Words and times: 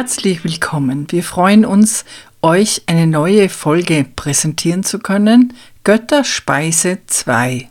Herzlich 0.00 0.44
willkommen. 0.44 1.08
Wir 1.10 1.22
freuen 1.22 1.66
uns, 1.66 2.06
euch 2.40 2.84
eine 2.86 3.06
neue 3.06 3.50
Folge 3.50 4.06
präsentieren 4.16 4.82
zu 4.82 4.98
können. 4.98 5.52
Götterspeise 5.84 7.00
2. 7.06 7.68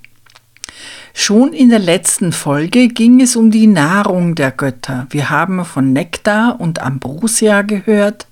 Schon 1.16 1.54
in 1.54 1.70
der 1.70 1.80
letzten 1.80 2.32
Folge 2.32 2.88
ging 2.88 3.20
es 3.20 3.36
um 3.36 3.50
die 3.50 3.66
Nahrung 3.66 4.36
der 4.36 4.52
Götter. 4.52 5.08
Wir 5.10 5.32
haben 5.32 5.66
von 5.66 5.92
Nektar 5.92 6.62
und 6.62 6.78
Ambrosia 6.78 7.64
gehört, 7.64 8.28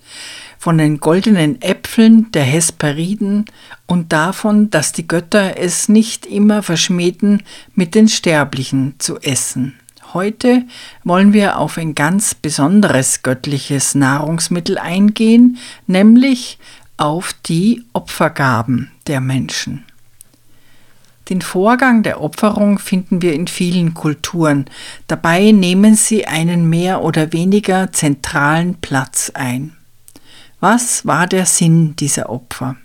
von 0.60 0.78
den 0.78 1.00
goldenen 1.00 1.60
Äpfeln 1.64 2.32
der 2.34 2.44
Hesperiden 2.44 3.46
und 3.88 4.14
davon, 4.14 4.70
dass 4.70 4.92
die 4.92 5.08
Götter 5.08 5.58
es 5.58 5.90
nicht 5.90 6.28
immer 6.28 6.62
verschmähten, 6.62 7.42
mit 7.74 7.96
den 7.96 8.10
Sterblichen 8.10 8.94
zu 9.00 9.18
essen. 9.22 9.74
Heute 10.14 10.64
wollen 11.04 11.34
wir 11.34 11.58
auf 11.58 11.78
ein 11.78 11.94
ganz 11.94 12.34
besonderes 12.34 13.24
göttliches 13.24 13.94
Nahrungsmittel 13.94 14.78
eingehen, 14.78 15.58
nämlich 15.86 16.60
auf 16.96 17.34
die 17.46 17.84
Opfergaben 17.94 18.92
der 19.08 19.20
Menschen. 19.20 19.84
Den 21.30 21.42
Vorgang 21.42 22.04
der 22.04 22.22
Opferung 22.22 22.80
finden 22.80 23.22
wir 23.22 23.34
in 23.34 23.48
vielen 23.48 23.94
Kulturen. 23.94 24.66
Dabei 25.08 25.52
nehmen 25.52 25.96
sie 25.96 26.26
einen 26.26 26.70
mehr 26.70 27.04
oder 27.04 27.34
weniger 27.34 27.92
zentralen 27.92 28.76
Platz 28.76 29.32
ein. 29.34 29.76
Was 30.62 31.06
war 31.06 31.28
der 31.28 31.46
Sinn 31.46 31.98
dieser 31.98 32.30
Opfer? 32.30 32.78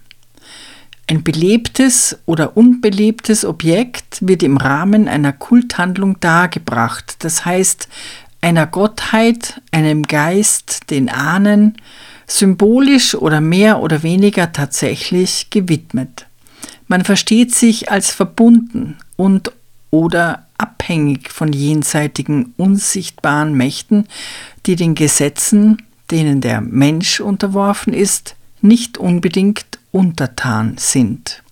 Ein 1.08 1.22
belebtes 1.24 2.18
oder 2.26 2.56
unbelebtes 2.56 3.44
Objekt 3.44 4.18
wird 4.20 4.42
im 4.42 4.56
Rahmen 4.56 5.08
einer 5.08 5.32
Kulthandlung 5.32 6.20
dargebracht, 6.20 7.16
das 7.24 7.44
heißt 7.44 7.88
einer 8.40 8.66
Gottheit, 8.66 9.60
einem 9.70 10.04
Geist, 10.04 10.90
den 10.90 11.08
Ahnen, 11.08 11.76
symbolisch 12.26 13.14
oder 13.14 13.40
mehr 13.40 13.80
oder 13.80 14.02
weniger 14.02 14.52
tatsächlich 14.52 15.48
gewidmet. 15.50 16.26
Man 16.88 17.04
versteht 17.04 17.54
sich 17.54 17.90
als 17.90 18.10
verbunden 18.10 18.96
und 19.16 19.52
oder 19.90 20.46
abhängig 20.58 21.30
von 21.30 21.52
jenseitigen 21.52 22.54
unsichtbaren 22.56 23.54
Mächten, 23.54 24.06
die 24.66 24.76
den 24.76 24.94
Gesetzen, 24.94 25.82
denen 26.10 26.40
der 26.40 26.60
Mensch 26.60 27.20
unterworfen 27.20 27.92
ist, 27.92 28.34
nicht 28.60 28.98
unbedingt 28.98 29.71
untertan 29.92 30.74
sind. 30.78 31.42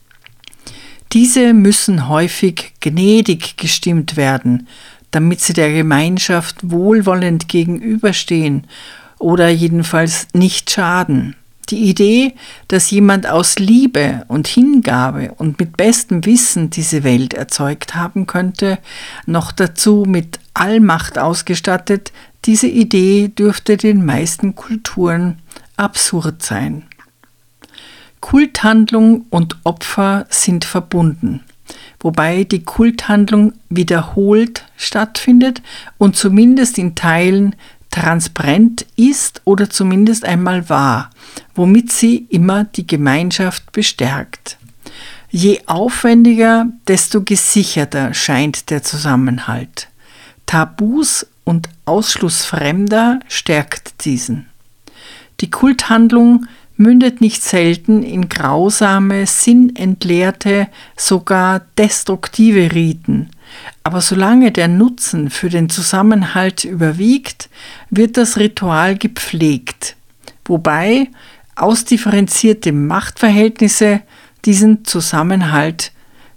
Diese 1.13 1.55
müssen 1.55 2.09
häufig 2.09 2.73
gnädig 2.81 3.57
gestimmt 3.57 4.17
werden, 4.17 4.67
damit 5.11 5.41
sie 5.41 5.53
der 5.53 5.73
Gemeinschaft 5.73 6.71
wohlwollend 6.71 7.49
gegenüberstehen 7.49 8.67
oder 9.19 9.49
jedenfalls 9.49 10.29
nicht 10.33 10.71
schaden. 10.71 11.37
Die 11.69 11.89
Idee, 11.89 12.35
dass 12.69 12.91
jemand 12.91 13.29
aus 13.29 13.59
Liebe 13.59 14.25
und 14.29 14.49
Hingabe 14.49 15.33
und 15.37 15.61
mit 15.61 15.77
bestem 15.77 16.25
Wissen 16.27 16.71
diese 16.71 17.05
Welt 17.05 17.35
erzeugt 17.35 17.95
haben 17.95 18.27
könnte, 18.27 18.79
noch 19.27 19.53
dazu 19.53 20.05
mit 20.07 20.41
Allmacht 20.55 21.19
ausgestattet, 21.19 22.13
diese 22.45 22.67
Idee 22.67 23.29
dürfte 23.29 23.77
den 23.77 24.05
meisten 24.05 24.55
Kulturen 24.57 25.39
absurd 25.77 26.43
sein. 26.43 26.85
Kulthandlung 28.21 29.27
und 29.31 29.57
Opfer 29.65 30.27
sind 30.29 30.65
verbunden, 30.65 31.41
wobei 32.01 32.45
die 32.45 32.65
Kulthandlung 32.65 33.55
wiederholt 33.69 34.65
stattfindet 34.77 35.63
und 35.99 36.17
zumindest 36.17 36.79
in 36.79 36.95
Teilen 36.95 37.57
transparent 37.91 38.87
ist 38.97 39.43
oder 39.45 39.69
zumindest 39.69 40.25
einmal 40.25 40.69
war, 40.69 41.11
womit 41.55 41.91
sie 41.91 42.27
immer 42.31 42.65
die 42.65 42.87
Gemeinschaft 42.87 43.73
bestärkt. 43.73 44.59
Je 45.31 45.61
aufwendiger, 45.67 46.67
desto 46.89 47.23
gesicherter 47.23 48.15
scheint 48.15 48.71
der 48.71 48.83
Zusammenhalt. 48.83 49.89
Tabus 50.47 51.27
und 51.45 51.69
Ausschluss 51.85 52.45
Fremder 52.45 53.21
stärkt 53.29 54.05
diesen. 54.05 54.47
Die 55.41 55.51
Kulthandlung 55.51 56.47
mündet 56.81 57.21
nicht 57.21 57.43
selten 57.43 58.03
in 58.03 58.31
grausame, 58.31 59.27
sinnentleerte, 59.27 60.67
sogar 60.97 61.61
destruktive 61.77 62.73
Riten. 62.73 63.29
Aber 63.85 64.01
solange 64.01 64.51
der 64.51 64.67
Nutzen 64.67 65.29
für 65.29 65.51
den 65.51 65.69
Zusammenhalt 65.69 66.65
überwiegt, 66.65 67.51
wird 67.91 68.17
das 68.17 68.39
Ritual 68.39 68.97
gepflegt, 68.97 69.95
wobei 70.47 71.09
ausdifferenzierte 71.55 72.73
Machtverhältnisse 72.73 74.01
diesen 74.47 74.87
Zusammenhalt 74.87 75.93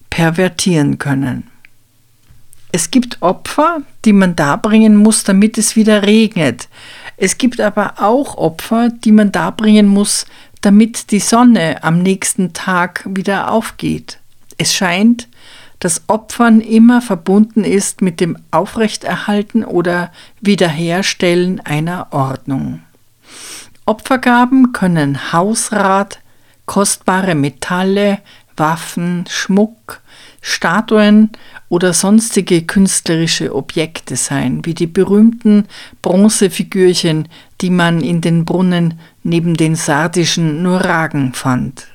pervertieren 0.09 0.97
können. 0.97 1.47
Es 2.73 2.91
gibt 2.91 3.21
Opfer, 3.21 3.83
die 4.03 4.13
man 4.13 4.35
darbringen 4.35 4.97
muss, 4.97 5.23
damit 5.23 5.57
es 5.57 5.77
wieder 5.77 6.03
regnet. 6.03 6.67
Es 7.25 7.37
gibt 7.37 7.61
aber 7.61 7.93
auch 7.99 8.35
Opfer, 8.35 8.89
die 8.89 9.13
man 9.13 9.31
darbringen 9.31 9.87
muss, 9.87 10.25
damit 10.59 11.09
die 11.11 11.21
Sonne 11.21 11.81
am 11.81 11.99
nächsten 11.99 12.51
Tag 12.51 13.07
wieder 13.07 13.49
aufgeht. 13.49 14.19
Es 14.57 14.73
scheint, 14.75 15.29
dass 15.79 16.01
Opfern 16.07 16.59
immer 16.59 17.01
verbunden 17.01 17.63
ist 17.63 18.01
mit 18.01 18.19
dem 18.19 18.37
Aufrechterhalten 18.51 19.63
oder 19.63 20.11
Wiederherstellen 20.41 21.61
einer 21.61 22.07
Ordnung. 22.11 22.81
Opfergaben 23.85 24.73
können 24.73 25.31
Hausrat, 25.31 26.19
kostbare 26.65 27.35
Metalle, 27.35 28.19
Waffen, 28.57 29.23
Schmuck, 29.29 30.01
Statuen 30.45 31.31
oder 31.69 31.93
sonstige 31.93 32.63
künstlerische 32.63 33.55
Objekte 33.55 34.17
sein, 34.17 34.65
wie 34.65 34.73
die 34.73 34.87
berühmten 34.87 35.65
Bronzefigürchen, 36.01 37.29
die 37.61 37.69
man 37.69 38.01
in 38.01 38.19
den 38.19 38.43
Brunnen 38.43 38.99
neben 39.23 39.55
den 39.55 39.75
sardischen 39.75 40.61
Nuragen 40.61 41.33
fand. 41.33 41.87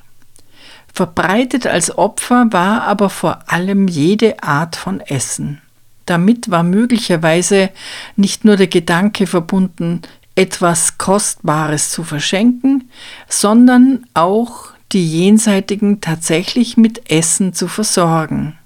Verbreitet 0.91 1.67
als 1.67 1.95
Opfer 1.95 2.47
war 2.49 2.81
aber 2.83 3.11
vor 3.11 3.43
allem 3.45 3.87
jede 3.87 4.41
Art 4.41 4.75
von 4.75 4.99
Essen. 4.99 5.61
Damit 6.07 6.49
war 6.49 6.63
möglicherweise 6.63 7.69
nicht 8.15 8.45
nur 8.45 8.57
der 8.57 8.65
Gedanke 8.65 9.27
verbunden, 9.27 10.01
etwas 10.33 10.97
Kostbares 10.97 11.91
zu 11.91 12.03
verschenken, 12.03 12.89
sondern 13.27 14.07
auch 14.15 14.69
die 14.91 15.07
Jenseitigen 15.07 16.01
tatsächlich 16.01 16.77
mit 16.77 17.11
Essen 17.11 17.53
zu 17.53 17.67
versorgen. 17.67 18.57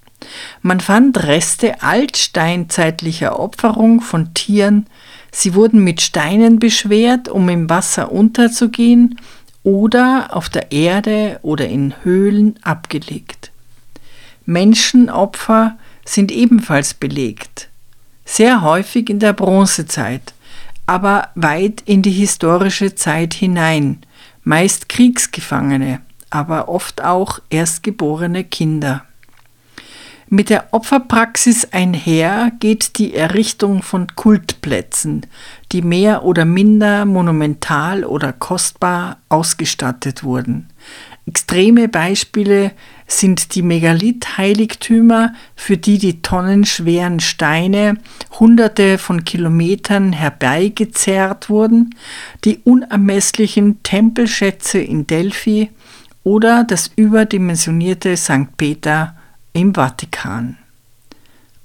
Man 0.62 0.80
fand 0.80 1.24
Reste 1.24 1.82
altsteinzeitlicher 1.82 3.40
Opferung 3.40 4.02
von 4.02 4.34
Tieren, 4.34 4.88
sie 5.32 5.54
wurden 5.54 5.84
mit 5.84 6.02
Steinen 6.02 6.60
beschwert, 6.60 7.28
um 7.28 7.50
im 7.50 7.70
Wasser 7.70 8.12
unterzugehen 8.12 9.20
oder 9.64 10.30
auf 10.32 10.50
der 10.50 10.72
Erde 10.72 11.40
oder 11.42 11.68
in 11.68 11.94
Höhlen 12.04 12.58
abgelegt. 12.64 13.52
Menschenopfer 14.46 15.78
sind 16.06 16.32
ebenfalls 16.32 16.94
belegt, 16.94 17.70
sehr 18.26 18.62
häufig 18.62 19.10
in 19.10 19.20
der 19.20 19.34
Bronzezeit, 19.34 20.34
aber 20.86 21.30
weit 21.36 21.82
in 21.86 22.02
die 22.02 22.12
historische 22.12 22.96
Zeit 22.96 23.34
hinein, 23.34 24.06
meist 24.44 24.90
Kriegsgefangene, 24.90 26.02
aber 26.34 26.68
oft 26.68 27.04
auch 27.04 27.40
erstgeborene 27.52 28.44
Kinder. 28.44 29.06
Mit 30.30 30.50
der 30.50 30.74
Opferpraxis 30.74 31.66
einher 31.72 32.52
geht 32.60 32.98
die 32.98 33.14
Errichtung 33.14 33.84
von 33.84 34.08
Kultplätzen, 34.16 35.28
die 35.72 35.84
mehr 35.84 36.24
oder 36.24 36.44
minder 36.44 37.06
monumental 37.06 38.04
oder 38.04 38.34
kostbar 38.34 39.18
ausgestattet 39.30 40.24
wurden. 40.24 40.70
Extreme 41.28 41.88
Beispiele 41.88 42.72
sind 43.06 43.54
die 43.54 43.62
Megalith-Heiligtümer, 43.62 45.34
für 45.56 45.78
die 45.78 46.00
die 46.00 46.24
tonnenschweren 46.24 47.20
Steine 47.20 47.98
hunderte 48.40 48.98
von 48.98 49.24
Kilometern 49.24 50.14
herbeigezerrt 50.14 51.52
wurden, 51.52 51.96
die 52.44 52.58
unermesslichen 52.64 53.84
Tempelschätze 53.84 54.80
in 54.80 55.06
Delphi 55.06 55.70
oder 56.24 56.64
das 56.64 56.92
überdimensionierte 56.96 58.16
St. 58.18 58.58
Peter 58.58 59.16
im 59.54 59.74
Vatikan. 59.74 60.58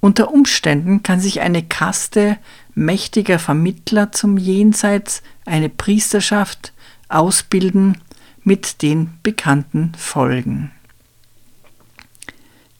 Unter 0.01 0.33
Umständen 0.33 1.03
kann 1.03 1.21
sich 1.21 1.41
eine 1.41 1.63
Kaste 1.63 2.37
mächtiger 2.75 3.39
Vermittler 3.39 4.13
zum 4.13 4.37
Jenseits, 4.37 5.23
eine 5.45 5.69
Priesterschaft, 5.69 6.73
ausbilden 7.09 7.99
mit 8.45 8.83
den 8.83 9.11
bekannten 9.23 9.93
Folgen. 9.97 10.71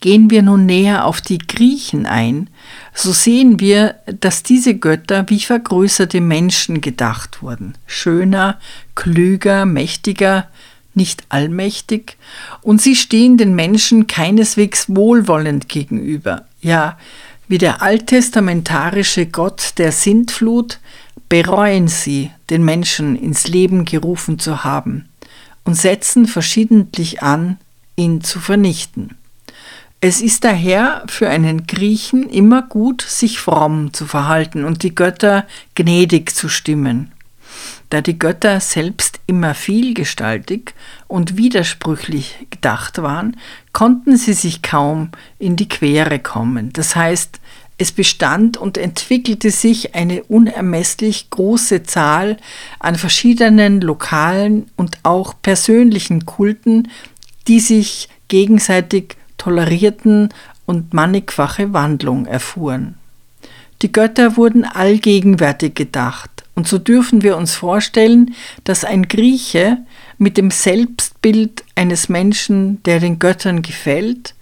Gehen 0.01 0.31
wir 0.31 0.43
nun 0.43 0.65
näher 0.65 1.07
auf 1.07 1.21
die 1.21 1.39
Griechen 1.39 2.07
ein, 2.07 2.49
so 2.95 3.11
sehen 3.11 3.59
wir, 3.59 3.97
dass 4.07 4.45
diese 4.45 4.77
Götter 4.77 5.29
wie 5.29 5.41
vergrößerte 5.41 6.21
Menschen 6.21 6.81
gedacht 6.81 7.43
wurden, 7.43 7.75
schöner, 7.85 8.61
klüger, 8.95 9.67
mächtiger, 9.67 10.47
nicht 10.99 11.25
allmächtig, 11.31 12.19
und 12.61 12.83
sie 12.83 12.95
stehen 12.95 13.39
den 13.39 13.55
Menschen 13.55 14.07
keineswegs 14.07 14.85
wohlwollend 14.89 15.71
gegenüber. 15.71 16.45
Ja, 16.61 16.99
wie 17.49 17.57
der 17.57 17.81
alttestamentarische 17.81 19.25
Gott 19.25 19.79
der 19.79 19.93
Sintflut 19.93 20.81
bereuen 21.31 21.89
sie, 21.89 22.31
den 22.51 22.63
Menschen 22.63 23.17
ins 23.17 23.49
Leben 23.49 23.87
gerufen 23.87 24.39
zu 24.39 24.65
haben, 24.65 25.09
und 25.65 25.75
setzen 25.75 26.27
verschiedentlich 26.27 27.23
an, 27.23 27.57
ihn 27.97 28.23
zu 28.23 28.41
vernichten. 28.41 29.17
Es 30.01 30.21
ist 30.21 30.45
daher 30.45 31.03
für 31.09 31.29
einen 31.29 31.67
Griechen 31.67 32.29
immer 32.29 32.63
gut, 32.63 33.03
sich 33.03 33.41
fromm 33.41 33.93
zu 33.93 34.07
verhalten 34.07 34.65
und 34.65 34.85
die 34.85 34.95
Götter 34.95 35.45
gnädig 35.75 36.35
zu 36.35 36.49
stimmen. 36.49 37.13
Da 37.91 38.03
die 38.03 38.19
Götter 38.19 38.61
selbst 38.61 39.21
immer 39.27 39.55
vielgestaltig 39.55 40.75
und 41.07 41.37
widersprüchlich 41.39 42.47
gedacht 42.51 43.01
waren, 43.01 43.37
konnten 43.73 44.17
sie 44.17 44.35
sich 44.35 44.63
kaum 44.63 45.11
in 45.39 45.57
die 45.57 45.69
Quere 45.69 46.19
kommen. 46.19 46.71
Das 46.75 46.97
heißt, 46.97 47.41
es 47.79 47.93
bestand 47.93 48.57
und 48.57 48.77
entwickelte 48.77 49.51
sich 49.51 49.95
eine 49.95 50.25
unermesslich 50.25 51.31
große 51.31 51.85
Zahl 51.85 52.37
an 52.81 52.97
verschiedenen 52.97 53.81
lokalen 53.81 54.69
und 54.77 54.99
auch 55.05 55.35
persönlichen 55.41 56.27
Kulten, 56.27 56.89
die 57.47 57.61
sich 57.61 58.09
gegenseitig 58.27 59.17
tolerierten 59.39 60.31
und 60.67 60.93
mannigfache 60.93 61.73
Wandlung 61.73 62.27
erfuhren. 62.27 62.97
Die 63.81 63.93
Götter 63.93 64.37
wurden 64.37 64.65
allgegenwärtig 64.65 65.77
gedacht, 65.77 66.38
und 66.59 66.67
so 66.67 66.79
dürfen 66.79 67.23
wir 67.23 67.37
uns 67.37 67.55
vorstellen, 67.55 68.35
dass 68.65 68.85
ein 68.85 69.07
Grieche 69.07 69.79
mit 70.19 70.37
dem 70.37 70.51
Selbstbild 70.51 71.63
eines 71.77 72.09
Menschen, 72.09 72.83
der 72.83 72.99
den 72.99 73.21
Göttern 73.21 73.63
gefällt, 73.63 74.35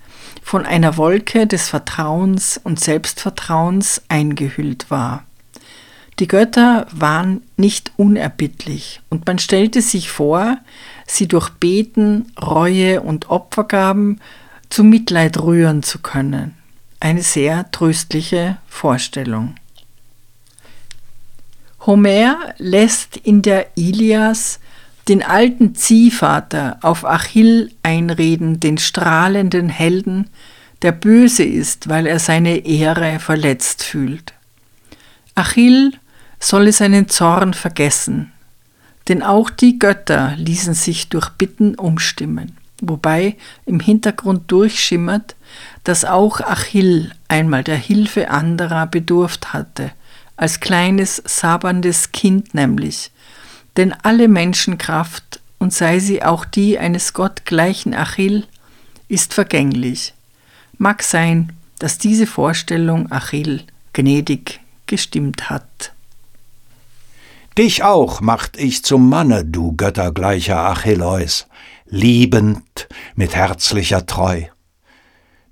von 0.42 0.64
einer 0.64 0.96
Wolke 0.96 1.46
des 1.46 1.68
Vertrauens 1.68 2.58
und 2.64 2.80
Selbstvertrauens 2.80 4.00
eingehüllt 4.08 4.90
war. 4.90 5.24
Die 6.18 6.26
Götter 6.26 6.86
waren 6.90 7.42
nicht 7.58 7.92
unerbittlich, 7.98 9.02
und 9.10 9.26
man 9.26 9.38
stellte 9.38 9.82
sich 9.82 10.08
vor, 10.08 10.56
sie 11.06 11.28
durch 11.28 11.50
Beten, 11.50 12.32
Reue 12.40 13.02
und 13.02 13.28
Opfergaben 13.28 14.22
zu 14.70 14.84
Mitleid 14.84 15.38
rühren 15.42 15.82
zu 15.82 15.98
können. 15.98 16.54
Eine 16.98 17.22
sehr 17.22 17.70
tröstliche 17.72 18.56
Vorstellung. 18.68 19.56
Homer 21.86 22.52
lässt 22.58 23.16
in 23.16 23.42
der 23.42 23.76
Ilias 23.76 24.58
den 25.08 25.22
alten 25.22 25.76
Ziehvater 25.76 26.78
auf 26.82 27.04
Achill 27.04 27.70
einreden, 27.84 28.58
den 28.58 28.76
strahlenden 28.76 29.68
Helden, 29.68 30.28
der 30.82 30.90
böse 30.92 31.44
ist, 31.44 31.88
weil 31.88 32.06
er 32.06 32.18
seine 32.18 32.66
Ehre 32.66 33.20
verletzt 33.20 33.84
fühlt. 33.84 34.34
Achill 35.36 35.92
solle 36.40 36.72
seinen 36.72 37.08
Zorn 37.08 37.54
vergessen, 37.54 38.32
denn 39.08 39.22
auch 39.22 39.48
die 39.48 39.78
Götter 39.78 40.34
ließen 40.36 40.74
sich 40.74 41.08
durch 41.08 41.28
Bitten 41.30 41.76
umstimmen, 41.76 42.56
wobei 42.80 43.36
im 43.64 43.78
Hintergrund 43.78 44.50
durchschimmert, 44.50 45.36
dass 45.84 46.04
auch 46.04 46.40
Achill 46.40 47.12
einmal 47.28 47.62
der 47.62 47.76
Hilfe 47.76 48.28
anderer 48.30 48.86
bedurft 48.86 49.52
hatte, 49.52 49.92
als 50.36 50.60
kleines, 50.60 51.22
saberndes 51.24 52.12
Kind 52.12 52.54
nämlich, 52.54 53.10
denn 53.76 53.92
alle 54.02 54.28
Menschenkraft, 54.28 55.40
und 55.58 55.72
sei 55.72 56.00
sie 56.00 56.22
auch 56.22 56.44
die 56.44 56.78
eines 56.78 57.14
gottgleichen 57.14 57.94
Achill, 57.94 58.46
ist 59.08 59.32
vergänglich. 59.32 60.12
Mag 60.76 61.02
sein, 61.02 61.52
dass 61.78 61.98
diese 61.98 62.26
Vorstellung 62.26 63.10
Achill 63.10 63.64
gnädig 63.92 64.60
gestimmt 64.86 65.48
hat. 65.48 65.92
Dich 67.56 67.82
auch 67.82 68.20
macht 68.20 68.58
ich 68.58 68.84
zum 68.84 69.08
Manne, 69.08 69.44
du 69.44 69.72
göttergleicher 69.72 70.58
Achilleus, 70.58 71.46
liebend 71.86 72.86
mit 73.14 73.34
herzlicher 73.34 74.04
Treu. 74.04 74.42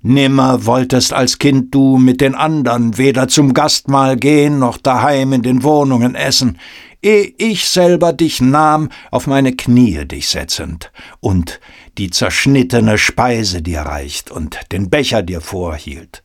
Nimmer 0.05 0.67
wolltest 0.67 1.13
als 1.13 1.39
Kind 1.39 1.73
du 1.73 1.97
mit 1.97 2.21
den 2.21 2.35
andern 2.35 2.99
weder 2.99 3.27
zum 3.27 3.55
Gastmahl 3.55 4.17
gehen 4.17 4.59
noch 4.59 4.77
daheim 4.77 5.33
in 5.33 5.41
den 5.41 5.63
Wohnungen 5.63 6.13
essen, 6.13 6.59
eh 7.01 7.33
ich 7.39 7.67
selber 7.67 8.13
dich 8.13 8.39
nahm, 8.39 8.89
auf 9.09 9.25
meine 9.25 9.55
Knie 9.55 10.05
dich 10.05 10.27
setzend 10.27 10.91
und 11.21 11.59
die 11.97 12.11
zerschnittene 12.11 12.99
Speise 12.99 13.63
dir 13.63 13.81
reicht 13.81 14.29
und 14.29 14.59
den 14.71 14.91
Becher 14.91 15.23
dir 15.23 15.41
vorhielt. 15.41 16.21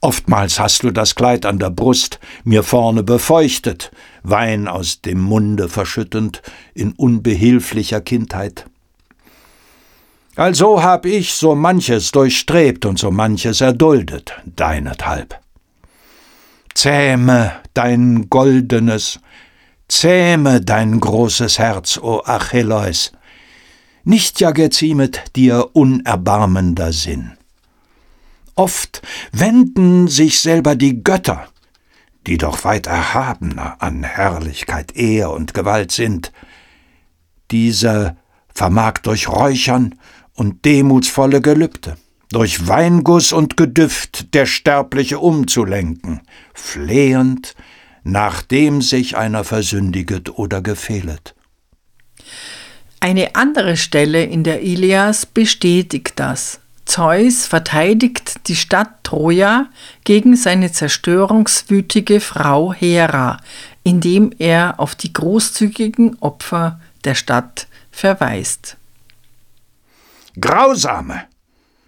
Oftmals 0.00 0.58
hast 0.58 0.82
du 0.82 0.90
das 0.90 1.14
Kleid 1.14 1.44
an 1.44 1.58
der 1.58 1.68
Brust 1.68 2.18
mir 2.44 2.62
vorne 2.62 3.02
befeuchtet, 3.02 3.90
Wein 4.22 4.68
aus 4.68 5.02
dem 5.02 5.20
Munde 5.20 5.68
verschüttend 5.68 6.40
in 6.72 6.92
unbehilflicher 6.92 8.00
Kindheit. 8.00 8.69
Also 10.40 10.82
hab 10.82 11.04
ich 11.04 11.34
so 11.34 11.54
manches 11.54 12.12
durchstrebt 12.12 12.86
und 12.86 12.98
so 12.98 13.10
manches 13.10 13.60
erduldet, 13.60 14.32
deinethalb. 14.46 15.38
Zähme 16.72 17.52
dein 17.74 18.30
goldenes, 18.30 19.20
zähme 19.86 20.62
dein 20.62 20.98
großes 20.98 21.58
Herz, 21.58 21.98
o 21.98 22.22
Achilleus, 22.24 23.12
nicht 24.04 24.40
ja 24.40 24.52
geziemet 24.52 25.36
dir 25.36 25.68
unerbarmender 25.74 26.94
Sinn. 26.94 27.32
Oft 28.54 29.02
wenden 29.32 30.08
sich 30.08 30.40
selber 30.40 30.74
die 30.74 31.04
Götter, 31.04 31.48
die 32.26 32.38
doch 32.38 32.64
weit 32.64 32.86
erhabener 32.86 33.76
an 33.82 34.04
Herrlichkeit, 34.04 34.96
Ehr 34.96 35.32
und 35.32 35.52
Gewalt 35.52 35.92
sind, 35.92 36.32
diese 37.50 38.16
vermag 38.54 39.00
durch 39.02 39.28
Räuchern 39.28 39.96
und 40.34 40.64
demutsvolle 40.64 41.40
Gelübde, 41.40 41.96
durch 42.30 42.66
Weinguss 42.68 43.32
und 43.32 43.56
Gedüft 43.56 44.34
der 44.34 44.46
Sterbliche 44.46 45.18
umzulenken, 45.18 46.20
flehend, 46.54 47.54
nachdem 48.02 48.82
sich 48.82 49.16
einer 49.16 49.44
versündiget 49.44 50.38
oder 50.38 50.62
gefehlet. 50.62 51.34
Eine 53.00 53.34
andere 53.34 53.76
Stelle 53.76 54.24
in 54.24 54.44
der 54.44 54.62
Ilias 54.62 55.24
bestätigt 55.24 56.12
das. 56.16 56.60
Zeus 56.84 57.46
verteidigt 57.46 58.48
die 58.48 58.56
Stadt 58.56 59.04
Troja 59.04 59.68
gegen 60.04 60.36
seine 60.36 60.72
zerstörungswütige 60.72 62.20
Frau 62.20 62.72
Hera, 62.72 63.38
indem 63.84 64.32
er 64.38 64.80
auf 64.80 64.94
die 64.94 65.12
großzügigen 65.12 66.18
Opfer 66.20 66.80
der 67.04 67.14
Stadt 67.14 67.68
verweist. 67.90 68.76
Grausame! 70.38 71.30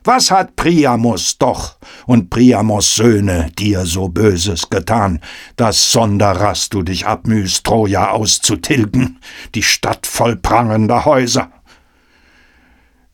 Was 0.04 0.32
hat 0.32 0.56
Priamos 0.56 1.38
doch 1.38 1.76
und 2.06 2.28
Priamos 2.28 2.96
Söhne 2.96 3.50
dir 3.56 3.86
so 3.86 4.08
Böses 4.08 4.68
getan, 4.68 5.20
dass 5.56 5.92
sonderrast 5.92 6.74
du 6.74 6.82
dich 6.82 7.06
abmühst, 7.06 7.64
Troja 7.64 8.10
auszutilgen, 8.10 9.20
die 9.54 9.62
Stadt 9.62 10.06
voll 10.08 10.34
prangender 10.34 11.04
Häuser? 11.04 11.52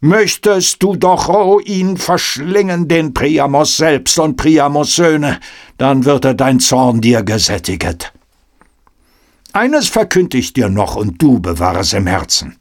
Möchtest 0.01 0.83
du 0.83 0.97
doch, 0.97 1.61
ihn 1.67 1.97
verschlingen, 1.99 2.89
den 2.89 3.13
Priamos 3.13 3.77
selbst 3.77 4.19
und 4.19 4.37
Priamos 4.37 4.95
Söhne, 4.95 5.41
dann 5.77 6.05
wird 6.05 6.25
er 6.25 6.35
dein 6.35 6.61
Zorn 6.61 7.01
dir 7.01 7.23
gesättiget. 7.23 8.13
Eines 9.53 9.89
verkünd 9.89 10.35
ich 10.35 10.53
dir 10.53 10.69
noch, 10.69 10.97
und 10.97 11.21
du 11.21 11.41
bewahre 11.41 11.81
es 11.81 11.93
im 11.93 12.07
Herzen. 12.07 12.57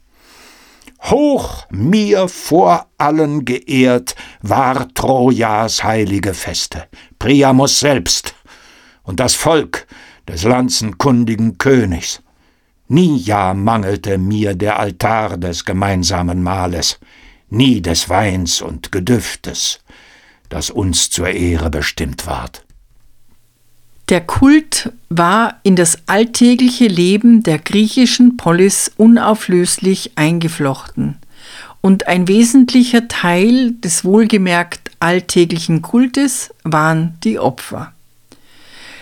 Hoch 1.02 1.66
mir 1.70 2.28
vor 2.28 2.86
allen 2.98 3.44
geehrt 3.44 4.14
war 4.42 4.92
Trojas 4.94 5.84
heilige 5.84 6.34
Feste, 6.34 6.84
Priamus 7.18 7.80
selbst 7.80 8.34
und 9.04 9.20
das 9.20 9.34
Volk 9.34 9.86
des 10.26 10.42
lanzenkundigen 10.42 11.56
Königs. 11.58 12.22
Nie 12.88 13.18
ja 13.18 13.54
mangelte 13.54 14.18
mir 14.18 14.54
der 14.54 14.78
Altar 14.78 15.36
des 15.36 15.64
gemeinsamen 15.64 16.42
Mahles, 16.42 16.98
nie 17.48 17.80
des 17.80 18.08
Weins 18.08 18.60
und 18.60 18.92
Gedüftes, 18.92 19.80
das 20.48 20.70
uns 20.70 21.10
zur 21.10 21.28
Ehre 21.28 21.70
bestimmt 21.70 22.26
ward. 22.26 22.64
Der 24.08 24.22
Kult 24.22 24.90
war 25.10 25.60
in 25.64 25.76
das 25.76 25.98
alltägliche 26.06 26.86
Leben 26.86 27.42
der 27.42 27.58
griechischen 27.58 28.38
Polis 28.38 28.90
unauflöslich 28.96 30.12
eingeflochten 30.16 31.16
und 31.82 32.06
ein 32.06 32.26
wesentlicher 32.26 33.06
Teil 33.08 33.72
des 33.72 34.04
wohlgemerkt 34.06 34.90
alltäglichen 34.98 35.82
Kultes 35.82 36.54
waren 36.64 37.18
die 37.22 37.38
Opfer. 37.38 37.92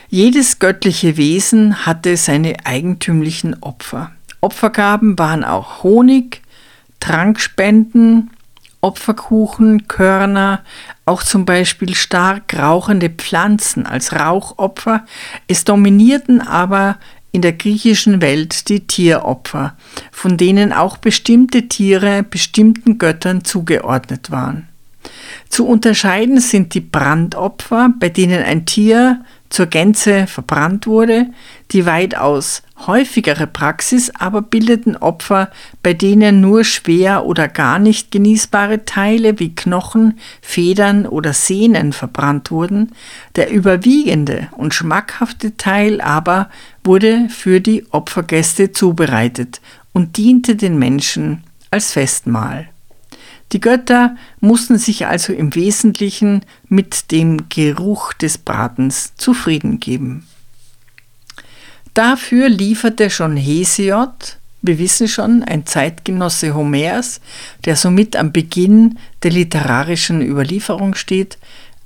Jedes 0.08 0.58
göttliche 0.58 1.16
Wesen 1.16 1.86
hatte 1.86 2.16
seine 2.16 2.56
eigentümlichen 2.64 3.62
Opfer. 3.62 4.10
Opfergaben 4.40 5.18
waren 5.18 5.44
auch 5.44 5.84
Honig, 5.84 6.42
Trankspenden, 6.98 8.30
Opferkuchen, 8.80 9.88
Körner, 9.88 10.62
auch 11.04 11.22
zum 11.22 11.44
Beispiel 11.44 11.94
stark 11.94 12.54
rauchende 12.56 13.10
Pflanzen 13.10 13.86
als 13.86 14.12
Rauchopfer. 14.12 15.04
Es 15.48 15.64
dominierten 15.64 16.40
aber 16.40 16.98
in 17.32 17.42
der 17.42 17.52
griechischen 17.52 18.22
Welt 18.22 18.68
die 18.68 18.86
Tieropfer, 18.86 19.76
von 20.10 20.36
denen 20.36 20.72
auch 20.72 20.96
bestimmte 20.96 21.68
Tiere 21.68 22.22
bestimmten 22.22 22.98
Göttern 22.98 23.44
zugeordnet 23.44 24.30
waren. 24.30 24.68
Zu 25.48 25.66
unterscheiden 25.66 26.40
sind 26.40 26.74
die 26.74 26.80
Brandopfer, 26.80 27.90
bei 27.98 28.08
denen 28.08 28.42
ein 28.42 28.66
Tier 28.66 29.22
zur 29.48 29.66
Gänze 29.66 30.26
verbrannt 30.26 30.86
wurde, 30.86 31.26
die 31.72 31.86
weitaus 31.86 32.62
häufigere 32.86 33.46
Praxis 33.46 34.10
aber 34.10 34.42
bildeten 34.42 34.96
Opfer, 34.96 35.50
bei 35.82 35.94
denen 35.94 36.40
nur 36.40 36.64
schwer 36.64 37.24
oder 37.24 37.48
gar 37.48 37.78
nicht 37.78 38.10
genießbare 38.10 38.84
Teile 38.84 39.38
wie 39.38 39.54
Knochen, 39.54 40.18
Federn 40.42 41.06
oder 41.06 41.32
Sehnen 41.32 41.92
verbrannt 41.92 42.50
wurden, 42.50 42.92
der 43.36 43.50
überwiegende 43.50 44.48
und 44.52 44.74
schmackhafte 44.74 45.56
Teil 45.56 46.00
aber 46.00 46.50
wurde 46.84 47.28
für 47.30 47.60
die 47.60 47.86
Opfergäste 47.90 48.72
zubereitet 48.72 49.60
und 49.92 50.16
diente 50.18 50.56
den 50.56 50.78
Menschen 50.78 51.42
als 51.70 51.92
Festmahl. 51.92 52.68
Die 53.52 53.60
Götter 53.60 54.16
mussten 54.40 54.76
sich 54.76 55.06
also 55.06 55.32
im 55.32 55.54
Wesentlichen 55.54 56.42
mit 56.68 57.12
dem 57.12 57.48
Geruch 57.48 58.12
des 58.12 58.38
Bratens 58.38 59.14
zufrieden 59.16 59.78
geben. 59.78 60.26
Dafür 61.96 62.50
lieferte 62.50 63.08
schon 63.08 63.38
Hesiod, 63.38 64.36
wir 64.60 64.78
wissen 64.78 65.08
schon, 65.08 65.42
ein 65.42 65.64
Zeitgenosse 65.64 66.54
Homers, 66.54 67.22
der 67.64 67.74
somit 67.74 68.16
am 68.16 68.32
Beginn 68.32 68.98
der 69.22 69.30
literarischen 69.30 70.20
Überlieferung 70.20 70.94
steht, 70.94 71.38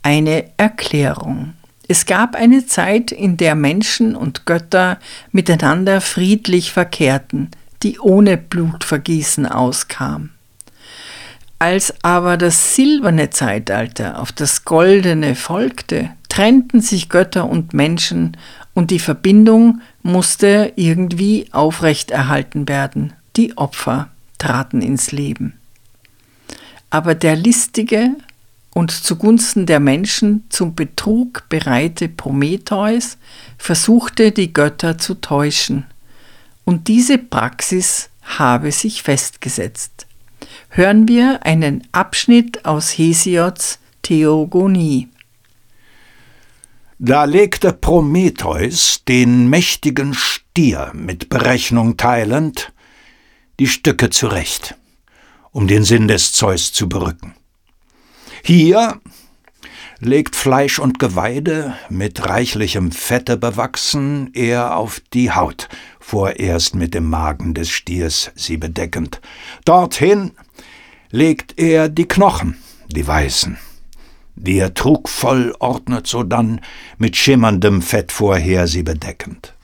eine 0.03 0.47
Erklärung. 0.57 1.53
Es 1.87 2.07
gab 2.07 2.35
eine 2.35 2.67
Zeit, 2.67 3.13
in 3.13 3.37
der 3.37 3.55
Menschen 3.55 4.17
und 4.17 4.47
Götter 4.47 4.99
miteinander 5.31 6.01
friedlich 6.01 6.73
verkehrten, 6.73 7.53
die 7.85 8.01
ohne 8.01 8.37
Blutvergießen 8.37 9.47
auskam. 9.47 10.31
Als 11.61 11.95
aber 12.03 12.37
das 12.37 12.75
silberne 12.75 13.31
Zeitalter 13.31 14.21
auf 14.21 14.33
das 14.33 14.65
goldene 14.65 15.37
folgte, 15.37 16.11
trennten 16.29 16.81
sich 16.81 17.11
Götter 17.11 17.49
und 17.49 17.75
Menschen 17.75 18.37
und 18.75 18.91
die 18.91 18.99
Verbindung 18.99 19.81
musste 20.03 20.73
irgendwie 20.77 21.49
aufrechterhalten 21.53 22.69
werden. 22.69 23.13
Die 23.37 23.57
Opfer 23.57 24.11
traten 24.39 24.83
ins 24.83 25.13
Leben. 25.13 25.55
Aber 26.91 27.15
der 27.15 27.37
listige 27.37 28.11
und 28.73 28.91
zugunsten 28.91 29.67
der 29.67 29.81
Menschen 29.81 30.45
zum 30.49 30.75
Betrug 30.75 31.45
bereite 31.49 32.09
Prometheus 32.09 33.19
versuchte 33.59 34.33
die 34.33 34.53
Götter 34.53 34.99
zu 34.99 35.15
täuschen. 35.15 35.85
Und 36.65 36.89
diese 36.89 37.19
Praxis 37.19 38.11
habe 38.23 38.73
sich 38.73 39.03
festgesetzt 39.03 40.07
hören 40.71 41.09
wir 41.09 41.45
einen 41.45 41.87
Abschnitt 41.93 42.65
aus 42.65 42.97
Hesiods 42.97 43.79
Theogonie. 44.03 45.09
Da 47.03 47.25
legte 47.25 47.73
Prometheus 47.73 49.05
den 49.09 49.49
mächtigen 49.49 50.13
Stier 50.13 50.91
mit 50.93 51.31
Berechnung 51.31 51.97
teilend 51.97 52.75
die 53.59 53.69
Stücke 53.69 54.11
zurecht, 54.11 54.77
um 55.51 55.67
den 55.67 55.83
Sinn 55.83 56.09
des 56.09 56.33
Zeus 56.33 56.75
zu 56.75 56.91
berücken. 56.91 57.35
Hier 58.45 59.01
legt 59.99 60.37
Fleisch 60.37 60.79
und 60.79 60.99
Geweide 60.99 61.75
mit 61.89 62.29
reichlichem 62.29 62.93
Fette 62.93 63.39
bewachsen 63.39 64.29
er 64.35 64.77
auf 64.77 65.01
die 65.15 65.31
Haut, 65.31 65.71
vorerst 66.01 66.75
mit 66.75 66.93
dem 66.93 67.09
Magen 67.09 67.55
des 67.55 67.71
Stiers 67.71 68.31
sie 68.35 68.59
bedeckend. 68.59 69.23
Dorthin 69.65 70.33
legt 71.11 71.59
er 71.59 71.89
die 71.89 72.07
Knochen, 72.07 72.59
die 72.89 73.07
weißen, 73.07 73.57
die 74.35 74.59
er 74.59 74.75
trugvoll 74.75 75.55
ordnet 75.59 76.07
sodann, 76.07 76.61
mit 76.99 77.17
schimmerndem 77.17 77.83
Fett 77.83 78.13
vorher 78.13 78.67
sie 78.67 78.83
bedeckend. 78.83 79.55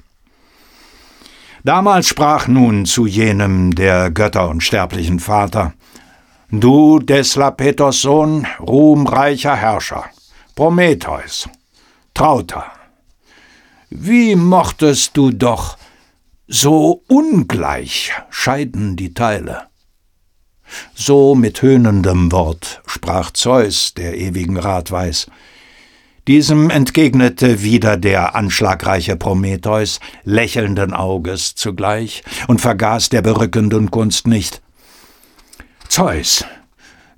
Damals 1.65 2.09
sprach 2.09 2.47
nun 2.47 2.87
zu 2.87 3.07
jenem 3.07 3.75
der 3.75 4.11
Götter 4.11 4.49
und 4.49 4.63
sterblichen 4.63 5.19
Vater, 5.19 5.73
Du 6.51 7.01
des 7.01 7.35
Lapetos 7.35 8.03
Sohn, 8.03 8.47
ruhmreicher 8.61 9.57
Herrscher, 9.57 10.05
Prometheus, 10.55 11.49
Trauter, 12.15 12.67
wie 13.91 14.37
mochtest 14.37 15.17
du 15.17 15.33
doch 15.33 15.77
so 16.47 17.03
ungleich 17.09 18.13
scheiden 18.31 18.95
die 18.95 19.13
Teile? 19.13 19.67
So 20.95 21.35
mit 21.35 21.63
höhnendem 21.63 22.33
Wort 22.33 22.83
sprach 22.87 23.31
Zeus, 23.31 23.95
der 23.95 24.17
ewigen 24.17 24.57
Rat 24.57 24.91
weiß. 24.91 25.27
Diesem 26.27 26.71
entgegnete 26.71 27.63
wieder 27.63 27.97
der 27.97 28.35
anschlagreiche 28.35 29.17
Prometheus, 29.17 30.01
lächelnden 30.25 30.93
Auges 30.93 31.55
zugleich, 31.55 32.25
und 32.49 32.61
vergaß 32.61 33.11
der 33.11 33.23
berückenden 33.23 33.93
Gunst 33.93 34.27
nicht. 34.27 34.61
Zeus, 35.89 36.45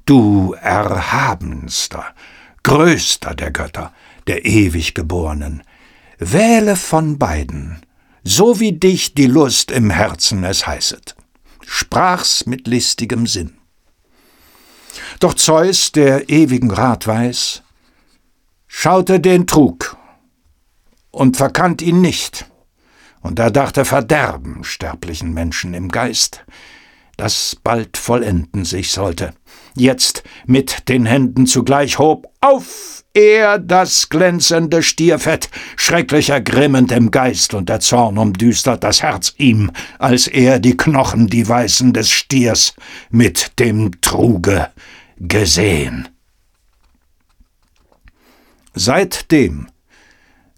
du 0.05 0.55
erhabenster, 0.61 2.05
größter 2.65 3.35
der 3.35 3.51
Götter, 3.51 3.93
der 4.27 4.45
ewig 4.45 4.95
Geborenen, 4.95 5.63
wähle 6.19 6.77
von 6.77 7.19
beiden, 7.19 7.81
so 8.25 8.61
wie 8.61 8.73
dich 8.73 9.15
die 9.15 9.27
Lust 9.27 9.71
im 9.71 9.89
Herzen 9.89 10.45
es 10.45 10.67
heißet 10.67 11.18
sprach's 11.69 12.47
mit 12.47 12.67
listigem 12.67 13.27
Sinn. 13.27 13.59
Doch 15.21 15.35
Zeus, 15.35 15.93
der 15.93 16.31
ewigen 16.31 16.71
Rat 16.71 17.07
weiß, 17.07 17.63
schaute 18.67 19.21
den 19.21 19.47
Trug 19.47 19.97
und 21.11 21.37
verkannt 21.37 21.83
ihn 21.83 22.01
nicht, 22.01 22.47
und 23.21 23.39
er 23.39 23.51
dachte 23.51 23.85
Verderben 23.85 24.65
sterblichen 24.65 25.35
Menschen 25.35 25.75
im 25.75 25.91
Geist, 25.91 26.45
das 27.19 27.57
bald 27.63 27.99
vollenden 27.99 28.65
sich 28.65 28.91
sollte. 28.91 29.35
Jetzt 29.75 30.23
mit 30.47 30.89
den 30.89 31.05
Händen 31.05 31.47
zugleich 31.47 31.99
hob 31.99 32.33
auf 32.41 32.98
er 33.19 33.59
das 33.59 34.11
glänzende 34.11 34.81
Stierfett, 34.81 35.51
schrecklich 35.77 36.31
ergrimmend 36.31 36.93
im 36.93 37.11
Geist, 37.11 37.53
und 37.53 37.69
der 37.69 37.81
Zorn 37.81 38.17
umdüstert 38.17 38.85
das 38.85 39.03
Herz 39.03 39.35
ihm, 39.39 39.73
als 39.99 40.29
er 40.29 40.61
die 40.61 40.77
Knochen, 40.77 41.27
die 41.27 41.49
weißen 41.49 41.93
des 41.93 42.11
Stiers, 42.11 42.75
mit 43.11 43.59
dem 43.59 44.01
Truge 44.03 44.69
gesehen. 45.19 46.09
Seitdem 48.75 49.67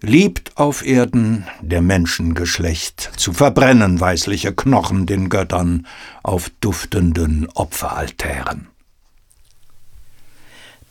liebt 0.01 0.55
auf 0.57 0.85
Erden 0.85 1.47
der 1.61 1.81
Menschengeschlecht 1.81 3.11
zu 3.17 3.33
verbrennen 3.33 3.99
weißliche 3.99 4.53
Knochen 4.53 5.07
den 5.07 5.29
Göttern 5.29 5.87
auf 6.21 6.51
duftenden 6.61 7.49
Opferaltären. 7.55 8.70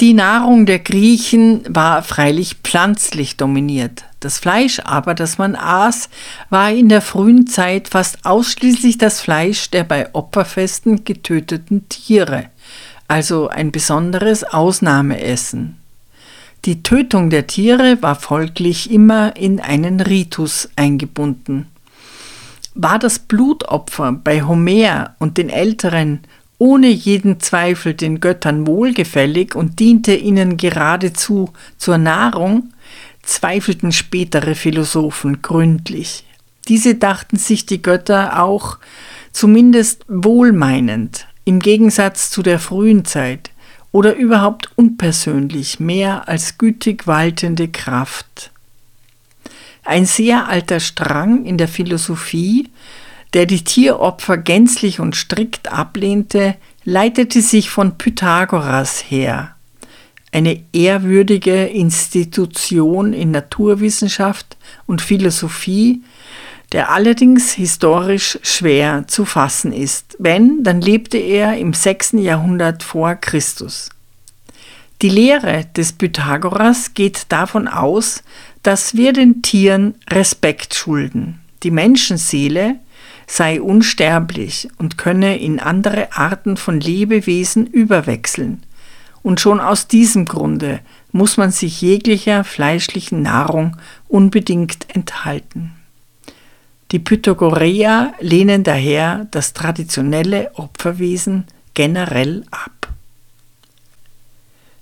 Die 0.00 0.14
Nahrung 0.14 0.64
der 0.64 0.78
Griechen 0.78 1.62
war 1.69 2.02
freilich 2.02 2.57
pflanzlich 2.62 3.37
dominiert. 3.37 4.04
Das 4.21 4.38
Fleisch 4.38 4.80
aber, 4.83 5.14
das 5.14 5.37
man 5.37 5.54
aß, 5.54 6.09
war 6.49 6.71
in 6.71 6.88
der 6.88 7.02
frühen 7.02 7.47
Zeit 7.47 7.88
fast 7.88 8.25
ausschließlich 8.25 8.97
das 8.97 9.21
Fleisch 9.21 9.69
der 9.69 9.85
bei 9.85 10.14
Opferfesten 10.14 11.04
getöteten 11.04 11.87
Tiere, 11.90 12.47
also 13.09 13.49
ein 13.49 13.73
besonderes 13.73 14.42
Ausnahmeessen. 14.42 15.76
Die 16.64 16.83
Tötung 16.83 17.28
der 17.28 17.47
Tiere 17.47 17.99
war 18.00 18.14
folglich 18.14 18.90
immer 18.90 19.37
in 19.37 19.61
einen 19.61 20.00
Ritus 20.00 20.71
eingebunden. 20.76 21.66
War 22.75 22.99
das 22.99 23.19
Blutopfer 23.19 24.12
bei 24.12 24.45
Homer 24.45 25.14
und 25.19 25.37
den 25.37 25.50
Älteren 25.50 26.21
ohne 26.61 26.88
jeden 26.88 27.40
Zweifel 27.40 27.95
den 27.95 28.21
Göttern 28.21 28.67
wohlgefällig 28.67 29.55
und 29.55 29.81
diente 29.81 30.14
ihnen 30.14 30.59
geradezu 30.59 31.49
zur 31.79 31.97
Nahrung, 31.97 32.75
zweifelten 33.23 33.93
spätere 33.93 34.55
Philosophen 34.55 35.40
gründlich. 35.40 36.26
Diese 36.69 36.97
dachten 36.97 37.38
sich 37.38 37.64
die 37.64 37.81
Götter 37.81 38.43
auch 38.43 38.76
zumindest 39.33 40.05
wohlmeinend, 40.07 41.26
im 41.47 41.61
Gegensatz 41.61 42.29
zu 42.29 42.43
der 42.43 42.59
frühen 42.59 43.07
Zeit, 43.07 43.50
oder 43.90 44.14
überhaupt 44.14 44.69
unpersönlich, 44.76 45.81
mehr 45.81 46.29
als 46.29 46.59
gütig 46.59 47.07
waltende 47.07 47.69
Kraft. 47.69 48.50
Ein 49.83 50.05
sehr 50.05 50.47
alter 50.47 50.79
Strang 50.79 51.47
in 51.47 51.57
der 51.57 51.69
Philosophie 51.69 52.69
der 53.34 53.46
die 53.46 53.62
Tieropfer 53.62 54.37
gänzlich 54.37 55.00
und 55.00 55.14
strikt 55.14 55.72
ablehnte, 55.72 56.56
leitete 56.84 57.42
sich 57.42 57.70
von 57.70 57.99
Pythagoras 57.99 59.04
her, 59.08 59.54
eine 60.32 60.62
ehrwürdige 60.72 61.66
Institution 61.66 63.12
in 63.12 63.30
Naturwissenschaft 63.30 64.56
und 64.87 65.00
Philosophie, 65.02 66.02
der 66.72 66.90
allerdings 66.90 67.52
historisch 67.52 68.38
schwer 68.42 69.04
zu 69.08 69.25
fassen 69.25 69.72
ist. 69.72 70.16
Wenn, 70.18 70.62
dann 70.62 70.80
lebte 70.80 71.18
er 71.18 71.58
im 71.58 71.72
6. 71.72 72.12
Jahrhundert 72.12 72.82
vor 72.82 73.16
Christus. 73.16 73.90
Die 75.02 75.08
Lehre 75.08 75.64
des 75.76 75.92
Pythagoras 75.92 76.94
geht 76.94 77.26
davon 77.30 77.68
aus, 77.68 78.22
dass 78.62 78.94
wir 78.94 79.12
den 79.12 79.42
Tieren 79.42 79.94
Respekt 80.08 80.75
schulden. 80.75 81.40
Die 81.62 81.70
Menschenseele, 81.70 82.76
sei 83.30 83.62
unsterblich 83.62 84.68
und 84.76 84.99
könne 84.99 85.38
in 85.38 85.60
andere 85.60 86.12
Arten 86.16 86.56
von 86.56 86.80
Lebewesen 86.80 87.64
überwechseln. 87.64 88.64
Und 89.22 89.38
schon 89.38 89.60
aus 89.60 89.87
diesem 89.87 90.25
Grunde 90.25 90.80
muss 91.12 91.37
man 91.37 91.52
sich 91.52 91.80
jeglicher 91.80 92.42
fleischlichen 92.42 93.22
Nahrung 93.22 93.76
unbedingt 94.08 94.92
enthalten. 94.96 95.70
Die 96.90 96.99
Pythagoreer 96.99 98.14
lehnen 98.18 98.64
daher 98.64 99.28
das 99.30 99.52
traditionelle 99.52 100.50
Opferwesen 100.56 101.44
generell 101.75 102.44
ab. 102.50 102.88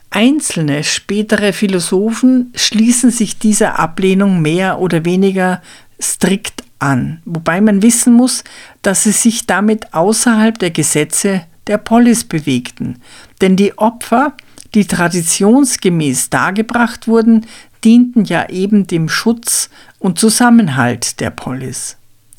Einzelne 0.09 0.85
spätere 0.85 1.53
Philosophen 1.53 2.51
schließen 2.55 3.11
sich 3.11 3.39
dieser 3.39 3.79
Ablehnung 3.79 4.41
mehr 4.41 4.79
oder 4.79 5.05
weniger 5.05 5.61
strikt 6.01 6.65
an, 6.79 7.23
wobei 7.25 7.61
man 7.61 7.83
wissen 7.83 8.13
muss, 8.13 8.45
dass 8.83 9.05
sie 9.05 9.13
sich 9.13 9.47
damit 9.47 9.95
außerhalb 9.95 10.59
der 10.59 10.71
Gesetze 10.71 11.43
der 11.67 11.79
Polis 11.79 12.25
bewegten, 12.25 13.01
denn 13.41 13.57
die 13.57 13.77
Opfer, 13.79 14.33
die 14.75 14.87
traditionsgemäß 14.87 16.31
dargebracht 16.31 17.09
wurden, 17.09 17.47
dienten 17.85 18.25
ja 18.25 18.49
eben 18.49 18.87
dem 18.87 19.09
Schutz 19.09 19.71
und 19.99 20.19
Zusammenhalt 20.19 21.21
der 21.21 21.31
Polis. 21.31 21.97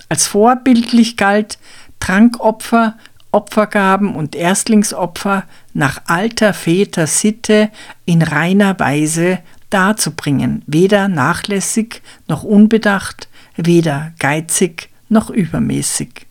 Als 0.10 0.28
vorbildlich 0.28 1.18
galt, 1.18 1.60
Trankopfer, 2.00 2.96
Opfergaben 3.32 4.16
und 4.16 4.36
Erstlingsopfer 4.36 5.44
nach 5.74 6.02
alter 6.08 6.54
Väter 6.54 7.06
Sitte 7.06 7.70
in 8.06 8.24
reiner 8.24 8.80
Weise 8.80 9.40
darzubringen, 9.70 10.64
weder 10.66 11.08
nachlässig 11.08 12.02
noch 12.28 12.44
unbedacht, 12.44 13.29
weder 13.66 14.14
geizig 14.20 14.90
noch 15.10 15.30
übermäßig. 15.30 16.26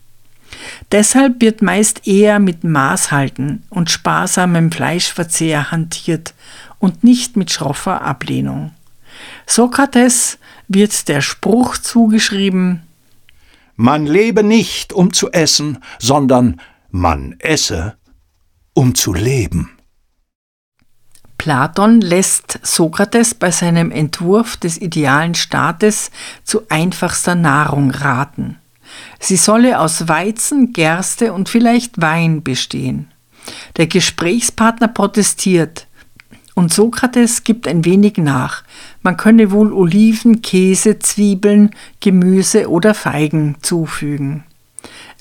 Deshalb 0.91 1.41
wird 1.41 1.61
meist 1.61 2.07
eher 2.07 2.39
mit 2.39 2.63
Maßhalten 2.63 3.63
und 3.69 3.91
sparsamem 3.91 4.71
Fleischverzehr 4.71 5.71
hantiert 5.71 6.33
und 6.79 7.03
nicht 7.03 7.37
mit 7.37 7.51
schroffer 7.51 8.01
Ablehnung. 8.01 8.71
Sokrates 9.45 10.39
wird 10.67 11.07
der 11.07 11.21
Spruch 11.21 11.77
zugeschrieben 11.77 12.81
Man 13.75 14.05
lebe 14.05 14.43
nicht, 14.43 14.91
um 14.93 15.13
zu 15.13 15.31
essen, 15.31 15.77
sondern 15.99 16.59
man 16.91 17.35
esse, 17.39 17.95
um 18.73 18.95
zu 18.95 19.13
leben. 19.13 19.78
Platon 21.39 22.01
lässt 22.01 22.59
Sokrates 22.63 23.33
bei 23.33 23.49
seinem 23.49 23.91
Entwurf 23.91 24.57
des 24.57 24.79
idealen 24.79 25.35
Staates 25.35 26.11
zu 26.43 26.63
einfachster 26.67 27.33
Nahrung 27.33 27.91
raten. 27.91 28.57
Sie 29.19 29.37
solle 29.37 29.79
aus 29.79 30.09
Weizen, 30.09 30.73
Gerste 30.73 31.31
und 31.31 31.47
vielleicht 31.47 32.01
Wein 32.01 32.43
bestehen. 32.43 33.07
Der 33.77 33.87
Gesprächspartner 33.87 34.89
protestiert 34.89 35.87
und 36.55 36.73
Sokrates 36.73 37.45
gibt 37.45 37.69
ein 37.69 37.85
wenig 37.85 38.17
nach. 38.17 38.63
Man 39.01 39.15
könne 39.15 39.51
wohl 39.51 39.71
Oliven, 39.71 40.41
Käse, 40.41 40.99
Zwiebeln, 40.99 41.71
Gemüse 42.01 42.69
oder 42.69 42.93
Feigen 42.93 43.55
zufügen. 43.61 44.43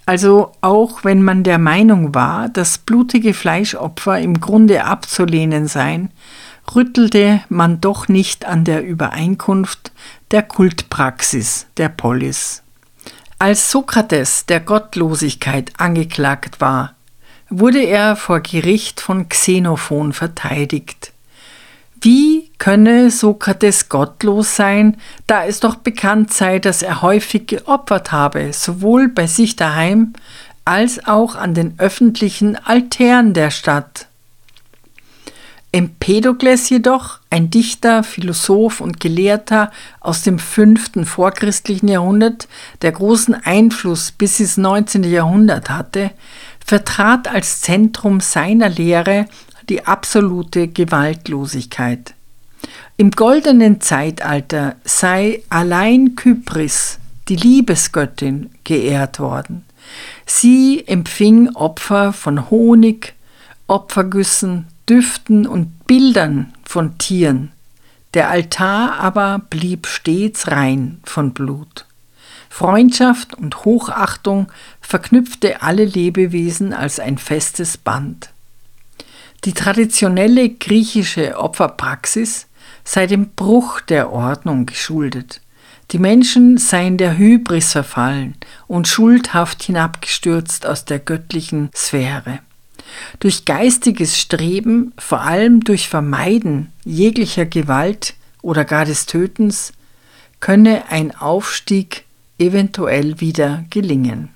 Also 0.09 0.53
auch 0.63 1.05
wenn 1.05 1.23
man 1.23 1.43
der 1.43 1.59
Meinung 1.59 2.15
war, 2.15 2.49
dass 2.49 2.79
blutige 2.79 3.35
Fleischopfer 3.35 4.19
im 4.19 4.41
Grunde 4.41 4.85
abzulehnen 4.85 5.67
seien, 5.69 6.09
rüttelte 6.75 7.43
man 7.51 7.83
doch 7.83 8.09
nicht 8.09 8.47
an 8.47 8.65
der 8.65 8.83
Übereinkunft 8.83 9.93
der 10.31 10.45
Kultpraxis 10.45 11.67
der 11.77 11.91
Polis. 11.91 12.63
Als 13.39 13.71
Sokrates 13.71 14.47
der 14.47 14.61
Gottlosigkeit 14.61 15.73
angeklagt 15.77 16.59
war, 16.63 16.95
wurde 17.51 17.83
er 17.83 18.17
vor 18.17 18.41
Gericht 18.41 19.03
von 19.03 19.29
Xenophon 19.29 20.15
verteidigt. 20.15 21.13
Wie 22.01 22.48
könne 22.59 23.11
Sokrates 23.11 23.89
gottlos 23.89 24.57
sein, 24.57 24.97
da 25.27 25.45
es 25.45 25.61
doch 25.61 25.77
bekannt 25.77 26.33
sei, 26.33 26.59
dass 26.59 26.83
er 26.83 27.03
häufig 27.03 27.47
geopfert 27.47 28.13
habe, 28.13 28.53
sowohl 28.53 29.09
bei 29.09 29.27
sich 29.27 29.57
daheim 29.57 30.13
als 30.65 31.07
auch 31.07 31.35
an 31.35 31.55
den 31.55 31.75
öffentlichen 31.79 32.57
Altären 32.57 33.33
der 33.33 33.51
Stadt? 33.51 34.09
Empedokles 35.71 36.71
jedoch, 36.71 37.21
ein 37.29 37.51
Dichter, 37.51 38.03
Philosoph 38.03 38.81
und 38.81 39.01
Gelehrter 39.01 39.71
aus 40.01 40.23
dem 40.23 40.39
fünften 40.39 41.05
vorchristlichen 41.05 41.89
Jahrhundert, 41.89 42.49
der 42.81 42.93
großen 42.93 43.35
Einfluss 43.35 44.11
bis 44.11 44.41
ins 44.41 44.57
19. 44.57 45.05
Jahrhundert 45.05 45.69
hatte, 45.69 46.11
vertrat 46.65 47.29
als 47.29 47.61
Zentrum 47.61 48.21
seiner 48.21 48.71
Lehre 48.71 49.27
die 49.69 49.87
absolute 49.87 50.69
Gewaltlosigkeit. 50.69 52.15
Im 53.01 53.13
goldenen 53.13 53.81
Zeitalter 53.81 54.75
sei 54.83 55.45
allein 55.51 56.17
Kypris, 56.17 56.99
die 57.29 57.37
Liebesgöttin, 57.37 58.51
geehrt 58.65 59.21
worden. 59.21 59.65
Sie 60.27 60.83
empfing 60.85 61.55
Opfer 61.55 62.13
von 62.13 62.51
Honig, 62.51 63.15
Opfergüssen, 63.69 64.67
Düften 64.89 65.47
und 65.47 65.87
Bildern 65.87 66.53
von 66.65 66.99
Tieren. 66.99 67.53
Der 68.15 68.31
Altar 68.31 68.99
aber 68.99 69.43
blieb 69.49 69.87
stets 69.87 70.49
rein 70.49 70.99
von 71.05 71.33
Blut. 71.33 71.87
Freundschaft 72.51 73.33
und 73.33 73.65
Hochachtung 73.65 74.51
verknüpfte 74.81 75.63
alle 75.63 75.85
Lebewesen 75.85 76.73
als 76.73 76.99
ein 76.99 77.17
festes 77.17 77.77
Band. 77.77 78.31
Die 79.45 79.53
traditionelle 79.53 80.49
griechische 80.49 81.39
Opferpraxis 81.39 82.48
sei 82.89 83.07
dem 83.07 83.29
Bruch 83.37 83.83
der 83.83 84.11
Ordnung 84.13 84.65
geschuldet. 84.65 85.43
Die 85.91 85.99
Menschen 85.99 86.57
seien 86.57 86.97
der 86.97 87.19
Hybris 87.19 87.73
verfallen 87.73 88.35
und 88.67 88.89
schuldhaft 88.89 89.63
hinabgestürzt 89.63 90.65
aus 90.65 90.87
der 90.87 90.99
göttlichen 90.99 91.69
Sphäre. 91.77 92.39
Durch 93.21 93.45
geistiges 93.45 94.19
Streben, 94.19 94.95
vor 94.97 95.21
allem 95.21 95.61
durch 95.65 95.87
Vermeiden 95.87 96.73
jeglicher 96.83 97.45
Gewalt 97.45 98.15
oder 98.41 98.65
gar 98.65 98.87
des 98.87 99.05
Tötens, 99.05 99.75
könne 100.41 100.85
ein 100.89 101.15
Aufstieg 101.15 102.05
eventuell 102.39 103.21
wieder 103.21 103.67
gelingen. 103.69 104.31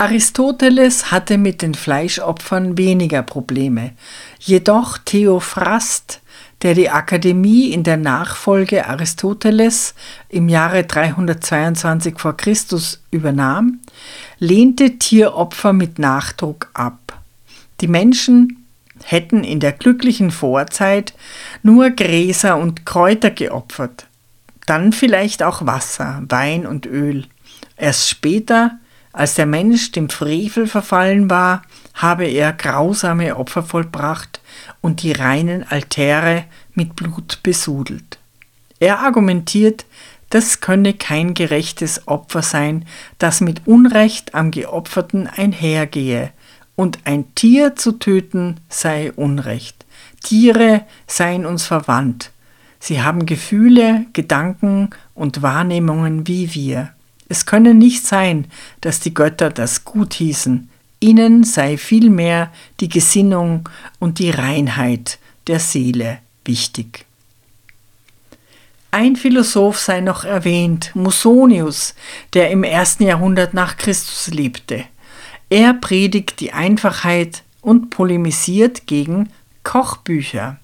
Aristoteles 0.00 1.10
hatte 1.10 1.38
mit 1.38 1.60
den 1.60 1.74
Fleischopfern 1.74 2.78
weniger 2.78 3.22
Probleme. 3.22 3.94
Jedoch 4.38 4.96
Theophrast, 4.98 6.20
der 6.62 6.74
die 6.74 6.88
Akademie 6.88 7.72
in 7.72 7.82
der 7.82 7.96
Nachfolge 7.96 8.86
Aristoteles 8.86 9.96
im 10.28 10.48
Jahre 10.48 10.84
322 10.84 12.16
v. 12.16 12.32
Chr. 12.32 12.54
übernahm, 13.10 13.80
lehnte 14.38 14.98
Tieropfer 14.98 15.72
mit 15.72 15.98
Nachdruck 15.98 16.70
ab. 16.74 17.20
Die 17.80 17.88
Menschen 17.88 18.64
hätten 19.02 19.42
in 19.42 19.58
der 19.58 19.72
glücklichen 19.72 20.30
Vorzeit 20.30 21.12
nur 21.64 21.90
Gräser 21.90 22.56
und 22.56 22.86
Kräuter 22.86 23.30
geopfert, 23.30 24.06
dann 24.64 24.92
vielleicht 24.92 25.42
auch 25.42 25.66
Wasser, 25.66 26.22
Wein 26.28 26.66
und 26.68 26.86
Öl. 26.86 27.24
Erst 27.76 28.08
später 28.08 28.78
als 29.18 29.34
der 29.34 29.46
Mensch 29.46 29.90
dem 29.90 30.10
Frevel 30.10 30.68
verfallen 30.68 31.28
war, 31.28 31.62
habe 31.92 32.24
er 32.26 32.52
grausame 32.52 33.36
Opfer 33.36 33.64
vollbracht 33.64 34.40
und 34.80 35.02
die 35.02 35.10
reinen 35.10 35.68
Altäre 35.68 36.44
mit 36.74 36.94
Blut 36.94 37.40
besudelt. 37.42 38.20
Er 38.78 39.00
argumentiert, 39.00 39.86
das 40.30 40.60
könne 40.60 40.94
kein 40.94 41.34
gerechtes 41.34 42.06
Opfer 42.06 42.42
sein, 42.42 42.84
das 43.18 43.40
mit 43.40 43.66
Unrecht 43.66 44.36
am 44.36 44.52
Geopferten 44.52 45.26
einhergehe, 45.26 46.30
und 46.76 47.00
ein 47.02 47.34
Tier 47.34 47.74
zu 47.74 47.98
töten 47.98 48.60
sei 48.68 49.10
Unrecht. 49.10 49.84
Tiere 50.22 50.82
seien 51.08 51.44
uns 51.44 51.66
verwandt. 51.66 52.30
Sie 52.78 53.02
haben 53.02 53.26
Gefühle, 53.26 54.06
Gedanken 54.12 54.90
und 55.12 55.42
Wahrnehmungen 55.42 56.28
wie 56.28 56.54
wir. 56.54 56.92
Es 57.28 57.46
könne 57.46 57.74
nicht 57.74 58.06
sein, 58.06 58.46
dass 58.80 59.00
die 59.00 59.14
Götter 59.14 59.50
das 59.50 59.84
gut 59.84 60.14
hießen, 60.14 60.68
ihnen 61.00 61.44
sei 61.44 61.76
vielmehr 61.76 62.50
die 62.80 62.88
Gesinnung 62.88 63.68
und 63.98 64.18
die 64.18 64.30
Reinheit 64.30 65.18
der 65.46 65.60
Seele 65.60 66.18
wichtig. 66.44 67.04
Ein 68.90 69.16
Philosoph 69.16 69.78
sei 69.78 70.00
noch 70.00 70.24
erwähnt, 70.24 70.92
Musonius, 70.94 71.94
der 72.32 72.50
im 72.50 72.64
ersten 72.64 73.04
Jahrhundert 73.04 73.52
nach 73.52 73.76
Christus 73.76 74.28
lebte. 74.28 74.84
Er 75.50 75.74
predigt 75.74 76.40
die 76.40 76.52
Einfachheit 76.52 77.42
und 77.60 77.90
polemisiert 77.90 78.86
gegen 78.86 79.28
Kochbücher. 79.62 80.58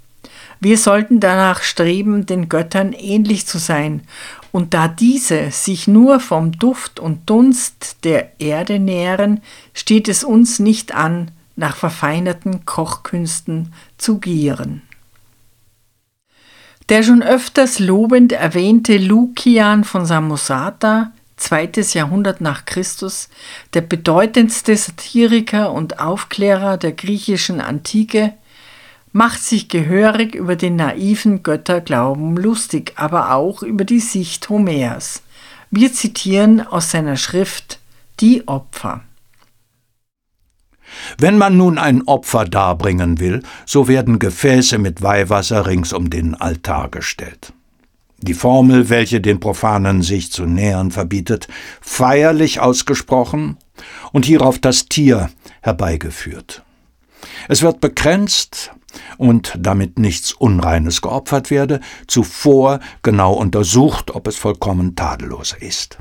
Wir 0.59 0.79
sollten 0.79 1.21
danach 1.21 1.63
streben, 1.63 2.25
den 2.25 2.49
Göttern 2.49 2.95
ähnlich 2.95 3.47
zu 3.47 3.59
sein 3.59 4.03
und 4.55 4.73
da 4.73 4.87
diese 4.87 5.51
sich 5.51 5.89
nur 5.89 6.21
vom 6.21 6.53
Duft 6.53 7.01
und 7.01 7.29
Dunst 7.29 8.05
der 8.05 8.41
Erde 8.41 8.79
nähren, 8.79 9.41
steht 9.73 10.07
es 10.07 10.23
uns 10.23 10.61
nicht 10.61 10.95
an, 10.95 11.33
nach 11.57 11.75
verfeinerten 11.75 12.65
Kochkünsten 12.65 13.73
zu 13.99 14.21
gieren. 14.21 14.83
Der 16.89 17.03
schon 17.03 17.21
öfters 17.21 17.81
lobend 17.81 18.31
erwähnte 18.31 18.97
Lukian 18.97 19.83
von 19.83 20.07
Samosata, 20.07 21.11
zweites 21.37 21.93
Jahrhundert 21.93 22.41
nach 22.41 22.65
Christus, 22.65 23.31
der 23.73 23.81
bedeutendste 23.81 24.77
Satiriker 24.77 25.73
und 25.73 25.99
Aufklärer 25.99 26.77
der 26.77 26.93
griechischen 26.93 27.61
Antike, 27.61 28.35
macht 29.15 29.45
sich 29.45 29.69
gehörig 29.69 30.35
über 30.35 30.57
den 30.57 30.75
naiven 30.75 31.45
Götterglauben 31.45 32.37
lustig, 32.37 32.95
aber 32.97 33.33
auch 33.33 33.63
über 33.63 33.85
die 33.85 34.01
Sicht 34.01 34.49
Homers. 34.49 35.23
Wir 35.71 35.93
zitieren 35.93 36.61
aus 36.61 36.91
seiner 36.91 37.17
Schrift 37.17 37.79
Die 38.19 38.47
Opfer. 38.49 39.03
Wenn 41.17 41.39
man 41.39 41.57
nun 41.57 41.79
ein 41.79 42.03
Opfer 42.09 42.45
darbringen 42.45 43.21
will, 43.21 43.45
so 43.67 43.87
werden 43.87 44.19
Gefäße 44.19 44.79
mit 44.79 45.01
Weihwasser 45.01 45.65
rings 45.67 45.93
um 45.93 46.11
den 46.11 46.35
Altar 46.35 46.91
gestellt. 46.91 47.53
Die 48.19 48.35
Formel, 48.35 48.89
welche 48.89 49.21
den 49.21 49.39
Profanen 49.39 50.03
sich 50.03 50.33
zu 50.33 50.45
nähern 50.45 50.91
verbietet, 50.91 51.47
feierlich 51.81 52.59
ausgesprochen 52.59 53.59
und 54.13 54.27
hierauf 54.27 54.59
das 54.59 54.87
Tier 54.87 55.31
herbeigeführt. 55.63 56.65
Es 57.49 57.63
wird 57.63 57.81
bekränzt 57.81 58.73
und 59.19 59.55
damit 59.59 59.99
nichts 59.99 60.33
Unreines 60.33 61.03
geopfert 61.03 61.51
werde, 61.51 61.81
zuvor 62.07 62.81
genau 63.03 63.35
untersucht, 63.35 64.15
ob 64.15 64.27
es 64.27 64.37
vollkommen 64.37 64.97
tadellos 64.97 65.55
ist. 65.59 65.99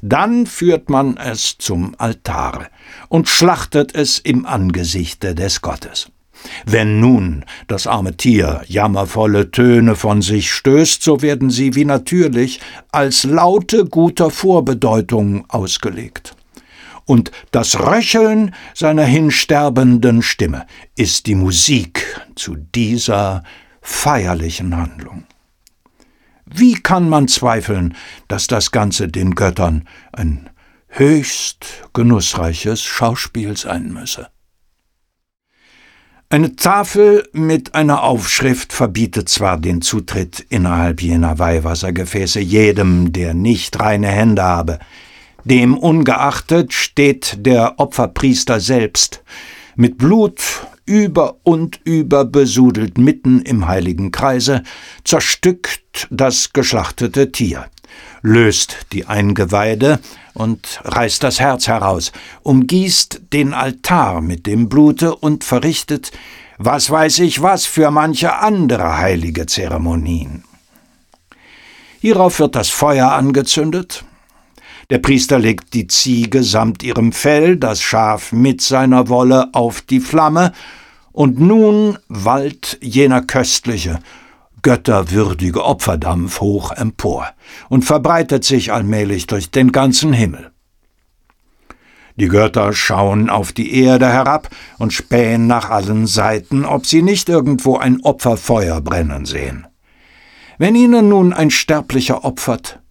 Dann 0.00 0.46
führt 0.46 0.90
man 0.90 1.16
es 1.16 1.58
zum 1.58 1.94
Altare 1.98 2.68
und 3.08 3.28
schlachtet 3.28 3.94
es 3.94 4.18
im 4.18 4.46
Angesichte 4.46 5.34
des 5.34 5.60
Gottes. 5.60 6.10
Wenn 6.66 6.98
nun 6.98 7.44
das 7.68 7.86
arme 7.86 8.16
Tier 8.16 8.62
jammervolle 8.66 9.50
Töne 9.50 9.94
von 9.94 10.22
sich 10.22 10.50
stößt, 10.52 11.02
so 11.02 11.22
werden 11.22 11.50
sie 11.50 11.74
wie 11.74 11.84
natürlich 11.84 12.60
als 12.90 13.24
Laute 13.24 13.84
guter 13.84 14.30
Vorbedeutung 14.30 15.44
ausgelegt 15.48 16.34
und 17.04 17.30
das 17.50 17.78
Röcheln 17.80 18.54
seiner 18.74 19.04
hinsterbenden 19.04 20.22
Stimme 20.22 20.66
ist 20.96 21.26
die 21.26 21.34
Musik 21.34 22.04
zu 22.34 22.56
dieser 22.56 23.42
feierlichen 23.80 24.76
Handlung. 24.76 25.24
Wie 26.46 26.74
kann 26.74 27.08
man 27.08 27.28
zweifeln, 27.28 27.96
dass 28.28 28.46
das 28.46 28.70
Ganze 28.70 29.08
den 29.08 29.34
Göttern 29.34 29.88
ein 30.12 30.50
höchst 30.88 31.66
genussreiches 31.92 32.82
Schauspiel 32.82 33.56
sein 33.56 33.92
müsse? 33.92 34.28
Eine 36.28 36.56
Tafel 36.56 37.28
mit 37.32 37.74
einer 37.74 38.02
Aufschrift 38.02 38.72
verbietet 38.72 39.28
zwar 39.28 39.58
den 39.58 39.82
Zutritt 39.82 40.40
innerhalb 40.48 41.02
jener 41.02 41.38
Weihwassergefäße 41.38 42.40
jedem, 42.40 43.12
der 43.12 43.34
nicht 43.34 43.78
reine 43.78 44.08
Hände 44.08 44.42
habe, 44.42 44.78
dem 45.44 45.76
ungeachtet 45.76 46.72
steht 46.72 47.46
der 47.46 47.78
Opferpriester 47.78 48.60
selbst, 48.60 49.22
mit 49.76 49.98
Blut 49.98 50.40
über 50.84 51.36
und 51.42 51.80
über 51.84 52.24
besudelt 52.24 52.98
mitten 52.98 53.40
im 53.42 53.66
heiligen 53.68 54.10
Kreise, 54.10 54.62
zerstückt 55.04 56.08
das 56.10 56.52
geschlachtete 56.52 57.32
Tier, 57.32 57.66
löst 58.22 58.86
die 58.92 59.06
Eingeweide 59.06 60.00
und 60.34 60.80
reißt 60.84 61.22
das 61.22 61.40
Herz 61.40 61.68
heraus, 61.68 62.12
umgießt 62.42 63.22
den 63.32 63.54
Altar 63.54 64.20
mit 64.20 64.46
dem 64.46 64.68
Blute 64.68 65.14
und 65.14 65.44
verrichtet, 65.44 66.12
was 66.58 66.90
weiß 66.90 67.20
ich 67.20 67.42
was, 67.42 67.66
für 67.66 67.90
manche 67.90 68.38
andere 68.38 68.98
heilige 68.98 69.46
Zeremonien. 69.46 70.44
Hierauf 72.00 72.40
wird 72.40 72.56
das 72.56 72.68
Feuer 72.68 73.12
angezündet, 73.12 74.04
der 74.92 74.98
Priester 74.98 75.38
legt 75.38 75.72
die 75.72 75.86
Ziege 75.86 76.42
samt 76.42 76.82
ihrem 76.82 77.12
Fell, 77.12 77.56
das 77.56 77.80
Schaf 77.80 78.30
mit 78.30 78.60
seiner 78.60 79.08
Wolle 79.08 79.48
auf 79.54 79.80
die 79.80 80.00
Flamme, 80.00 80.52
und 81.12 81.40
nun 81.40 81.96
wallt 82.08 82.76
jener 82.82 83.22
köstliche, 83.22 84.00
götterwürdige 84.60 85.64
Opferdampf 85.64 86.42
hoch 86.42 86.72
empor 86.72 87.26
und 87.70 87.86
verbreitet 87.86 88.44
sich 88.44 88.70
allmählich 88.70 89.26
durch 89.26 89.50
den 89.50 89.72
ganzen 89.72 90.12
Himmel. 90.12 90.50
Die 92.16 92.28
Götter 92.28 92.74
schauen 92.74 93.30
auf 93.30 93.52
die 93.52 93.74
Erde 93.74 94.08
herab 94.08 94.50
und 94.76 94.92
spähen 94.92 95.46
nach 95.46 95.70
allen 95.70 96.06
Seiten, 96.06 96.66
ob 96.66 96.84
sie 96.84 97.00
nicht 97.00 97.30
irgendwo 97.30 97.78
ein 97.78 98.02
Opferfeuer 98.02 98.82
brennen 98.82 99.24
sehen. 99.24 99.66
Wenn 100.58 100.74
ihnen 100.74 101.08
nun 101.08 101.32
ein 101.32 101.50
Sterblicher 101.50 102.26
opfert, 102.26 102.81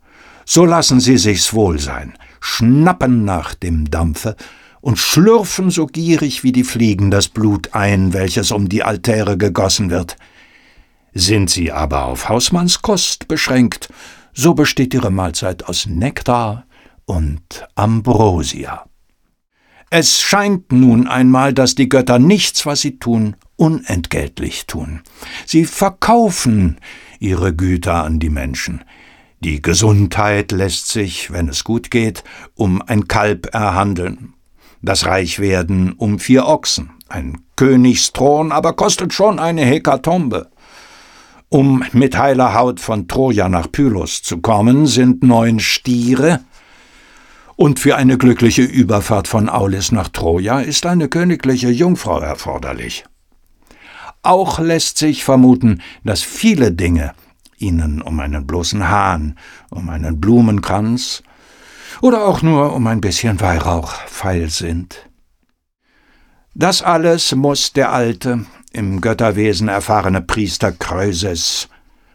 so 0.46 0.66
lassen 0.66 1.00
sie 1.00 1.18
sich's 1.18 1.54
wohl 1.54 1.80
sein, 1.80 2.18
schnappen 2.40 3.26
nach 3.26 3.54
dem 3.54 3.90
Dampfe 3.90 4.36
und 4.82 4.98
schlürfen 4.98 5.70
so 5.70 5.86
gierig 5.86 6.44
wie 6.44 6.52
die 6.52 6.64
Fliegen 6.64 7.12
das 7.12 7.30
Blut 7.30 7.74
ein, 7.74 8.14
welches 8.14 8.52
um 8.52 8.68
die 8.68 8.84
Altäre 8.84 9.38
gegossen 9.38 9.90
wird. 9.90 10.18
Sind 11.14 11.50
sie 11.50 11.72
aber 11.72 12.06
auf 12.06 12.30
Hausmannskost 12.30 13.28
beschränkt, 13.28 13.90
so 14.34 14.54
besteht 14.54 14.94
ihre 14.94 15.12
Mahlzeit 15.12 15.66
aus 15.66 15.86
Nektar 15.86 16.66
und 17.06 17.68
Ambrosia. 17.76 18.86
Es 19.90 20.22
scheint 20.22 20.72
nun 20.72 21.08
einmal, 21.08 21.54
dass 21.54 21.76
die 21.76 21.90
Götter 21.90 22.18
nichts, 22.18 22.66
was 22.66 22.80
sie 22.80 22.98
tun, 22.98 23.36
unentgeltlich 23.58 24.66
tun. 24.66 25.02
Sie 25.46 25.66
verkaufen 25.66 26.78
ihre 27.20 27.54
Güter 27.54 28.06
an 28.06 28.20
die 28.20 28.30
Menschen. 28.30 28.86
Die 29.44 29.60
Gesundheit 29.60 30.52
lässt 30.52 30.88
sich, 30.90 31.32
wenn 31.32 31.50
es 31.50 31.64
gut 31.64 31.90
geht, 31.90 32.24
um 32.54 32.80
ein 32.84 33.08
Kalb 33.08 33.56
erhandeln. 33.56 34.36
Das 34.84 35.08
Reichwerden 35.08 35.94
um 35.94 36.20
vier 36.20 36.46
Ochsen. 36.46 36.92
Ein 37.10 37.40
Königsthron 37.56 38.52
aber 38.52 38.74
kostet 38.74 39.14
schon 39.14 39.40
eine 39.40 39.66
Hekatombe. 39.66 40.52
Um 41.50 41.84
mit 41.92 42.18
heiler 42.18 42.54
Haut 42.54 42.80
von 42.80 43.08
Troja 43.08 43.50
nach 43.50 43.72
Pylos 43.72 44.22
zu 44.22 44.38
kommen, 44.38 44.86
sind 44.86 45.24
neun 45.24 45.60
Stiere 45.60 46.42
Und 47.56 47.80
für 47.80 47.96
eine 47.96 48.20
glückliche 48.20 48.62
Überfahrt 48.62 49.28
von 49.28 49.50
Aulis 49.50 49.92
nach 49.92 50.10
Troja 50.10 50.62
ist 50.62 50.86
eine 50.86 51.10
königliche 51.10 51.70
Jungfrau 51.70 52.20
erforderlich. 52.20 53.06
Auch 54.22 54.60
lässt 54.60 55.00
sich 55.00 55.24
vermuten, 55.24 55.82
dass 56.04 56.22
viele 56.22 56.72
Dinge 56.72 57.14
ihnen 57.62 58.02
um 58.02 58.20
einen 58.20 58.46
bloßen 58.48 58.90
Hahn, 58.90 59.38
um 59.70 59.90
einen 59.90 60.20
Blumenkranz 60.20 61.24
oder 62.02 62.26
auch 62.26 62.42
nur 62.42 62.74
um 62.74 62.88
ein 62.88 63.02
bisschen 63.02 63.40
Weihrauch 63.40 63.94
feil 64.08 64.50
sind. 64.50 65.10
Das 66.54 66.82
alles 66.82 67.34
muss 67.34 67.74
der 67.74 67.92
alte, 67.92 68.46
im 68.74 69.02
Götterwesen 69.02 69.68
erfahrene 69.68 70.22
Priester 70.22 70.72
Kreuses 70.72 71.70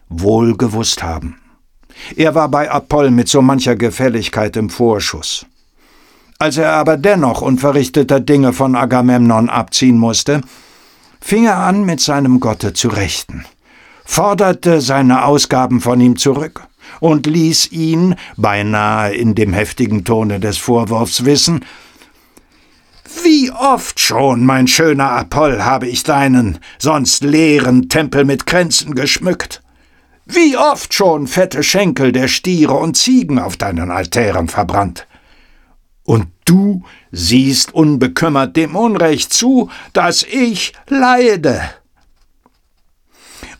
wohl 0.09 0.55
gewusst 0.57 1.03
haben. 1.03 1.39
Er 2.15 2.35
war 2.35 2.49
bei 2.49 2.69
Apoll 2.69 3.11
mit 3.11 3.27
so 3.27 3.41
mancher 3.41 3.75
Gefälligkeit 3.75 4.55
im 4.55 4.69
Vorschuss. 4.69 5.45
Als 6.39 6.57
er 6.57 6.73
aber 6.73 6.97
dennoch 6.97 7.41
unverrichteter 7.41 8.19
Dinge 8.19 8.53
von 8.53 8.75
Agamemnon 8.75 9.49
abziehen 9.49 9.97
musste, 9.97 10.41
fing 11.19 11.45
er 11.45 11.57
an, 11.57 11.83
mit 11.83 11.99
seinem 11.99 12.39
Gotte 12.39 12.73
zu 12.73 12.89
rechten, 12.89 13.45
forderte 14.07 14.81
seine 14.81 15.25
Ausgaben 15.25 15.81
von 15.81 15.99
ihm 15.99 16.15
zurück 16.15 16.63
und 17.01 17.27
ließ 17.27 17.71
ihn, 17.71 18.15
beinahe 18.37 19.13
in 19.13 19.35
dem 19.35 19.53
heftigen 19.53 20.05
Tone 20.05 20.39
des 20.39 20.57
Vorwurfs 20.57 21.25
wissen, 21.25 21.63
wie 23.23 23.51
oft 23.51 23.99
schon, 23.99 24.45
mein 24.45 24.67
schöner 24.67 25.11
Apoll, 25.11 25.63
habe 25.63 25.87
ich 25.87 26.03
deinen 26.03 26.59
sonst 26.79 27.23
leeren 27.23 27.89
Tempel 27.89 28.25
mit 28.25 28.45
Kränzen 28.45 28.95
geschmückt. 28.95 29.61
Wie 30.25 30.57
oft 30.57 30.93
schon 30.93 31.27
fette 31.27 31.63
Schenkel 31.63 32.11
der 32.11 32.27
Stiere 32.27 32.73
und 32.73 32.97
Ziegen 32.97 33.39
auf 33.39 33.55
deinen 33.55 33.91
Altären 33.91 34.47
verbrannt. 34.47 35.07
Und 36.03 36.27
du 36.45 36.83
siehst 37.11 37.73
unbekümmert 37.73 38.55
dem 38.55 38.75
Unrecht 38.75 39.33
zu, 39.33 39.69
das 39.93 40.23
ich 40.23 40.73
leide. 40.87 41.61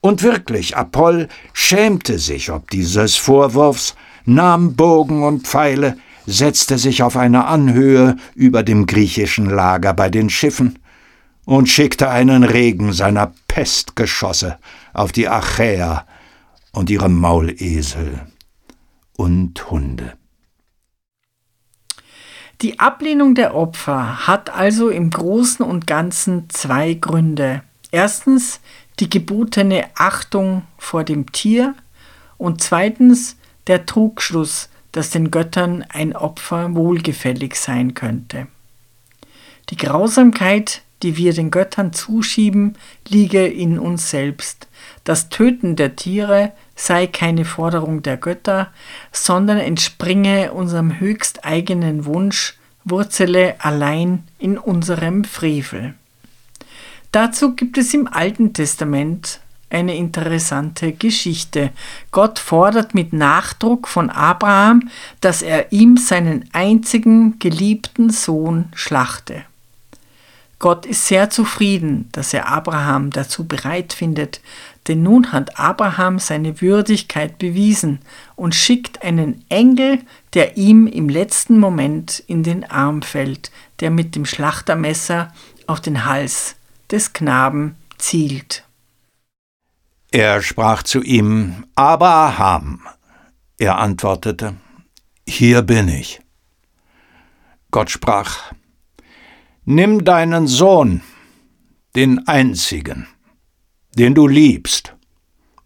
Und 0.02 0.24
wirklich, 0.24 0.78
Apoll 0.78 1.28
schämte 1.54 2.20
sich 2.20 2.52
ob 2.52 2.70
dieses 2.70 3.16
Vorwurfs, 3.16 3.96
nahm 4.26 4.76
Bogen 4.76 5.24
und 5.24 5.48
Pfeile, 5.48 5.98
setzte 6.26 6.78
sich 6.78 7.04
auf 7.04 7.16
eine 7.18 7.46
Anhöhe 7.46 8.18
über 8.36 8.64
dem 8.64 8.86
griechischen 8.86 9.50
Lager 9.50 9.94
bei 9.94 10.10
den 10.10 10.30
Schiffen 10.30 10.80
und 11.46 11.70
schickte 11.70 12.10
einen 12.10 12.44
Regen 12.44 12.92
seiner 12.92 13.34
Pestgeschosse 13.48 14.60
auf 14.94 15.14
die 15.14 15.30
Achäer 15.30 16.06
und 16.74 16.90
ihre 16.90 17.10
Maulesel 17.10 18.28
und 19.16 19.72
Hunde. 19.72 20.14
Die 22.62 22.80
Ablehnung 22.80 23.36
der 23.36 23.56
Opfer 23.56 24.28
hat 24.28 24.50
also 24.50 24.90
im 24.90 25.10
Großen 25.12 25.64
und 25.64 25.88
Ganzen 25.88 26.50
zwei 26.50 26.96
Gründe. 26.96 27.62
Erstens 27.92 28.60
die 29.00 29.10
gebotene 29.10 29.86
Achtung 29.96 30.64
vor 30.78 31.04
dem 31.04 31.32
Tier 31.32 31.76
und 32.38 32.62
zweitens 32.62 33.38
der 33.68 33.86
Trugschluss, 33.86 34.70
dass 34.92 35.10
den 35.12 35.32
Göttern 35.32 35.86
ein 35.90 36.16
Opfer 36.16 36.74
wohlgefällig 36.76 37.56
sein 37.56 37.94
könnte. 37.94 38.48
Die 39.70 39.78
Grausamkeit, 39.78 40.82
die 41.04 41.18
wir 41.18 41.34
den 41.34 41.52
Göttern 41.52 41.94
zuschieben, 41.94 42.76
liege 43.08 43.46
in 43.46 43.78
uns 43.78 44.10
selbst. 44.10 44.68
Das 45.04 45.30
Töten 45.30 45.76
der 45.76 45.96
Tiere 45.96 46.54
sei 46.76 47.06
keine 47.06 47.46
Forderung 47.46 48.02
der 48.02 48.18
Götter, 48.18 48.72
sondern 49.12 49.58
entspringe 49.58 50.54
unserem 50.54 51.00
höchst 51.00 51.46
eigenen 51.46 52.06
Wunsch, 52.06 52.58
wurzele 52.84 53.56
allein 53.60 54.24
in 54.40 54.58
unserem 54.58 55.24
Frevel. 55.24 55.94
Dazu 57.20 57.56
gibt 57.56 57.80
es 57.80 57.96
im 57.96 58.08
Alten 58.08 58.54
Testament 58.54 59.40
eine 59.72 59.98
interessante 59.98 60.92
Geschichte. 60.94 61.72
Gott 62.12 62.38
fordert 62.38 62.94
mit 62.94 63.12
Nachdruck 63.12 63.88
von 63.88 64.12
Abraham, 64.12 64.92
dass 65.20 65.42
er 65.42 65.72
ihm 65.72 65.98
seinen 65.98 66.48
einzigen 66.54 67.40
geliebten 67.40 68.12
Sohn 68.12 68.66
schlachte. 68.76 69.46
Gott 70.60 70.86
ist 70.86 71.08
sehr 71.08 71.32
zufrieden, 71.32 72.08
dass 72.12 72.36
er 72.36 72.50
Abraham 72.50 73.10
dazu 73.10 73.48
bereit 73.48 73.94
findet, 73.94 74.40
denn 74.88 75.02
nun 75.02 75.32
hat 75.32 75.60
Abraham 75.60 76.20
seine 76.20 76.62
Würdigkeit 76.62 77.40
bewiesen 77.40 77.98
und 78.36 78.54
schickt 78.54 79.02
einen 79.02 79.44
Engel, 79.50 80.02
der 80.36 80.56
ihm 80.56 80.86
im 80.86 81.10
letzten 81.10 81.60
Moment 81.60 82.24
in 82.28 82.44
den 82.44 82.64
Arm 82.64 83.02
fällt, 83.02 83.50
der 83.80 83.90
mit 83.90 84.16
dem 84.16 84.26
Schlachtermesser 84.26 85.34
auf 85.66 85.82
den 85.82 86.06
Hals 86.06 86.57
des 86.92 87.14
Knaben 87.14 87.76
zielt. 87.98 88.64
Er 90.12 90.42
sprach 90.42 90.84
zu 90.84 91.02
ihm, 91.02 91.66
Abraham. 91.76 92.82
Er 93.58 93.78
antwortete, 93.78 94.56
Hier 95.28 95.62
bin 95.62 95.90
ich. 95.90 96.22
Gott 97.72 97.90
sprach, 97.90 98.54
Nimm 99.66 100.06
deinen 100.06 100.48
Sohn, 100.48 101.02
den 101.96 102.26
einzigen, 102.28 103.08
den 103.96 104.16
du 104.16 104.28
liebst, 104.28 104.96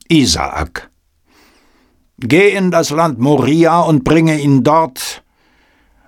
Isaak. 0.08 0.90
Geh 2.18 2.50
in 2.50 2.72
das 2.72 2.90
Land 2.90 3.20
Moria 3.20 3.80
und 3.82 4.04
bringe 4.04 4.40
ihn 4.40 4.64
dort 4.64 5.24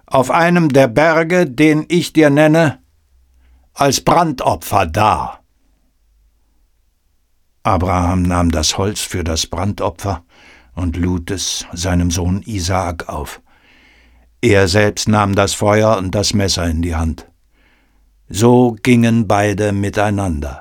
auf 0.05 0.31
einem 0.31 0.69
der 0.69 0.87
Berge, 0.87 1.45
den 1.47 1.85
ich 1.87 2.13
dir 2.13 2.29
nenne, 2.29 2.82
als 3.73 4.01
Brandopfer 4.01 4.85
dar. 4.85 5.39
Abraham 7.63 8.23
nahm 8.23 8.51
das 8.51 8.77
Holz 8.77 9.01
für 9.01 9.23
das 9.23 9.47
Brandopfer 9.47 10.23
und 10.75 10.95
lud 10.97 11.31
es 11.31 11.65
seinem 11.73 12.11
Sohn 12.11 12.41
Isaak 12.45 13.09
auf. 13.09 13.41
Er 14.41 14.67
selbst 14.67 15.07
nahm 15.07 15.35
das 15.35 15.53
Feuer 15.53 15.97
und 15.97 16.13
das 16.13 16.33
Messer 16.33 16.65
in 16.65 16.81
die 16.81 16.95
Hand. 16.95 17.27
So 18.27 18.75
gingen 18.83 19.27
beide 19.27 19.71
miteinander. 19.71 20.59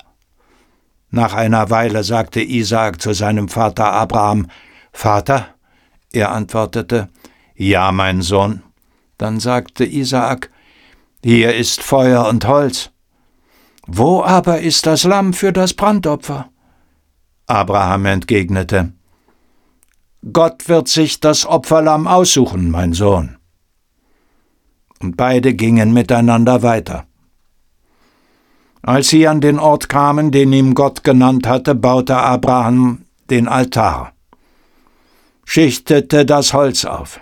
Nach 1.11 1.35
einer 1.35 1.69
Weile 1.69 2.05
sagte 2.05 2.41
Isaak 2.41 3.03
zu 3.03 3.13
seinem 3.13 3.49
Vater 3.49 3.93
Abraham, 3.93 4.47
Vater? 4.93 5.49
Er 6.13 6.31
antwortete, 6.33 7.09
Ja, 7.55 7.93
mein 7.93 8.23
Sohn. 8.23 8.63
Dann 9.19 9.41
sagte 9.41 9.85
Isaak, 9.85 10.51
Hier 11.23 11.55
ist 11.55 11.83
Feuer 11.83 12.29
und 12.29 12.47
Holz. 12.47 12.91
Wo 13.87 14.23
aber 14.23 14.61
ist 14.61 14.87
das 14.87 15.05
Lamm 15.05 15.33
für 15.33 15.53
das 15.53 15.75
Brandopfer? 15.75 16.49
Abraham 17.47 18.07
entgegnete, 18.07 18.93
Gott 20.33 20.69
wird 20.69 20.87
sich 20.87 21.19
das 21.19 21.47
Opferlamm 21.47 22.07
aussuchen, 22.07 22.71
mein 22.71 22.93
Sohn. 22.93 23.39
Und 25.01 25.17
beide 25.17 25.53
gingen 25.55 25.93
miteinander 25.93 26.63
weiter. 26.63 27.07
Als 28.83 29.09
sie 29.09 29.27
an 29.27 29.41
den 29.41 29.59
Ort 29.59 29.89
kamen, 29.89 30.31
den 30.31 30.53
ihm 30.53 30.75
Gott 30.75 31.03
genannt 31.03 31.49
hatte, 31.49 31.75
baute 31.75 32.17
Abraham 32.17 33.05
den 33.31 33.49
Altar, 33.49 34.13
schichtete 35.45 36.25
das 36.25 36.53
Holz 36.53 36.85
auf, 36.85 37.21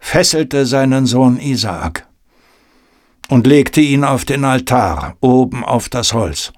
fesselte 0.00 0.64
seinen 0.64 1.04
Sohn 1.04 1.38
Isaak 1.38 2.07
und 3.28 3.46
legte 3.46 3.80
ihn 3.80 4.04
auf 4.04 4.24
den 4.24 4.44
Altar 4.44 5.16
oben 5.20 5.64
auf 5.64 5.88
das 5.88 6.12
Holz. 6.12 6.52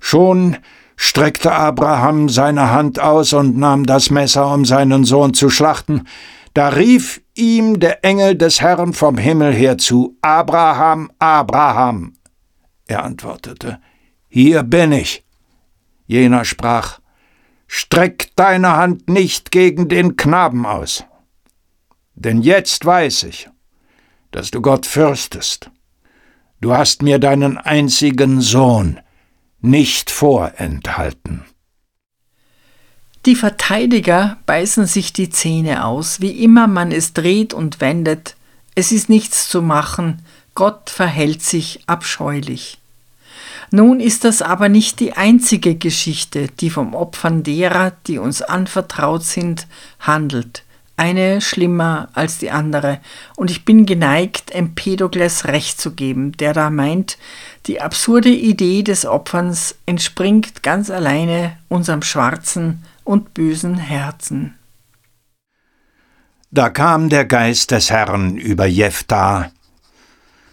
Schon 0.00 0.56
streckte 0.96 1.52
Abraham 1.52 2.28
seine 2.28 2.70
Hand 2.70 2.98
aus 3.00 3.32
und 3.32 3.56
nahm 3.56 3.86
das 3.86 4.10
Messer, 4.10 4.52
um 4.52 4.64
seinen 4.64 5.04
Sohn 5.04 5.34
zu 5.34 5.50
schlachten, 5.50 6.06
da 6.54 6.68
rief 6.68 7.20
ihm 7.34 7.80
der 7.80 8.02
Engel 8.02 8.34
des 8.34 8.62
Herrn 8.62 8.94
vom 8.94 9.18
Himmel 9.18 9.52
her 9.52 9.76
zu 9.76 10.16
Abraham, 10.22 11.10
Abraham. 11.18 12.14
Er 12.86 13.04
antwortete 13.04 13.78
Hier 14.28 14.62
bin 14.62 14.92
ich. 14.92 15.24
Jener 16.06 16.44
sprach 16.44 17.00
Streck 17.66 18.30
deine 18.36 18.76
Hand 18.76 19.10
nicht 19.10 19.50
gegen 19.50 19.88
den 19.88 20.16
Knaben 20.16 20.66
aus, 20.66 21.04
denn 22.14 22.40
jetzt 22.40 22.86
weiß 22.86 23.24
ich, 23.24 23.50
dass 24.30 24.50
du 24.50 24.60
Gott 24.60 24.86
fürchtest. 24.86 25.70
Du 26.60 26.72
hast 26.72 27.02
mir 27.02 27.18
deinen 27.18 27.58
einzigen 27.58 28.40
Sohn, 28.40 29.00
nicht 29.60 30.10
vorenthalten. 30.10 31.44
Die 33.26 33.34
Verteidiger 33.34 34.38
beißen 34.46 34.86
sich 34.86 35.12
die 35.12 35.30
Zähne 35.30 35.84
aus, 35.84 36.20
wie 36.20 36.44
immer 36.44 36.68
man 36.68 36.92
es 36.92 37.12
dreht 37.12 37.52
und 37.52 37.80
wendet, 37.80 38.36
es 38.76 38.92
ist 38.92 39.08
nichts 39.08 39.48
zu 39.48 39.62
machen, 39.62 40.22
Gott 40.54 40.90
verhält 40.90 41.42
sich 41.42 41.80
abscheulich. 41.86 42.78
Nun 43.70 44.00
ist 44.00 44.24
das 44.24 44.42
aber 44.42 44.68
nicht 44.68 45.00
die 45.00 45.14
einzige 45.14 45.74
Geschichte, 45.74 46.48
die 46.60 46.70
vom 46.70 46.94
Opfern 46.94 47.42
derer, 47.42 47.92
die 48.06 48.18
uns 48.18 48.42
anvertraut 48.42 49.24
sind, 49.24 49.66
handelt. 49.98 50.62
Eine 50.96 51.40
schlimmer 51.40 52.08
als 52.14 52.38
die 52.38 52.50
andere, 52.50 53.00
und 53.36 53.50
ich 53.50 53.64
bin 53.64 53.84
geneigt, 53.84 54.50
Empedokles 54.50 55.44
recht 55.44 55.80
zu 55.80 55.92
geben, 55.92 56.32
der 56.32 56.54
da 56.54 56.70
meint, 56.70 57.18
die 57.66 57.80
absurde 57.80 58.30
Idee 58.30 58.82
des 58.82 59.04
Opferns 59.04 59.76
entspringt 59.84 60.62
ganz 60.62 60.90
alleine 60.90 61.58
unserem 61.68 62.02
schwarzen 62.02 62.82
und 63.04 63.34
bösen 63.34 63.76
Herzen. 63.76 64.54
Da 66.50 66.70
kam 66.70 67.10
der 67.10 67.26
Geist 67.26 67.72
des 67.72 67.90
Herrn 67.90 68.36
über 68.36 68.66
Jephthah, 68.66 69.50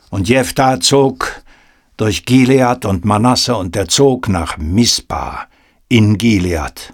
und 0.10 0.28
Jephthah 0.28 0.80
zog 0.80 1.42
durch 1.96 2.26
Gilead 2.26 2.86
und 2.86 3.06
Manasse, 3.06 3.56
und 3.56 3.76
er 3.76 3.88
zog 3.88 4.28
nach 4.28 4.58
Mispa 4.58 5.48
in 5.88 6.18
Gilead, 6.18 6.94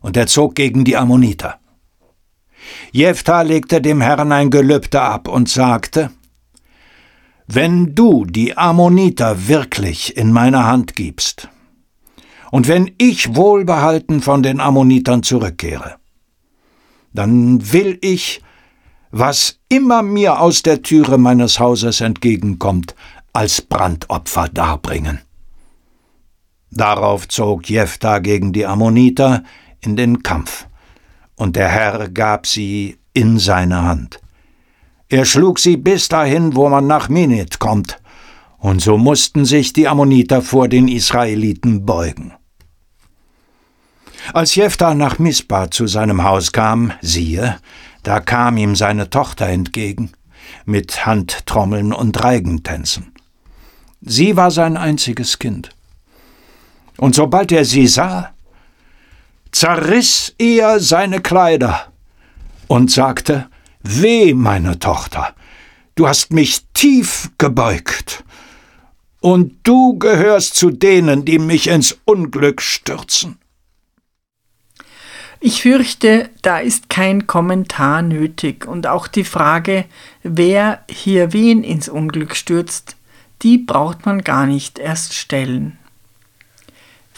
und 0.00 0.16
er 0.16 0.26
zog 0.26 0.56
gegen 0.56 0.84
die 0.84 0.96
Ammoniter. 0.96 1.59
Jephthah 2.92 3.42
legte 3.42 3.80
dem 3.80 4.00
Herrn 4.00 4.32
ein 4.32 4.50
Gelübde 4.50 5.00
ab 5.00 5.28
und 5.28 5.48
sagte, 5.48 6.10
Wenn 7.46 7.94
du 7.94 8.24
die 8.24 8.56
Ammoniter 8.56 9.48
wirklich 9.48 10.16
in 10.16 10.32
meine 10.32 10.64
Hand 10.66 10.96
gibst, 10.96 11.48
und 12.50 12.66
wenn 12.66 12.90
ich 12.98 13.36
wohlbehalten 13.36 14.20
von 14.20 14.42
den 14.42 14.60
Ammonitern 14.60 15.22
zurückkehre, 15.22 15.96
dann 17.12 17.72
will 17.72 17.98
ich, 18.00 18.42
was 19.10 19.58
immer 19.68 20.02
mir 20.02 20.40
aus 20.40 20.62
der 20.62 20.82
Türe 20.82 21.18
meines 21.18 21.58
Hauses 21.58 22.00
entgegenkommt, 22.00 22.94
als 23.32 23.62
Brandopfer 23.62 24.48
darbringen. 24.48 25.20
Darauf 26.70 27.26
zog 27.28 27.68
Jephthah 27.68 28.20
gegen 28.20 28.52
die 28.52 28.66
Ammoniter 28.66 29.42
in 29.80 29.96
den 29.96 30.22
Kampf 30.22 30.66
und 31.40 31.56
der 31.56 31.70
Herr 31.70 32.10
gab 32.10 32.46
sie 32.46 32.98
in 33.14 33.38
seine 33.38 33.82
Hand. 33.82 34.20
Er 35.08 35.24
schlug 35.24 35.58
sie 35.58 35.78
bis 35.78 36.08
dahin, 36.08 36.54
wo 36.54 36.68
man 36.68 36.86
nach 36.86 37.08
Minit 37.08 37.58
kommt, 37.58 37.96
und 38.58 38.82
so 38.82 38.98
mussten 38.98 39.46
sich 39.46 39.72
die 39.72 39.88
Ammoniter 39.88 40.42
vor 40.42 40.68
den 40.68 40.86
Israeliten 40.86 41.86
beugen. 41.86 42.34
Als 44.34 44.54
Jephthah 44.54 44.92
nach 44.92 45.18
Mispa 45.18 45.70
zu 45.70 45.86
seinem 45.86 46.24
Haus 46.24 46.52
kam, 46.52 46.92
siehe, 47.00 47.56
da 48.02 48.20
kam 48.20 48.58
ihm 48.58 48.76
seine 48.76 49.08
Tochter 49.08 49.46
entgegen, 49.46 50.12
mit 50.66 51.06
Handtrommeln 51.06 51.94
und 51.94 52.22
Reigentänzen. 52.22 53.14
Sie 54.02 54.36
war 54.36 54.50
sein 54.50 54.76
einziges 54.76 55.38
Kind. 55.38 55.70
Und 56.98 57.14
sobald 57.14 57.50
er 57.50 57.64
sie 57.64 57.86
sah, 57.86 58.34
zerriss 59.52 60.34
er 60.38 60.80
seine 60.80 61.20
Kleider 61.20 61.92
und 62.68 62.90
sagte, 62.90 63.48
Weh, 63.82 64.34
meine 64.34 64.78
Tochter, 64.78 65.34
du 65.94 66.06
hast 66.06 66.32
mich 66.32 66.66
tief 66.74 67.30
gebeugt, 67.38 68.24
und 69.20 69.58
du 69.64 69.98
gehörst 69.98 70.56
zu 70.56 70.70
denen, 70.70 71.24
die 71.24 71.38
mich 71.38 71.68
ins 71.68 71.98
Unglück 72.04 72.62
stürzen. 72.62 73.38
Ich 75.40 75.62
fürchte, 75.62 76.28
da 76.42 76.58
ist 76.58 76.90
kein 76.90 77.26
Kommentar 77.26 78.02
nötig, 78.02 78.66
und 78.66 78.86
auch 78.86 79.08
die 79.08 79.24
Frage, 79.24 79.86
wer 80.22 80.84
hier 80.90 81.32
wen 81.32 81.64
ins 81.64 81.88
Unglück 81.88 82.36
stürzt, 82.36 82.96
die 83.42 83.56
braucht 83.56 84.04
man 84.04 84.22
gar 84.22 84.46
nicht 84.46 84.78
erst 84.78 85.14
stellen. 85.14 85.78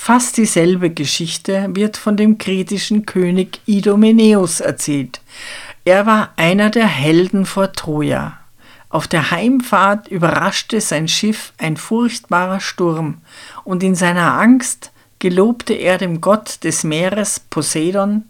Fast 0.05 0.37
dieselbe 0.37 0.91
Geschichte 0.91 1.69
wird 1.75 1.97
von 1.97 2.17
dem 2.17 2.37
kretischen 2.37 3.07
König 3.07 3.61
Idomeneus 3.67 4.59
erzählt. 4.59 5.21
Er 5.85 6.07
war 6.07 6.33
einer 6.35 6.71
der 6.71 6.88
Helden 6.88 7.47
vor 7.47 7.71
Troja. 7.71 8.37
Auf 8.88 9.07
der 9.07 9.31
Heimfahrt 9.31 10.09
überraschte 10.09 10.81
sein 10.81 11.07
Schiff 11.07 11.53
ein 11.57 11.77
furchtbarer 11.77 12.59
Sturm, 12.59 13.19
und 13.62 13.85
in 13.85 13.95
seiner 13.95 14.41
Angst 14.41 14.91
gelobte 15.21 15.75
er 15.75 15.99
dem 15.99 16.21
Gott 16.21 16.65
des 16.65 16.83
Meeres 16.83 17.38
Poseidon, 17.38 18.25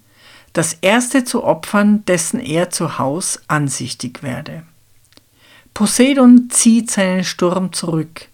das 0.53 0.77
erste 0.83 1.25
zu 1.25 1.43
opfern, 1.43 2.05
dessen 2.05 2.39
er 2.39 2.69
zu 2.69 2.99
Haus 2.99 3.41
ansichtig 3.49 4.23
werde. 4.23 4.65
Poseidon 5.73 6.51
zieht 6.51 6.91
seinen 6.91 7.25
Sturm 7.25 7.73
zurück, 7.73 8.29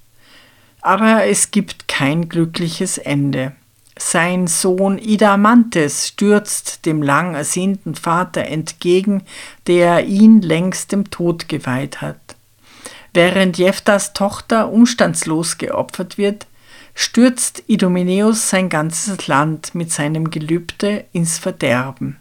aber 0.80 1.26
es 1.26 1.50
gibt 1.50 1.88
kein 1.88 2.28
glückliches 2.28 2.98
Ende. 2.98 3.52
Sein 3.98 4.46
Sohn 4.46 4.98
Idamantes 4.98 6.08
stürzt 6.08 6.86
dem 6.86 7.02
lang 7.02 7.34
ersehnten 7.34 7.96
Vater 7.96 8.44
entgegen, 8.44 9.22
der 9.66 10.06
ihn 10.06 10.40
längst 10.40 10.92
dem 10.92 11.10
Tod 11.10 11.48
geweiht 11.48 12.00
hat. 12.00 12.20
Während 13.12 13.58
Jephthas 13.58 14.12
Tochter 14.12 14.70
umstandslos 14.70 15.58
geopfert 15.58 16.16
wird, 16.16 16.46
stürzt 16.94 17.64
Idomeneus 17.66 18.50
sein 18.50 18.68
ganzes 18.68 19.26
Land 19.26 19.74
mit 19.74 19.90
seinem 19.90 20.30
Gelübde 20.30 21.04
ins 21.12 21.38
Verderben. 21.38 22.16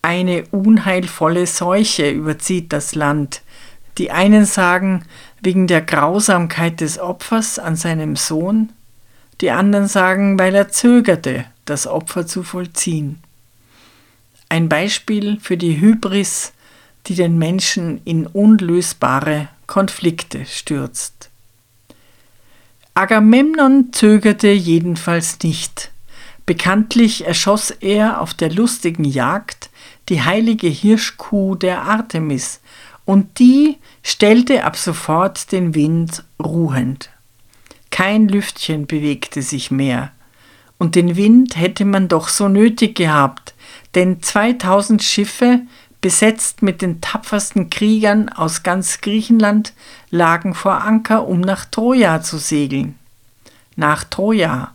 Eine 0.00 0.44
unheilvolle 0.50 1.46
Seuche 1.46 2.10
überzieht 2.10 2.72
das 2.72 2.94
Land. 2.94 3.42
Die 3.98 4.10
einen 4.10 4.44
sagen, 4.44 5.04
wegen 5.44 5.66
der 5.66 5.82
Grausamkeit 5.82 6.80
des 6.80 6.98
Opfers 6.98 7.58
an 7.58 7.76
seinem 7.76 8.16
Sohn, 8.16 8.72
die 9.40 9.50
anderen 9.50 9.88
sagen, 9.88 10.38
weil 10.38 10.54
er 10.54 10.70
zögerte, 10.70 11.44
das 11.64 11.86
Opfer 11.86 12.26
zu 12.26 12.42
vollziehen. 12.42 13.18
Ein 14.48 14.68
Beispiel 14.68 15.38
für 15.40 15.56
die 15.56 15.80
Hybris, 15.80 16.52
die 17.06 17.14
den 17.14 17.38
Menschen 17.38 18.00
in 18.04 18.26
unlösbare 18.26 19.48
Konflikte 19.66 20.46
stürzt. 20.46 21.30
Agamemnon 22.94 23.92
zögerte 23.92 24.48
jedenfalls 24.48 25.38
nicht. 25.42 25.90
Bekanntlich 26.46 27.26
erschoss 27.26 27.70
er 27.70 28.20
auf 28.20 28.34
der 28.34 28.52
lustigen 28.52 29.04
Jagd 29.04 29.70
die 30.08 30.22
heilige 30.22 30.68
Hirschkuh 30.68 31.54
der 31.54 31.82
Artemis, 31.82 32.60
und 33.04 33.38
die 33.38 33.78
stellte 34.02 34.64
ab 34.64 34.76
sofort 34.76 35.52
den 35.52 35.74
Wind 35.74 36.24
ruhend. 36.42 37.10
Kein 37.90 38.28
Lüftchen 38.28 38.86
bewegte 38.86 39.42
sich 39.42 39.70
mehr, 39.70 40.10
und 40.78 40.96
den 40.96 41.16
Wind 41.16 41.56
hätte 41.56 41.84
man 41.84 42.08
doch 42.08 42.28
so 42.28 42.48
nötig 42.48 42.96
gehabt, 42.96 43.54
denn 43.94 44.22
2000 44.22 45.02
Schiffe, 45.02 45.60
besetzt 46.00 46.60
mit 46.60 46.82
den 46.82 47.00
tapfersten 47.00 47.70
Kriegern 47.70 48.28
aus 48.28 48.62
ganz 48.62 49.00
Griechenland, 49.00 49.72
lagen 50.10 50.52
vor 50.52 50.82
Anker, 50.82 51.26
um 51.26 51.40
nach 51.40 51.64
Troja 51.64 52.20
zu 52.20 52.36
segeln. 52.36 52.98
Nach 53.76 54.04
Troja, 54.04 54.74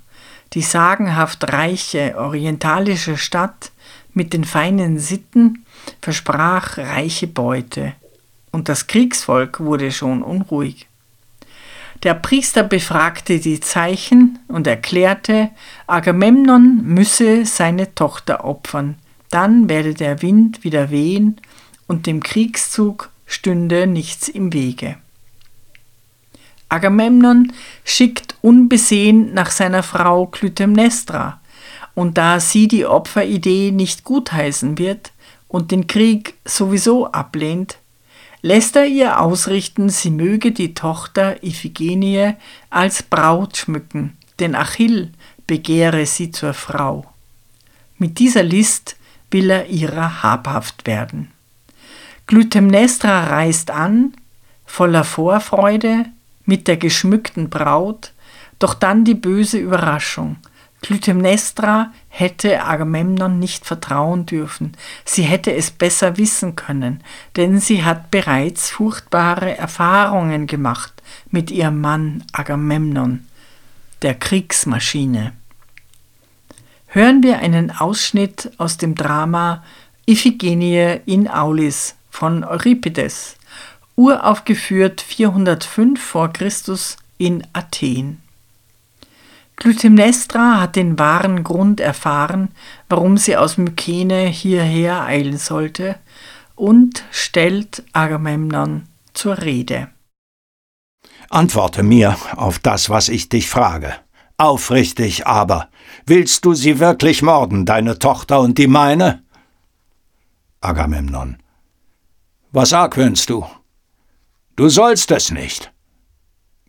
die 0.54 0.64
sagenhaft 0.64 1.52
reiche 1.52 2.16
orientalische 2.18 3.16
Stadt 3.16 3.72
mit 4.16 4.34
den 4.34 4.44
feinen 4.44 4.98
Sitten, 4.98 5.66
versprach 6.02 6.80
reiche 6.80 7.28
Beute 7.28 7.94
und 8.52 8.70
das 8.70 8.88
Kriegsvolk 8.88 9.60
wurde 9.60 9.92
schon 9.92 10.24
unruhig. 10.24 10.88
Der 12.04 12.14
Priester 12.14 12.64
befragte 12.64 13.40
die 13.40 13.60
Zeichen 13.60 14.40
und 14.48 14.68
erklärte, 14.68 15.50
Agamemnon 15.86 16.82
müsse 16.84 17.46
seine 17.46 17.94
Tochter 17.94 18.46
opfern, 18.46 18.96
dann 19.30 19.68
werde 19.68 19.94
der 19.94 20.22
Wind 20.22 20.64
wieder 20.64 20.92
wehen 20.92 21.42
und 21.88 22.08
dem 22.08 22.24
Kriegszug 22.24 23.10
stünde 23.26 23.86
nichts 23.86 24.30
im 24.30 24.54
Wege. 24.54 24.98
Agamemnon 26.70 27.52
schickt 27.84 28.36
unbesehen 28.42 29.34
nach 29.34 29.52
seiner 29.52 29.84
Frau 29.84 30.28
Clytemnestra, 30.28 31.42
und 31.96 32.18
da 32.18 32.40
sie 32.40 32.68
die 32.68 32.86
Opferidee 32.86 33.72
nicht 33.72 34.06
gutheißen 34.06 34.78
wird 34.78 35.12
und 35.50 35.72
den 35.72 35.88
Krieg 35.88 36.36
sowieso 36.46 37.12
ablehnt, 37.12 37.79
lässt 38.42 38.76
er 38.76 38.86
ihr 38.86 39.20
ausrichten, 39.20 39.90
sie 39.90 40.12
möge 40.12 40.52
die 40.52 40.74
Tochter 40.74 41.44
Iphigenie 41.44 42.34
als 42.70 43.04
Braut 43.04 43.58
schmücken, 43.58 44.18
denn 44.40 44.56
Achill 44.56 45.12
begehre 45.48 46.06
sie 46.06 46.32
zur 46.32 46.54
Frau. 46.54 47.12
Mit 47.98 48.20
dieser 48.20 48.44
List 48.44 48.96
will 49.32 49.50
er 49.50 49.68
ihrer 49.68 50.24
habhaft 50.24 50.88
werden. 50.88 51.32
Glytemnestra 52.28 53.26
reist 53.26 53.72
an, 53.72 54.14
voller 54.66 55.04
Vorfreude, 55.04 56.06
mit 56.46 56.68
der 56.68 56.78
geschmückten 56.78 57.50
Braut, 57.50 58.14
doch 58.60 58.74
dann 58.74 59.04
die 59.06 59.16
böse 59.16 59.58
Überraschung. 59.58 60.38
Clytemnestra 60.82 61.92
hätte 62.08 62.64
Agamemnon 62.64 63.38
nicht 63.38 63.66
vertrauen 63.66 64.26
dürfen, 64.26 64.74
sie 65.04 65.24
hätte 65.24 65.54
es 65.54 65.72
besser 65.72 66.18
wissen 66.18 66.56
können, 66.56 67.04
denn 67.36 67.60
sie 67.60 67.84
hat 67.84 68.12
bereits 68.12 68.70
furchtbare 68.70 69.58
Erfahrungen 69.58 70.48
gemacht 70.48 70.94
mit 71.30 71.52
ihrem 71.52 71.82
Mann 71.82 72.24
Agamemnon, 72.32 73.28
der 74.02 74.16
Kriegsmaschine. 74.16 75.34
Hören 76.88 77.22
wir 77.24 77.40
einen 77.40 77.72
Ausschnitt 77.72 78.52
aus 78.58 78.78
dem 78.78 78.96
Drama 78.96 79.64
Iphigenie 80.08 81.02
in 81.06 81.28
Aulis 81.28 81.96
von 82.10 82.44
Euripides, 82.44 83.36
uraufgeführt 83.96 85.02
405 85.02 86.02
vor 86.02 86.34
Christus 86.34 86.98
in 87.18 87.46
Athen. 87.54 88.22
Clytemnestra 89.60 90.62
hat 90.62 90.78
den 90.78 90.98
wahren 90.98 91.44
Grund 91.44 91.82
erfahren, 91.82 92.50
warum 92.88 93.18
sie 93.18 93.36
aus 93.36 93.58
Mykene 93.58 94.26
hierher 94.28 95.04
eilen 95.04 95.38
sollte, 95.38 96.00
und 96.56 97.04
stellt 97.12 97.84
Agamemnon 97.92 98.84
zur 99.14 99.38
Rede. 99.42 99.90
Antworte 101.30 101.84
mir 101.84 102.16
auf 102.36 102.60
das, 102.60 102.90
was 102.90 103.10
ich 103.10 103.30
dich 103.30 103.50
frage. 103.50 103.94
Aufrichtig 104.38 105.28
aber, 105.28 105.70
willst 106.06 106.46
du 106.46 106.54
sie 106.54 106.80
wirklich 106.80 107.22
morden, 107.22 107.66
deine 107.66 108.00
Tochter 108.00 108.40
und 108.40 108.58
die 108.58 108.68
meine? 108.68 109.24
Agamemnon. 110.62 111.38
Was 112.52 112.72
argwöhnst 112.72 113.30
du? 113.30 113.46
Du 114.56 114.70
sollst 114.70 115.12
es 115.12 115.32
nicht. 115.32 115.72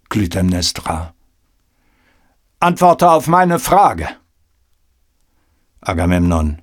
Clytemnestra. 0.08 1.14
Antworte 2.62 3.10
auf 3.10 3.26
meine 3.26 3.58
Frage. 3.58 4.06
Agamemnon. 5.80 6.60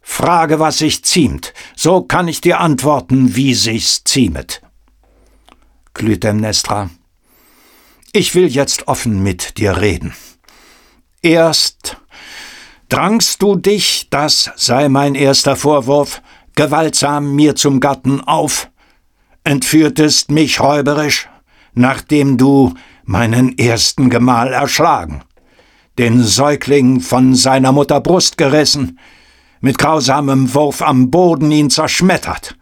Frage, 0.00 0.58
was 0.58 0.78
sich 0.78 1.04
ziemt, 1.04 1.54
so 1.76 2.02
kann 2.02 2.26
ich 2.26 2.40
dir 2.40 2.58
antworten, 2.58 3.36
wie 3.36 3.54
sich's 3.54 4.02
ziemet. 4.02 4.62
Clytemnestra. 5.94 6.90
Ich 8.12 8.34
will 8.34 8.48
jetzt 8.48 8.88
offen 8.88 9.22
mit 9.22 9.58
dir 9.58 9.76
reden. 9.80 10.12
Erst 11.22 11.96
drangst 12.88 13.42
du 13.42 13.54
dich, 13.54 14.08
das 14.10 14.50
sei 14.56 14.88
mein 14.88 15.14
erster 15.14 15.54
Vorwurf, 15.54 16.20
gewaltsam 16.56 17.32
mir 17.36 17.54
zum 17.54 17.78
Gatten 17.78 18.20
auf, 18.20 18.70
entführtest 19.44 20.32
mich 20.32 20.58
räuberisch, 20.58 21.28
nachdem 21.74 22.38
du 22.38 22.74
meinen 23.04 23.58
ersten 23.58 24.10
Gemahl 24.10 24.52
erschlagen, 24.52 25.22
den 25.98 26.22
Säugling 26.22 27.00
von 27.00 27.34
seiner 27.34 27.72
Mutter 27.72 28.00
Brust 28.00 28.36
gerissen, 28.36 28.98
mit 29.60 29.78
grausamem 29.78 30.52
Wurf 30.54 30.82
am 30.82 31.10
Boden 31.10 31.50
ihn 31.50 31.70
zerschmettert. 31.70 32.56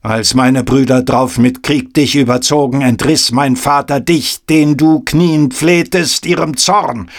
Als 0.00 0.34
meine 0.34 0.62
Brüder 0.62 1.02
drauf 1.02 1.36
mit 1.36 1.62
Krieg 1.62 1.92
dich 1.92 2.14
überzogen, 2.14 2.80
entriss 2.80 3.32
mein 3.32 3.56
Vater 3.56 3.98
dich, 4.00 4.46
den 4.46 4.76
du 4.76 5.00
kniend 5.00 5.52
flehtest, 5.52 6.26
ihrem 6.26 6.56
Zorn, 6.56 7.10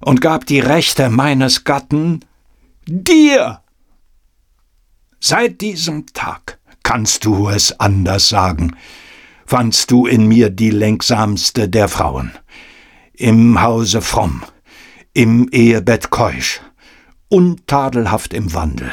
und 0.00 0.20
gab 0.20 0.44
die 0.46 0.60
Rechte 0.60 1.08
meines 1.08 1.64
Gatten 1.64 2.24
dir. 2.86 3.60
Seit 5.20 5.60
diesem 5.60 6.06
Tag 6.06 6.58
kannst 6.82 7.24
du 7.24 7.48
es 7.48 7.78
anders 7.78 8.28
sagen, 8.28 8.74
fandst 9.50 9.90
du 9.90 10.06
in 10.06 10.28
mir 10.28 10.48
die 10.48 10.70
lenksamste 10.70 11.68
der 11.68 11.88
Frauen, 11.88 12.30
im 13.14 13.60
Hause 13.60 14.00
fromm, 14.00 14.44
im 15.12 15.48
Ehebett 15.50 16.10
keusch, 16.10 16.60
untadelhaft 17.28 18.32
im 18.32 18.54
Wandel. 18.54 18.92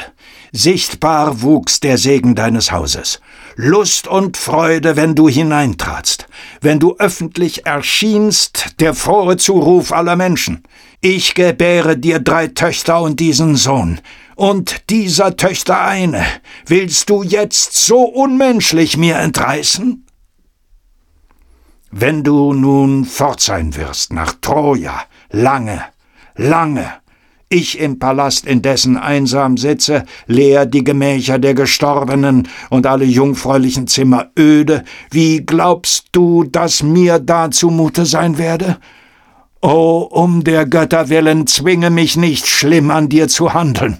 Sichtbar 0.50 1.42
wuchs 1.42 1.78
der 1.78 1.96
Segen 1.96 2.34
deines 2.34 2.72
Hauses. 2.72 3.20
Lust 3.54 4.08
und 4.08 4.36
Freude, 4.36 4.96
wenn 4.96 5.14
du 5.14 5.28
hineintratst, 5.28 6.26
wenn 6.60 6.80
du 6.80 6.96
öffentlich 6.96 7.64
erschienst, 7.64 8.80
der 8.80 8.94
frohe 8.94 9.36
Zuruf 9.36 9.92
aller 9.92 10.16
Menschen. 10.16 10.64
Ich 11.00 11.36
gebäre 11.36 11.96
dir 11.96 12.18
drei 12.18 12.48
Töchter 12.48 13.00
und 13.00 13.20
diesen 13.20 13.54
Sohn, 13.54 14.00
und 14.34 14.90
dieser 14.90 15.36
Töchter 15.36 15.80
eine. 15.80 16.26
Willst 16.66 17.10
du 17.10 17.22
jetzt 17.22 17.74
so 17.74 18.00
unmenschlich 18.02 18.96
mir 18.96 19.18
entreißen? 19.18 20.04
Wenn 21.90 22.22
du 22.22 22.52
nun 22.52 23.04
fort 23.04 23.40
sein 23.40 23.74
wirst 23.74 24.12
nach 24.12 24.34
Troja, 24.40 25.02
lange, 25.30 25.82
lange, 26.36 26.92
ich 27.48 27.78
im 27.78 27.98
Palast 27.98 28.44
indessen 28.44 28.98
einsam 28.98 29.56
sitze, 29.56 30.04
leer 30.26 30.66
die 30.66 30.84
Gemächer 30.84 31.38
der 31.38 31.54
Gestorbenen 31.54 32.48
und 32.68 32.86
alle 32.86 33.06
jungfräulichen 33.06 33.86
Zimmer 33.86 34.26
öde, 34.38 34.84
wie 35.10 35.46
glaubst 35.46 36.08
du, 36.12 36.44
dass 36.44 36.82
mir 36.82 37.18
da 37.18 37.50
zumute 37.50 38.04
sein 38.04 38.36
werde? 38.36 38.76
O, 39.62 40.06
um 40.10 40.44
der 40.44 40.66
Götter 40.66 41.08
willen, 41.08 41.46
zwinge 41.46 41.88
mich 41.88 42.18
nicht 42.18 42.46
schlimm 42.46 42.90
an 42.90 43.08
dir 43.08 43.28
zu 43.28 43.54
handeln. 43.54 43.98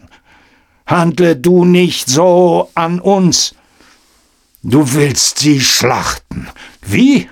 Handle 0.87 1.35
du 1.35 1.65
nicht 1.65 2.09
so 2.09 2.71
an 2.75 3.01
uns. 3.01 3.55
Du 4.63 4.93
willst 4.93 5.39
sie 5.39 5.61
schlachten. 5.61 6.49
Wie? 6.83 7.29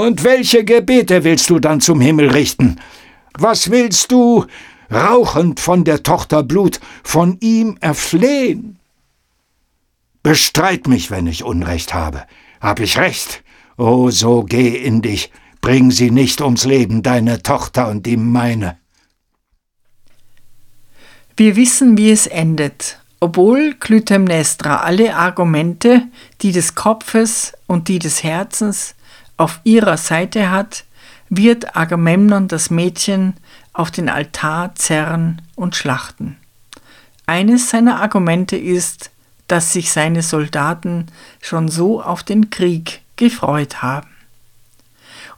Und 0.00 0.24
welche 0.24 0.64
Gebete 0.64 1.24
willst 1.24 1.50
du 1.50 1.58
dann 1.58 1.82
zum 1.82 2.00
Himmel 2.00 2.30
richten? 2.30 2.80
Was 3.34 3.70
willst 3.70 4.10
du, 4.10 4.46
rauchend 4.90 5.60
von 5.60 5.84
der 5.84 6.02
Tochter 6.02 6.42
Blut, 6.42 6.80
von 7.04 7.36
ihm 7.40 7.76
erflehen? 7.82 8.78
Bestreit 10.22 10.88
mich, 10.88 11.10
wenn 11.10 11.26
ich 11.26 11.44
Unrecht 11.44 11.92
habe. 11.92 12.22
Hab 12.62 12.80
ich 12.80 12.96
recht? 12.96 13.42
Oh, 13.76 14.08
so 14.08 14.42
geh 14.42 14.68
in 14.70 15.02
dich, 15.02 15.30
bring 15.60 15.90
sie 15.90 16.10
nicht 16.10 16.40
ums 16.40 16.64
Leben, 16.64 17.02
deine 17.02 17.42
Tochter 17.42 17.90
und 17.90 18.06
die 18.06 18.16
meine. 18.16 18.78
Wir 21.36 21.56
wissen, 21.56 21.98
wie 21.98 22.10
es 22.10 22.26
endet. 22.26 23.00
Obwohl 23.20 23.74
Clytemnestra 23.74 24.78
alle 24.78 25.14
Argumente, 25.14 26.04
die 26.40 26.52
des 26.52 26.74
Kopfes 26.74 27.52
und 27.66 27.88
die 27.88 27.98
des 27.98 28.22
Herzens, 28.22 28.94
auf 29.40 29.60
ihrer 29.64 29.96
Seite 29.96 30.50
hat, 30.50 30.84
wird 31.30 31.74
Agamemnon 31.74 32.46
das 32.46 32.68
Mädchen 32.70 33.34
auf 33.72 33.90
den 33.90 34.10
Altar 34.10 34.74
zerren 34.74 35.40
und 35.54 35.74
schlachten. 35.74 36.36
Eines 37.26 37.70
seiner 37.70 38.02
Argumente 38.02 38.56
ist, 38.56 39.10
dass 39.48 39.72
sich 39.72 39.92
seine 39.92 40.22
Soldaten 40.22 41.06
schon 41.40 41.68
so 41.68 42.02
auf 42.02 42.22
den 42.22 42.50
Krieg 42.50 43.00
gefreut 43.16 43.82
haben. 43.82 44.08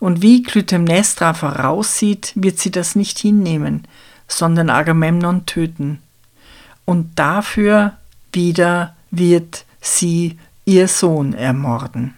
Und 0.00 0.20
wie 0.20 0.42
Clytemnestra 0.42 1.32
voraussieht, 1.32 2.32
wird 2.34 2.58
sie 2.58 2.72
das 2.72 2.96
nicht 2.96 3.20
hinnehmen, 3.20 3.86
sondern 4.26 4.68
Agamemnon 4.68 5.46
töten. 5.46 6.00
Und 6.84 7.18
dafür 7.18 7.96
wieder 8.32 8.96
wird 9.12 9.64
sie 9.80 10.38
ihr 10.64 10.88
Sohn 10.88 11.34
ermorden. 11.34 12.14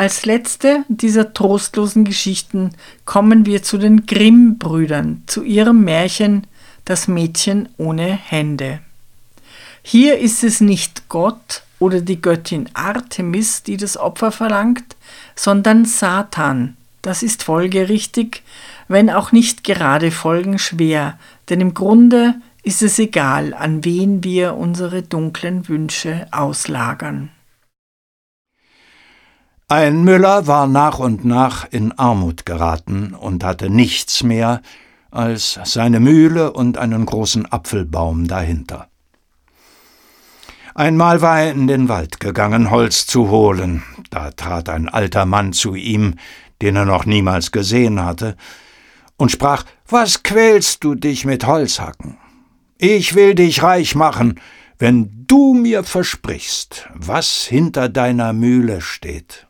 Als 0.00 0.24
letzte 0.24 0.86
dieser 0.88 1.34
trostlosen 1.34 2.06
Geschichten 2.06 2.70
kommen 3.04 3.44
wir 3.44 3.62
zu 3.62 3.76
den 3.76 4.06
Grimm-Brüdern, 4.06 5.24
zu 5.26 5.42
ihrem 5.42 5.84
Märchen 5.84 6.46
Das 6.86 7.06
Mädchen 7.06 7.68
ohne 7.76 8.06
Hände. 8.06 8.78
Hier 9.82 10.18
ist 10.18 10.42
es 10.42 10.62
nicht 10.62 11.10
Gott 11.10 11.64
oder 11.78 12.00
die 12.00 12.18
Göttin 12.18 12.70
Artemis, 12.72 13.62
die 13.62 13.76
das 13.76 13.98
Opfer 13.98 14.32
verlangt, 14.32 14.96
sondern 15.36 15.84
Satan. 15.84 16.78
Das 17.02 17.22
ist 17.22 17.42
folgerichtig, 17.42 18.42
wenn 18.88 19.10
auch 19.10 19.32
nicht 19.32 19.64
gerade 19.64 20.10
folgenschwer, 20.10 21.18
denn 21.50 21.60
im 21.60 21.74
Grunde 21.74 22.36
ist 22.62 22.80
es 22.80 22.98
egal, 22.98 23.52
an 23.52 23.84
wen 23.84 24.24
wir 24.24 24.54
unsere 24.54 25.02
dunklen 25.02 25.68
Wünsche 25.68 26.26
auslagern. 26.30 27.28
Ein 29.70 30.02
Müller 30.02 30.48
war 30.48 30.66
nach 30.66 30.98
und 30.98 31.24
nach 31.24 31.64
in 31.70 31.92
Armut 31.92 32.44
geraten 32.44 33.14
und 33.14 33.44
hatte 33.44 33.70
nichts 33.70 34.24
mehr 34.24 34.62
als 35.12 35.60
seine 35.62 36.00
Mühle 36.00 36.52
und 36.52 36.76
einen 36.76 37.06
großen 37.06 37.46
Apfelbaum 37.46 38.26
dahinter. 38.26 38.88
Einmal 40.74 41.22
war 41.22 41.42
er 41.42 41.52
in 41.52 41.68
den 41.68 41.88
Wald 41.88 42.18
gegangen, 42.18 42.72
Holz 42.72 43.06
zu 43.06 43.28
holen. 43.30 43.84
Da 44.10 44.32
trat 44.32 44.68
ein 44.68 44.88
alter 44.88 45.24
Mann 45.24 45.52
zu 45.52 45.76
ihm, 45.76 46.16
den 46.62 46.74
er 46.74 46.84
noch 46.84 47.06
niemals 47.06 47.52
gesehen 47.52 48.04
hatte, 48.04 48.36
und 49.18 49.30
sprach 49.30 49.62
Was 49.88 50.24
quälst 50.24 50.82
du 50.82 50.96
dich 50.96 51.24
mit 51.24 51.46
Holzhacken? 51.46 52.18
Ich 52.76 53.14
will 53.14 53.36
dich 53.36 53.62
reich 53.62 53.94
machen, 53.94 54.40
wenn 54.78 55.26
du 55.28 55.54
mir 55.54 55.84
versprichst, 55.84 56.88
was 56.92 57.44
hinter 57.44 57.88
deiner 57.88 58.32
Mühle 58.32 58.80
steht. 58.80 59.46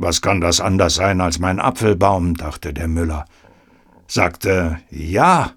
Was 0.00 0.22
kann 0.22 0.40
das 0.40 0.60
anders 0.60 0.94
sein 0.94 1.20
als 1.20 1.40
mein 1.40 1.58
Apfelbaum? 1.58 2.36
dachte 2.36 2.72
der 2.72 2.86
Müller, 2.86 3.24
sagte 4.06 4.78
Ja 4.90 5.54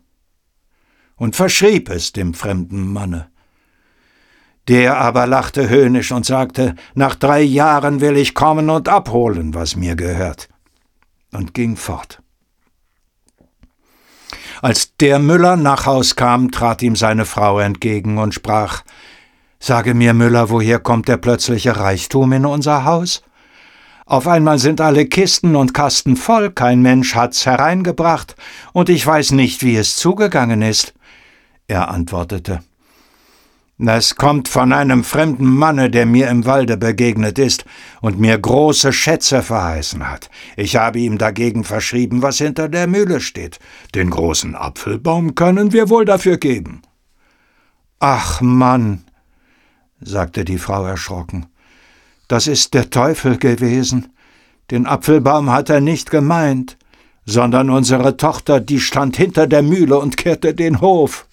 und 1.16 1.36
verschrieb 1.36 1.90
es 1.90 2.12
dem 2.12 2.34
fremden 2.34 2.92
Manne. 2.92 3.30
Der 4.68 4.98
aber 4.98 5.28
lachte 5.28 5.70
höhnisch 5.70 6.12
und 6.12 6.26
sagte, 6.26 6.74
nach 6.96 7.14
drei 7.14 7.42
Jahren 7.42 8.02
will 8.02 8.18
ich 8.18 8.34
kommen 8.34 8.72
und 8.72 8.90
abholen, 8.90 9.54
was 9.54 9.76
mir 9.76 9.96
gehört, 9.96 10.50
und 11.32 11.54
ging 11.54 11.76
fort. 11.76 12.24
Als 14.64 14.96
der 14.98 15.20
Müller 15.20 15.56
nach 15.56 15.86
Haus 15.86 16.16
kam, 16.16 16.50
trat 16.50 16.82
ihm 16.82 16.96
seine 16.96 17.26
Frau 17.26 17.60
entgegen 17.60 18.18
und 18.18 18.34
sprach 18.34 18.82
Sage 19.60 19.94
mir, 19.94 20.16
Müller, 20.16 20.50
woher 20.50 20.80
kommt 20.80 21.08
der 21.08 21.18
plötzliche 21.18 21.78
Reichtum 21.78 22.34
in 22.34 22.48
unser 22.48 22.86
Haus? 22.86 23.22
Auf 24.12 24.28
einmal 24.28 24.60
sind 24.60 24.82
alle 24.82 25.06
Kisten 25.06 25.56
und 25.56 25.74
Kasten 25.74 26.18
voll, 26.18 26.52
kein 26.52 26.82
Mensch 26.82 27.16
hat's 27.16 27.46
hereingebracht, 27.46 28.36
und 28.74 28.90
ich 28.90 29.08
weiß 29.08 29.32
nicht, 29.32 29.64
wie 29.64 29.78
es 29.78 29.96
zugegangen 29.96 30.62
ist. 30.62 30.94
Er 31.68 31.88
antwortete 31.88 32.62
Das 33.78 34.18
kommt 34.18 34.50
von 34.50 34.74
einem 34.74 35.06
fremden 35.06 35.46
Manne, 35.46 35.90
der 35.90 36.06
mir 36.06 36.28
im 36.28 36.46
Walde 36.46 36.76
begegnet 36.76 37.40
ist 37.40 37.64
und 38.02 38.20
mir 38.20 38.38
große 38.38 38.92
Schätze 38.92 39.42
verheißen 39.42 40.10
hat. 40.10 40.30
Ich 40.58 40.76
habe 40.76 41.00
ihm 41.00 41.18
dagegen 41.18 41.64
verschrieben, 41.64 42.22
was 42.22 42.40
hinter 42.40 42.68
der 42.68 42.88
Mühle 42.88 43.22
steht. 43.22 43.60
Den 43.96 44.10
großen 44.10 44.58
Apfelbaum 44.58 45.36
können 45.36 45.72
wir 45.72 45.88
wohl 45.88 46.04
dafür 46.04 46.36
geben. 46.36 46.82
Ach 48.00 48.42
Mann, 48.42 49.06
sagte 50.02 50.44
die 50.44 50.58
Frau 50.58 50.84
erschrocken, 50.84 51.46
das 52.32 52.48
ist 52.48 52.74
der 52.74 52.90
Teufel 52.90 53.38
gewesen. 53.38 54.14
Den 54.72 54.88
Apfelbaum 54.88 55.52
hat 55.52 55.70
er 55.70 55.82
nicht 55.82 56.12
gemeint, 56.12 56.78
sondern 57.26 57.70
unsere 57.70 58.16
Tochter, 58.16 58.62
die 58.62 58.80
stand 58.80 59.18
hinter 59.18 59.48
der 59.48 59.62
Mühle 59.62 60.00
und 60.00 60.16
kehrte 60.16 60.54
den 60.54 60.80
Hof. 60.80 61.26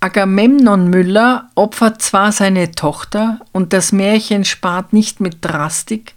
Agamemnon 0.00 0.90
Müller 0.90 1.48
opfert 1.54 2.02
zwar 2.02 2.32
seine 2.32 2.72
Tochter 2.72 3.38
und 3.52 3.72
das 3.72 3.92
Märchen 3.92 4.44
spart 4.44 4.92
nicht 4.92 5.20
mit 5.20 5.44
Drastik, 5.44 6.14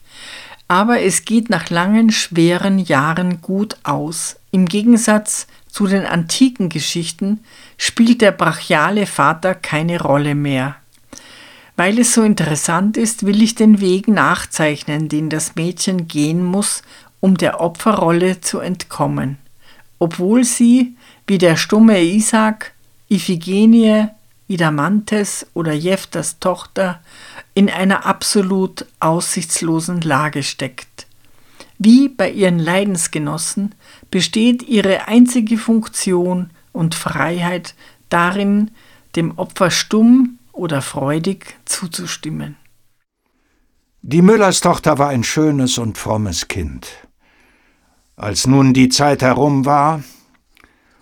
aber 0.67 1.01
es 1.01 1.23
geht 1.23 1.51
nach 1.51 1.69
langen, 1.69 2.11
schweren 2.11 2.79
Jahren 2.79 3.41
gut 3.41 3.77
aus. 3.83 4.37
Im 4.49 4.65
Gegensatz 4.65 5.45
zu 5.67 5.85
den 5.85 6.07
antiken 6.07 6.69
Geschichten 6.69 7.41
spielt 7.77 8.21
der 8.21 8.31
brachiale 8.31 9.05
Vater 9.05 9.53
keine 9.53 10.01
Rolle 10.01 10.33
mehr. 10.33 10.77
Weil 11.75 11.99
es 11.99 12.13
so 12.13 12.23
interessant 12.23 12.95
ist, 12.95 13.25
will 13.25 13.41
ich 13.41 13.55
den 13.55 13.81
Weg 13.81 14.07
nachzeichnen, 14.07 15.09
den 15.09 15.29
das 15.29 15.55
Mädchen 15.55 16.07
gehen 16.07 16.43
muss, 16.43 16.83
um 17.19 17.37
der 17.37 17.59
Opferrolle 17.59 18.39
zu 18.41 18.59
entkommen. 18.59 19.37
Obwohl 19.99 20.43
sie, 20.43 20.95
wie 21.27 21.37
der 21.37 21.57
stumme 21.57 22.01
Isaac, 22.01 22.73
Iphigenie, 23.09 24.07
Idamantes 24.47 25.47
oder 25.53 25.73
Jeftas 25.73 26.39
Tochter 26.39 27.01
in 27.55 27.69
einer 27.69 28.05
absolut 28.05 28.85
aussichtslosen 28.99 30.01
Lage 30.01 30.43
steckt. 30.43 31.07
Wie 31.77 32.07
bei 32.09 32.29
ihren 32.29 32.59
Leidensgenossen 32.59 33.75
besteht 34.11 34.63
ihre 34.63 35.07
einzige 35.07 35.57
Funktion 35.57 36.51
und 36.71 36.95
Freiheit 36.95 37.73
darin, 38.09 38.71
dem 39.15 39.37
Opfer 39.37 39.71
stumm 39.71 40.37
oder 40.55 40.81
freudig 40.81 41.55
zuzustimmen. 41.65 42.57
Die 44.01 44.21
Müllerstochter 44.21 44.97
war 44.97 45.09
ein 45.09 45.23
schönes 45.23 45.77
und 45.77 45.97
frommes 45.97 46.47
Kind. 46.47 46.87
Als 48.15 48.47
nun 48.47 48.73
die 48.73 48.89
Zeit 48.89 49.21
herum 49.21 49.65
war, 49.65 50.03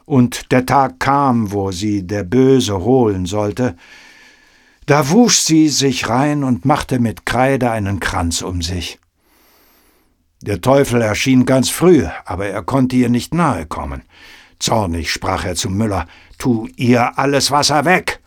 und 0.05 0.51
der 0.51 0.65
Tag 0.65 0.99
kam, 0.99 1.51
wo 1.51 1.71
sie 1.71 2.05
der 2.05 2.23
Böse 2.23 2.79
holen 2.79 3.25
sollte, 3.25 3.75
da 4.85 5.09
wusch 5.09 5.39
sie 5.39 5.69
sich 5.69 6.09
rein 6.09 6.43
und 6.43 6.65
machte 6.65 6.99
mit 6.99 7.25
Kreide 7.25 7.71
einen 7.71 7.99
Kranz 7.99 8.41
um 8.41 8.61
sich. 8.61 8.99
Der 10.41 10.59
Teufel 10.59 11.01
erschien 11.01 11.45
ganz 11.45 11.69
früh, 11.69 12.05
aber 12.25 12.47
er 12.47 12.63
konnte 12.63 12.97
ihr 12.97 13.07
nicht 13.07 13.33
nahe 13.33 13.65
kommen. 13.65 14.03
Zornig 14.59 15.11
sprach 15.11 15.45
er 15.45 15.55
zum 15.55 15.77
Müller, 15.77 16.05
tu 16.37 16.67
ihr 16.75 17.17
alles 17.17 17.49
Wasser 17.51 17.85
weg, 17.85 18.21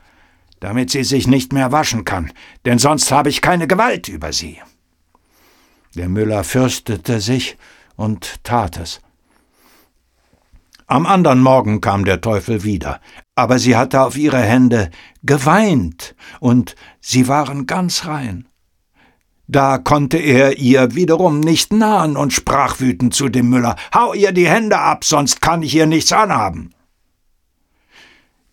damit 0.66 0.90
sie 0.90 1.04
sich 1.04 1.28
nicht 1.28 1.52
mehr 1.52 1.70
waschen 1.70 2.04
kann, 2.04 2.32
denn 2.64 2.80
sonst 2.80 3.12
habe 3.12 3.28
ich 3.28 3.40
keine 3.40 3.68
Gewalt 3.68 4.08
über 4.08 4.32
sie. 4.32 4.58
Der 5.94 6.08
Müller 6.08 6.42
fürchtete 6.42 7.20
sich 7.20 7.56
und 7.94 8.42
tat 8.42 8.76
es. 8.76 9.00
Am 10.88 11.06
andern 11.06 11.40
Morgen 11.40 11.80
kam 11.80 12.04
der 12.04 12.20
Teufel 12.20 12.64
wieder, 12.64 13.00
aber 13.36 13.60
sie 13.60 13.76
hatte 13.76 14.00
auf 14.00 14.16
ihre 14.16 14.40
Hände 14.40 14.90
geweint, 15.22 16.16
und 16.40 16.74
sie 17.00 17.28
waren 17.28 17.66
ganz 17.66 18.04
rein. 18.06 18.48
Da 19.46 19.78
konnte 19.78 20.16
er 20.16 20.58
ihr 20.58 20.96
wiederum 20.96 21.38
nicht 21.38 21.72
nahen 21.72 22.16
und 22.16 22.32
sprach 22.32 22.80
wütend 22.80 23.14
zu 23.14 23.28
dem 23.28 23.50
Müller 23.50 23.76
Hau 23.94 24.14
ihr 24.14 24.32
die 24.32 24.48
Hände 24.48 24.80
ab, 24.80 25.04
sonst 25.04 25.40
kann 25.40 25.62
ich 25.62 25.76
ihr 25.76 25.86
nichts 25.86 26.10
anhaben. 26.10 26.74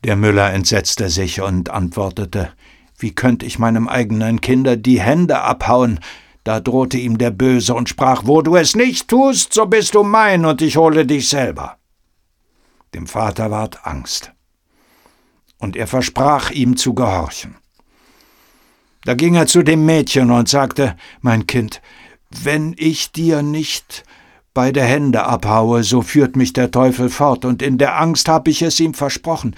Der 0.04 0.18
Müller 0.18 0.51
entsetzte 0.51 1.10
sich 1.10 1.39
und 1.39 1.70
antwortete 1.70 2.51
Wie 2.97 3.16
könnte 3.16 3.45
ich 3.45 3.58
meinem 3.58 3.88
eigenen 3.88 4.41
Kinder 4.41 4.76
die 4.76 4.99
Hände 4.99 5.39
abhauen? 5.39 5.99
Da 6.43 6.60
drohte 6.60 6.97
ihm 6.97 7.18
der 7.18 7.32
Böse 7.32 7.74
und 7.74 7.88
sprach 7.88 8.24
Wo 8.26 8.41
du 8.41 8.58
es 8.58 8.76
nicht 8.76 9.08
tust, 9.08 9.54
so 9.54 9.66
bist 9.66 9.95
du 9.95 10.04
mein, 10.04 10.43
und 10.43 10.62
ich 10.62 10.76
hole 10.76 11.06
dich 11.06 11.30
selber. 11.30 11.78
Dem 12.93 13.08
Vater 13.08 13.49
ward 13.49 13.86
Angst. 13.88 14.34
Und 15.58 15.78
er 15.78 15.88
versprach 15.88 16.51
ihm 16.51 16.76
zu 16.76 16.93
gehorchen. 16.93 17.56
Da 19.06 19.14
ging 19.14 19.36
er 19.36 19.47
zu 19.47 19.64
dem 19.64 19.86
Mädchen 19.86 20.32
und 20.32 20.49
sagte, 20.49 20.97
Mein 21.22 21.47
Kind, 21.47 21.82
wenn 22.30 22.76
ich 22.78 23.14
dir 23.14 23.41
nicht 23.41 24.04
beide 24.54 24.82
Hände 24.82 25.24
abhaue, 25.24 25.84
so 25.84 26.01
führt 26.01 26.36
mich 26.36 26.54
der 26.54 26.72
Teufel 26.72 27.10
fort, 27.10 27.45
und 27.45 27.62
in 27.62 27.78
der 27.78 27.99
Angst 27.99 28.28
hab 28.28 28.47
ich 28.47 28.62
es 28.62 28.80
ihm 28.80 28.93
versprochen. 28.93 29.56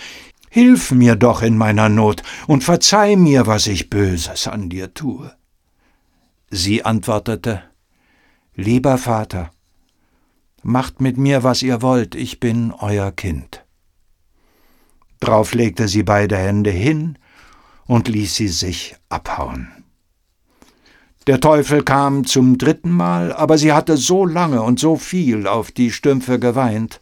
Hilf 0.56 0.92
mir 0.92 1.18
doch 1.18 1.42
in 1.42 1.58
meiner 1.58 1.90
Not 1.90 2.24
und 2.48 2.64
verzeih 2.64 3.18
mir, 3.18 3.46
was 3.46 3.68
ich 3.68 3.90
Böses 3.90 4.48
an 4.48 4.70
dir 4.70 4.94
tue. 4.94 5.36
Sie 6.50 6.86
antwortete, 6.86 7.62
Lieber 8.54 8.98
Vater, 8.98 9.52
Macht 10.64 11.02
mit 11.02 11.18
mir, 11.18 11.44
was 11.44 11.62
ihr 11.62 11.82
wollt, 11.82 12.16
ich 12.16 12.40
bin 12.40 12.72
euer 12.72 13.12
Kind. 13.12 13.66
Drauf 15.20 15.54
legte 15.54 15.90
sie 15.90 16.04
beide 16.04 16.38
Hände 16.38 16.72
hin 16.72 17.18
und 17.86 18.08
ließ 18.08 18.34
sie 18.34 18.48
sich 18.48 18.96
abhauen. 19.10 19.68
Der 21.28 21.42
Teufel 21.42 21.84
kam 21.84 22.24
zum 22.24 22.58
dritten 22.58 22.92
Mal, 22.92 23.34
aber 23.34 23.58
sie 23.58 23.74
hatte 23.74 23.98
so 23.98 24.26
lange 24.26 24.62
und 24.62 24.80
so 24.80 24.96
viel 24.96 25.48
auf 25.48 25.74
die 25.74 25.92
Stümpfe 25.92 26.40
geweint, 26.40 27.02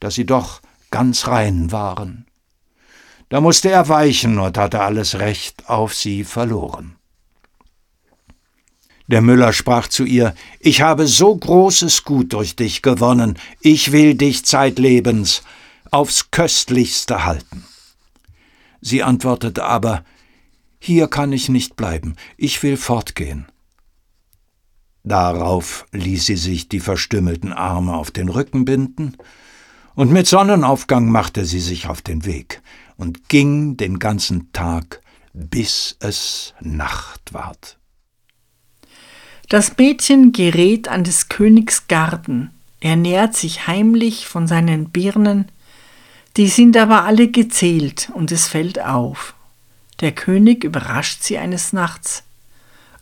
dass 0.00 0.14
sie 0.14 0.26
doch 0.26 0.60
ganz 0.90 1.28
rein 1.28 1.70
waren. 1.70 2.26
Da 3.30 3.40
musste 3.40 3.70
er 3.70 3.88
weichen 3.88 4.38
und 4.38 4.58
hatte 4.58 4.80
alles 4.80 5.20
Recht 5.20 5.68
auf 5.68 5.94
sie 5.94 6.24
verloren. 6.24 6.96
Der 9.06 9.22
Müller 9.22 9.52
sprach 9.52 9.88
zu 9.88 10.04
ihr 10.04 10.34
Ich 10.58 10.82
habe 10.82 11.06
so 11.06 11.34
großes 11.34 12.04
Gut 12.04 12.32
durch 12.32 12.56
dich 12.56 12.82
gewonnen, 12.82 13.38
ich 13.60 13.92
will 13.92 14.14
dich 14.14 14.44
zeitlebens 14.44 15.42
aufs 15.92 16.32
köstlichste 16.32 17.24
halten. 17.24 17.64
Sie 18.80 19.02
antwortete 19.02 19.64
aber 19.64 20.04
Hier 20.80 21.06
kann 21.06 21.32
ich 21.32 21.48
nicht 21.48 21.76
bleiben, 21.76 22.16
ich 22.36 22.62
will 22.64 22.76
fortgehen. 22.76 23.46
Darauf 25.04 25.86
ließ 25.92 26.26
sie 26.26 26.36
sich 26.36 26.68
die 26.68 26.80
verstümmelten 26.80 27.52
Arme 27.52 27.94
auf 27.94 28.10
den 28.10 28.28
Rücken 28.28 28.64
binden, 28.64 29.16
und 30.00 30.10
mit 30.10 30.26
Sonnenaufgang 30.26 31.10
machte 31.10 31.44
sie 31.44 31.60
sich 31.60 31.86
auf 31.86 32.00
den 32.00 32.24
Weg 32.24 32.62
und 32.96 33.28
ging 33.28 33.76
den 33.76 33.98
ganzen 33.98 34.50
Tag, 34.54 35.02
bis 35.34 35.94
es 36.00 36.54
Nacht 36.58 37.34
ward. 37.34 37.76
Das 39.50 39.76
Mädchen 39.76 40.32
gerät 40.32 40.88
an 40.88 41.04
des 41.04 41.28
Königs 41.28 41.86
Garten, 41.86 42.50
er 42.80 42.96
nährt 42.96 43.36
sich 43.36 43.66
heimlich 43.66 44.26
von 44.26 44.46
seinen 44.46 44.88
Birnen, 44.88 45.52
die 46.38 46.48
sind 46.48 46.78
aber 46.78 47.04
alle 47.04 47.28
gezählt, 47.28 48.10
und 48.14 48.32
es 48.32 48.48
fällt 48.48 48.80
auf. 48.80 49.34
Der 50.00 50.12
König 50.12 50.64
überrascht 50.64 51.24
sie 51.24 51.36
eines 51.36 51.74
Nachts 51.74 52.22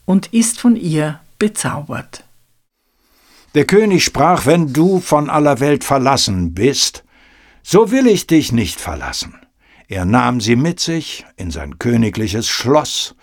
und 0.04 0.32
ist 0.32 0.58
von 0.58 0.74
ihr 0.74 1.20
bezaubert. 1.38 2.24
Der 3.54 3.64
König 3.64 4.04
sprach, 4.04 4.46
wenn 4.46 4.72
du 4.72 5.00
von 5.00 5.30
aller 5.30 5.60
Welt 5.60 5.84
verlassen 5.84 6.52
bist, 6.54 7.04
so 7.62 7.90
will 7.90 8.06
ich 8.06 8.26
dich 8.26 8.52
nicht 8.52 8.80
verlassen. 8.80 9.34
Er 9.88 10.04
nahm 10.04 10.40
sie 10.40 10.56
mit 10.56 10.80
sich 10.80 11.24
in 11.36 11.50
sein 11.50 11.78
königliches 11.78 12.48
Schloss 12.48 13.14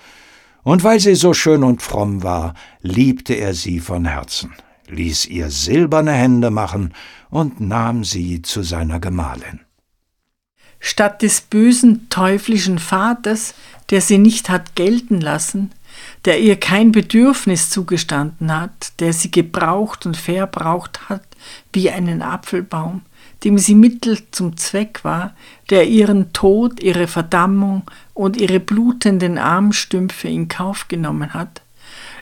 und 0.63 0.83
weil 0.83 0.99
sie 0.99 1.13
so 1.13 1.33
schön 1.33 1.63
und 1.63 1.83
fromm 1.83 2.23
war, 2.23 2.55
liebte 2.81 3.35
er 3.35 3.53
sie 3.53 3.79
von 3.79 4.05
Herzen, 4.05 4.51
ließ 4.87 5.27
ihr 5.27 5.51
silberne 5.51 6.13
Hände 6.13 6.49
machen 6.49 6.93
und 7.29 7.61
nahm 7.61 8.03
sie 8.03 8.41
zu 8.41 8.63
seiner 8.63 8.99
Gemahlin. 8.99 9.61
Statt 10.79 11.21
des 11.21 11.41
bösen 11.41 12.09
teuflischen 12.09 12.79
Vaters, 12.79 13.53
der 13.91 14.01
sie 14.01 14.17
nicht 14.17 14.49
hat 14.49 14.75
gelten 14.75 15.21
lassen, 15.21 15.71
der 16.25 16.39
ihr 16.39 16.59
kein 16.59 16.91
Bedürfnis 16.91 17.69
zugestanden 17.69 18.55
hat, 18.55 18.99
der 18.99 19.13
sie 19.13 19.31
gebraucht 19.31 20.05
und 20.05 20.17
verbraucht 20.17 21.09
hat 21.09 21.23
wie 21.73 21.89
einen 21.89 22.21
Apfelbaum, 22.21 23.01
dem 23.43 23.57
sie 23.57 23.75
Mittel 23.75 24.19
zum 24.31 24.57
Zweck 24.57 25.03
war, 25.03 25.35
der 25.69 25.87
ihren 25.87 26.33
Tod, 26.33 26.81
ihre 26.81 27.07
Verdammung 27.07 27.83
und 28.13 28.37
ihre 28.37 28.59
blutenden 28.59 29.37
Armstümpfe 29.37 30.27
in 30.27 30.47
Kauf 30.47 30.87
genommen 30.87 31.33
hat, 31.33 31.61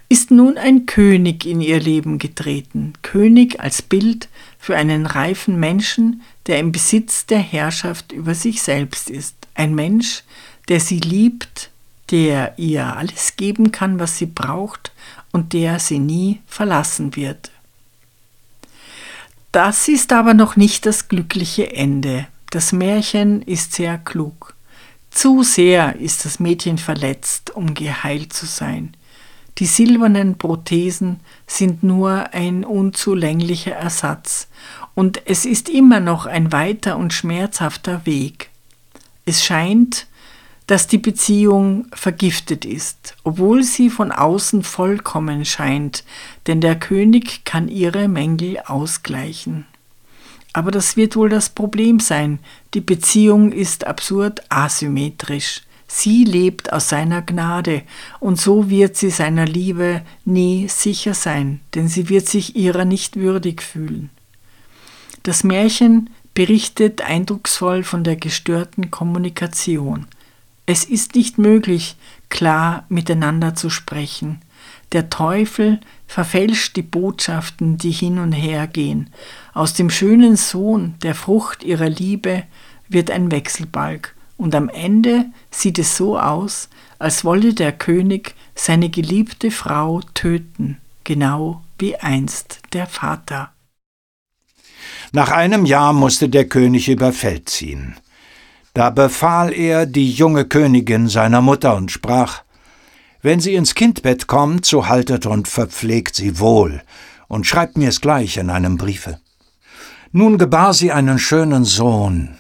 ist 0.09 0.31
nun 0.31 0.57
ein 0.57 0.85
König 0.85 1.45
in 1.45 1.61
ihr 1.61 1.79
Leben 1.79 2.19
getreten, 2.19 2.93
König 3.01 3.59
als 3.59 3.81
Bild 3.81 4.29
für 4.59 4.75
einen 4.75 5.05
reifen 5.05 5.59
Menschen, 5.59 6.21
der 6.45 6.59
im 6.59 6.71
Besitz 6.71 7.25
der 7.25 7.39
Herrschaft 7.39 8.11
über 8.11 8.35
sich 8.35 8.61
selbst 8.61 9.09
ist, 9.09 9.35
ein 9.55 9.73
Mensch, 9.73 10.23
der 10.67 10.79
sie 10.79 10.99
liebt, 10.99 11.71
der 12.13 12.53
ihr 12.57 12.95
alles 12.95 13.35
geben 13.37 13.71
kann, 13.71 13.99
was 13.99 14.19
sie 14.19 14.27
braucht 14.27 14.93
und 15.31 15.51
der 15.51 15.79
sie 15.79 15.97
nie 15.97 16.41
verlassen 16.45 17.15
wird. 17.15 17.49
Das 19.51 19.87
ist 19.87 20.13
aber 20.13 20.35
noch 20.35 20.55
nicht 20.55 20.85
das 20.85 21.09
glückliche 21.09 21.73
Ende. 21.73 22.27
Das 22.51 22.71
Märchen 22.71 23.41
ist 23.41 23.73
sehr 23.73 23.97
klug. 23.97 24.53
Zu 25.09 25.41
sehr 25.41 25.95
ist 25.95 26.23
das 26.23 26.39
Mädchen 26.39 26.77
verletzt, 26.77 27.55
um 27.55 27.73
geheilt 27.73 28.31
zu 28.31 28.45
sein. 28.45 28.95
Die 29.57 29.65
silbernen 29.65 30.37
Prothesen 30.37 31.19
sind 31.47 31.81
nur 31.81 32.31
ein 32.33 32.63
unzulänglicher 32.63 33.73
Ersatz, 33.73 34.47
und 34.95 35.21
es 35.25 35.45
ist 35.45 35.69
immer 35.69 35.99
noch 35.99 36.27
ein 36.27 36.51
weiter 36.51 36.97
und 36.97 37.13
schmerzhafter 37.13 38.05
Weg. 38.05 38.51
Es 39.25 39.43
scheint, 39.43 40.05
dass 40.67 40.87
die 40.87 40.97
Beziehung 40.97 41.87
vergiftet 41.93 42.65
ist, 42.65 43.15
obwohl 43.23 43.63
sie 43.63 43.89
von 43.89 44.11
außen 44.11 44.63
vollkommen 44.63 45.45
scheint, 45.45 46.03
denn 46.47 46.61
der 46.61 46.79
König 46.79 47.43
kann 47.43 47.67
ihre 47.67 48.07
Mängel 48.07 48.59
ausgleichen. 48.59 49.65
Aber 50.53 50.71
das 50.71 50.95
wird 50.95 51.15
wohl 51.15 51.29
das 51.29 51.49
Problem 51.49 51.99
sein. 51.99 52.39
Die 52.75 52.81
Beziehung 52.81 53.51
ist 53.51 53.85
absurd 53.87 54.43
asymmetrisch. 54.49 55.63
Sie 55.87 56.23
lebt 56.23 56.71
aus 56.71 56.89
seiner 56.89 57.21
Gnade, 57.21 57.83
und 58.19 58.39
so 58.39 58.69
wird 58.69 58.95
sie 58.95 59.09
seiner 59.09 59.45
Liebe 59.45 60.01
nie 60.25 60.67
sicher 60.67 61.13
sein, 61.13 61.59
denn 61.75 61.87
sie 61.87 62.09
wird 62.09 62.27
sich 62.27 62.55
ihrer 62.55 62.85
nicht 62.85 63.15
würdig 63.15 63.61
fühlen. 63.61 64.09
Das 65.23 65.43
Märchen 65.43 66.09
berichtet 66.33 67.01
eindrucksvoll 67.01 67.83
von 67.83 68.03
der 68.03 68.15
gestörten 68.15 68.91
Kommunikation. 68.91 70.07
Es 70.65 70.85
ist 70.85 71.15
nicht 71.15 71.37
möglich, 71.37 71.97
klar 72.29 72.85
miteinander 72.87 73.53
zu 73.53 73.69
sprechen. 73.69 74.41
Der 74.93 75.09
Teufel 75.09 75.81
verfälscht 76.07 76.77
die 76.77 76.83
Botschaften, 76.83 77.77
die 77.77 77.91
hin 77.91 78.19
und 78.19 78.31
her 78.31 78.67
gehen. 78.67 79.09
Aus 79.53 79.73
dem 79.73 79.89
schönen 79.89 80.37
Sohn, 80.37 80.95
der 81.01 81.15
Frucht 81.15 81.63
ihrer 81.63 81.89
Liebe, 81.89 82.43
wird 82.87 83.11
ein 83.11 83.31
Wechselbalg, 83.31 84.15
und 84.37 84.55
am 84.55 84.69
Ende 84.69 85.25
sieht 85.51 85.79
es 85.79 85.97
so 85.97 86.17
aus, 86.17 86.69
als 86.99 87.25
wolle 87.25 87.53
der 87.53 87.71
König 87.71 88.35
seine 88.55 88.89
geliebte 88.89 89.51
Frau 89.51 90.01
töten, 90.13 90.77
genau 91.03 91.61
wie 91.77 91.95
einst 91.97 92.59
der 92.71 92.87
Vater. 92.87 93.51
Nach 95.11 95.31
einem 95.31 95.65
Jahr 95.65 95.93
musste 95.93 96.29
der 96.29 96.47
König 96.47 96.87
über 96.89 97.11
Feld 97.13 97.49
ziehen. 97.49 97.95
Da 98.73 98.89
befahl 98.89 99.53
er 99.53 99.85
die 99.85 100.11
junge 100.11 100.45
Königin 100.45 101.07
seiner 101.07 101.41
Mutter 101.41 101.75
und 101.75 101.91
sprach 101.91 102.43
Wenn 103.21 103.39
sie 103.39 103.55
ins 103.55 103.75
Kindbett 103.75 104.27
kommt, 104.27 104.65
so 104.65 104.87
haltet 104.87 105.25
und 105.25 105.47
verpflegt 105.47 106.15
sie 106.15 106.39
wohl 106.39 106.81
und 107.27 107.45
schreibt 107.45 107.77
mir's 107.77 108.01
gleich 108.01 108.37
in 108.37 108.49
einem 108.49 108.77
Briefe. 108.77 109.19
Nun 110.11 110.37
gebar 110.37 110.73
sie 110.73 110.91
einen 110.91 111.19
schönen 111.19 111.65
Sohn. 111.65 112.35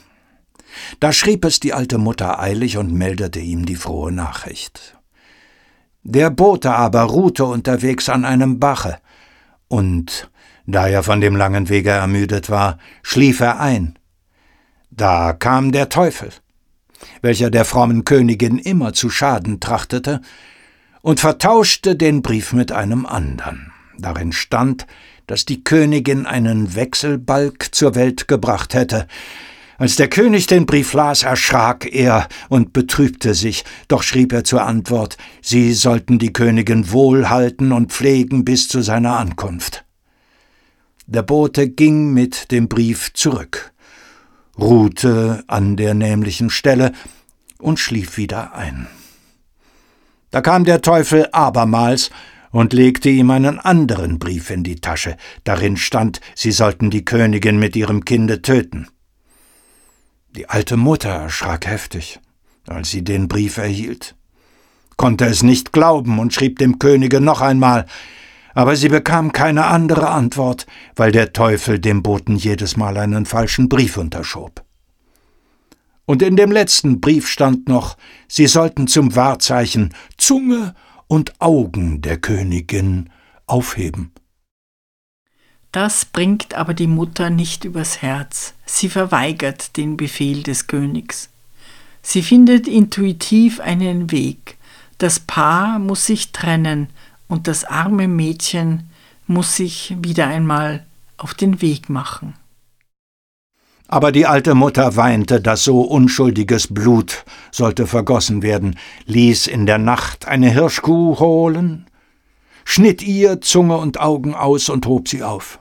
Da 0.99 1.13
schrieb 1.13 1.45
es 1.45 1.59
die 1.59 1.73
alte 1.73 1.97
Mutter 1.97 2.39
eilig 2.39 2.77
und 2.77 2.93
meldete 2.93 3.39
ihm 3.39 3.65
die 3.65 3.75
frohe 3.75 4.11
Nachricht. 4.11 4.97
Der 6.03 6.29
Bote 6.29 6.73
aber 6.73 7.03
ruhte 7.03 7.45
unterwegs 7.45 8.09
an 8.09 8.25
einem 8.25 8.59
Bache, 8.59 8.97
und 9.67 10.29
da 10.65 10.87
er 10.87 11.01
von 11.01 11.21
dem 11.21 11.35
langen 11.35 11.69
Wege 11.69 11.91
ermüdet 11.91 12.49
war, 12.49 12.77
schlief 13.01 13.39
er 13.39 13.59
ein. 13.59 13.97
Da 14.95 15.33
kam 15.33 15.71
der 15.71 15.89
Teufel, 15.89 16.29
welcher 17.23 17.49
der 17.49 17.65
frommen 17.65 18.05
Königin 18.05 18.59
immer 18.59 18.93
zu 18.93 19.09
schaden 19.09 19.59
trachtete, 19.59 20.21
und 21.01 21.19
vertauschte 21.19 21.95
den 21.95 22.21
Brief 22.21 22.53
mit 22.53 22.71
einem 22.71 23.07
andern. 23.07 23.71
Darin 23.97 24.31
stand, 24.31 24.85
dass 25.25 25.45
die 25.45 25.63
Königin 25.63 26.27
einen 26.27 26.75
Wechselbalg 26.75 27.73
zur 27.73 27.95
Welt 27.95 28.27
gebracht 28.27 28.75
hätte. 28.75 29.07
Als 29.79 29.95
der 29.95 30.09
König 30.09 30.45
den 30.45 30.67
Brief 30.67 30.93
las, 30.93 31.23
erschrak 31.23 31.91
er 31.91 32.27
und 32.49 32.71
betrübte 32.71 33.33
sich, 33.33 33.65
doch 33.87 34.03
schrieb 34.03 34.31
er 34.31 34.43
zur 34.43 34.63
Antwort, 34.63 35.17
sie 35.41 35.73
sollten 35.73 36.19
die 36.19 36.33
Königin 36.33 36.91
wohlhalten 36.91 37.71
und 37.71 37.91
pflegen 37.91 38.45
bis 38.45 38.67
zu 38.67 38.83
seiner 38.83 39.17
Ankunft. 39.17 39.85
Der 41.07 41.23
Bote 41.23 41.67
ging 41.67 42.13
mit 42.13 42.51
dem 42.51 42.69
Brief 42.69 43.11
zurück 43.13 43.72
ruhte 44.59 45.43
an 45.47 45.75
der 45.75 45.93
nämlichen 45.93 46.49
Stelle 46.49 46.93
und 47.59 47.79
schlief 47.79 48.17
wieder 48.17 48.53
ein. 48.53 48.87
Da 50.31 50.41
kam 50.41 50.65
der 50.65 50.81
Teufel 50.81 51.27
abermals 51.31 52.09
und 52.51 52.73
legte 52.73 53.09
ihm 53.09 53.31
einen 53.31 53.59
anderen 53.59 54.19
Brief 54.19 54.49
in 54.49 54.63
die 54.63 54.75
Tasche, 54.75 55.17
darin 55.43 55.77
stand, 55.77 56.21
sie 56.35 56.51
sollten 56.51 56.91
die 56.91 57.05
Königin 57.05 57.57
mit 57.57 57.75
ihrem 57.75 58.05
Kinde 58.05 58.41
töten. 58.41 58.87
Die 60.35 60.49
alte 60.49 60.77
Mutter 60.77 61.09
erschrak 61.09 61.67
heftig, 61.67 62.19
als 62.67 62.91
sie 62.91 63.03
den 63.03 63.27
Brief 63.27 63.57
erhielt, 63.57 64.15
konnte 64.97 65.25
es 65.25 65.43
nicht 65.43 65.73
glauben 65.73 66.19
und 66.19 66.33
schrieb 66.33 66.59
dem 66.59 66.79
Könige 66.79 67.21
noch 67.21 67.41
einmal, 67.41 67.85
aber 68.53 68.75
sie 68.75 68.89
bekam 68.89 69.31
keine 69.31 69.65
andere 69.65 70.09
Antwort, 70.09 70.65
weil 70.95 71.11
der 71.11 71.33
Teufel 71.33 71.79
dem 71.79 72.03
Boten 72.03 72.35
jedes 72.35 72.77
Mal 72.77 72.97
einen 72.97 73.25
falschen 73.25 73.69
Brief 73.69 73.97
unterschob. 73.97 74.63
Und 76.05 76.21
in 76.21 76.35
dem 76.35 76.51
letzten 76.51 76.99
Brief 76.99 77.27
stand 77.27 77.67
noch, 77.67 77.97
sie 78.27 78.47
sollten 78.47 78.87
zum 78.87 79.15
Wahrzeichen 79.15 79.93
Zunge 80.17 80.75
und 81.07 81.39
Augen 81.39 82.01
der 82.01 82.17
Königin 82.17 83.09
aufheben. 83.45 84.11
Das 85.71 86.05
bringt 86.05 86.53
aber 86.53 86.73
die 86.73 86.87
Mutter 86.87 87.29
nicht 87.29 87.65
übers 87.65 88.01
Herz. 88.01 88.53
Sie 88.65 88.89
verweigert 88.89 89.75
den 89.75 89.97
Befehl 89.97 90.43
des 90.43 90.67
Königs. 90.67 91.29
Sie 92.03 92.21
findet 92.21 92.67
intuitiv 92.67 93.59
einen 93.59 94.11
Weg. 94.11 94.57
Das 94.99 95.19
Paar 95.19 95.79
muss 95.79 96.05
sich 96.05 96.31
trennen, 96.31 96.89
und 97.33 97.47
das 97.47 97.65
arme 97.65 98.07
Mädchen 98.07 98.91
muss 99.25 99.55
sich 99.55 99.95
wieder 99.99 100.27
einmal 100.27 100.85
auf 101.17 101.33
den 101.33 101.63
Weg 101.63 101.89
machen. 101.89 102.35
Aber 103.87 104.11
die 104.11 104.27
alte 104.27 104.53
Mutter 104.53 104.95
weinte, 104.97 105.41
dass 105.41 105.63
so 105.63 105.81
unschuldiges 105.81 106.71
Blut 106.71 107.25
sollte 107.51 107.87
vergossen 107.87 108.43
werden, 108.43 108.77
ließ 109.07 109.47
in 109.47 109.65
der 109.65 109.79
Nacht 109.79 110.27
eine 110.27 110.51
Hirschkuh 110.51 111.17
holen, 111.17 111.87
schnitt 112.65 113.01
ihr 113.01 113.41
Zunge 113.41 113.77
und 113.77 113.99
Augen 113.99 114.35
aus 114.35 114.69
und 114.69 114.85
hob 114.85 115.07
sie 115.07 115.23
auf. 115.23 115.57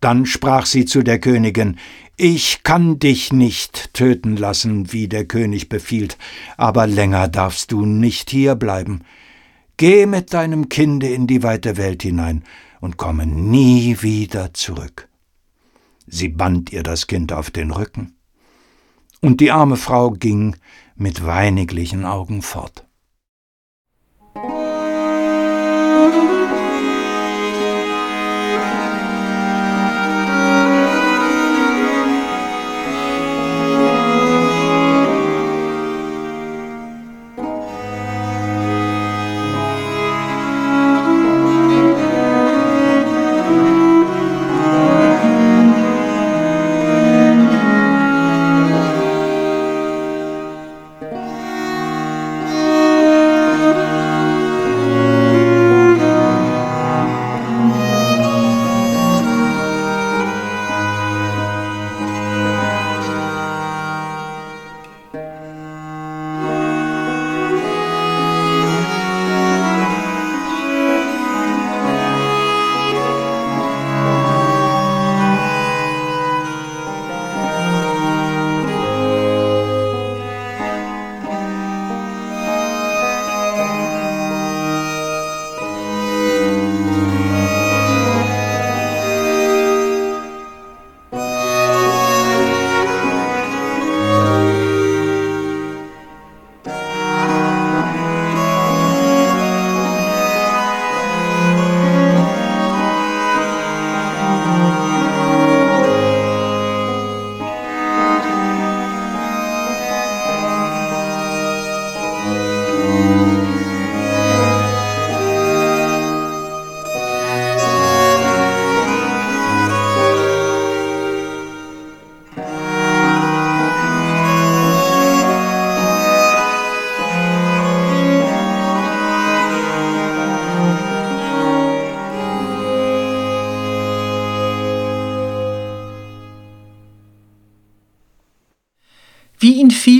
Dann 0.00 0.24
sprach 0.24 0.66
sie 0.66 0.84
zu 0.84 1.02
der 1.02 1.18
Königin 1.18 1.78
Ich 2.16 2.62
kann 2.62 3.00
dich 3.00 3.32
nicht 3.32 3.92
töten 3.92 4.36
lassen, 4.36 4.92
wie 4.92 5.08
der 5.08 5.24
König 5.24 5.68
befiehlt, 5.68 6.16
aber 6.56 6.86
länger 6.86 7.26
darfst 7.26 7.72
du 7.72 7.84
nicht 7.84 8.30
hier 8.30 8.54
bleiben. 8.54 9.02
Geh 9.76 10.06
mit 10.06 10.32
deinem 10.32 10.68
Kinde 10.68 11.08
in 11.08 11.26
die 11.26 11.42
weite 11.42 11.76
Welt 11.76 12.02
hinein 12.02 12.44
und 12.80 12.96
komme 12.96 13.26
nie 13.26 14.02
wieder 14.02 14.54
zurück. 14.54 15.08
Sie 16.06 16.28
band 16.28 16.72
ihr 16.72 16.82
das 16.82 17.06
Kind 17.06 17.32
auf 17.32 17.50
den 17.50 17.70
Rücken, 17.70 18.16
und 19.20 19.40
die 19.40 19.50
arme 19.50 19.76
Frau 19.76 20.10
ging 20.10 20.56
mit 20.96 21.24
weiniglichen 21.24 22.04
Augen 22.04 22.42
fort. 22.42 22.86
Wie 24.34 26.43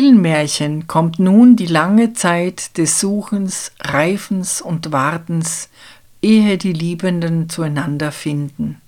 vielen 0.04 0.20
Märchen 0.20 0.86
kommt 0.86 1.18
nun 1.18 1.56
die 1.56 1.64
lange 1.64 2.12
Zeit 2.12 2.76
des 2.76 3.00
Suchens, 3.00 3.72
Reifens 3.80 4.60
und 4.60 4.92
Wartens, 4.92 5.70
ehe 6.20 6.58
die 6.58 6.74
Liebenden 6.74 7.48
zueinander 7.48 8.12
finden. 8.12 8.82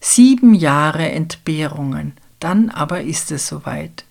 Sieben 0.00 0.54
Jahre 0.54 1.10
Entbehrungen, 1.10 2.12
dann 2.38 2.70
aber 2.70 3.00
ist 3.00 3.32
es 3.32 3.48
soweit. 3.48 4.04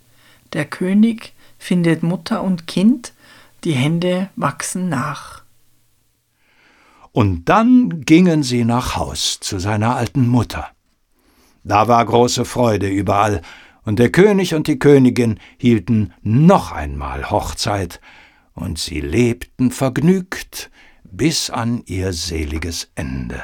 Der 0.52 0.66
König 0.66 1.32
findet 1.58 2.04
Mutter 2.04 2.44
und 2.44 2.68
Kind, 2.68 3.14
die 3.64 3.72
Hände 3.72 4.28
wachsen 4.36 4.90
nach. 4.90 5.44
Und 7.14 7.46
dann 7.46 8.02
gingen 8.02 8.44
sie 8.44 8.66
nach 8.66 8.98
Haus 8.98 9.40
zu 9.40 9.58
seiner 9.58 9.96
alten 9.96 10.28
Mutter. 10.28 10.68
Da 11.64 11.88
war 11.88 12.06
große 12.06 12.44
Freude 12.44 12.90
überall, 12.90 13.42
und 13.84 14.00
der 14.00 14.12
König 14.12 14.54
und 14.54 14.68
die 14.68 14.80
Königin 14.80 15.40
hielten 15.58 16.14
noch 16.22 16.72
einmal 16.72 17.30
Hochzeit, 17.30 18.00
und 18.54 18.78
sie 18.78 19.00
lebten 19.00 19.72
vergnügt 19.72 20.70
bis 21.04 21.50
an 21.50 21.84
ihr 21.86 22.14
seliges 22.14 22.92
Ende. 22.96 23.44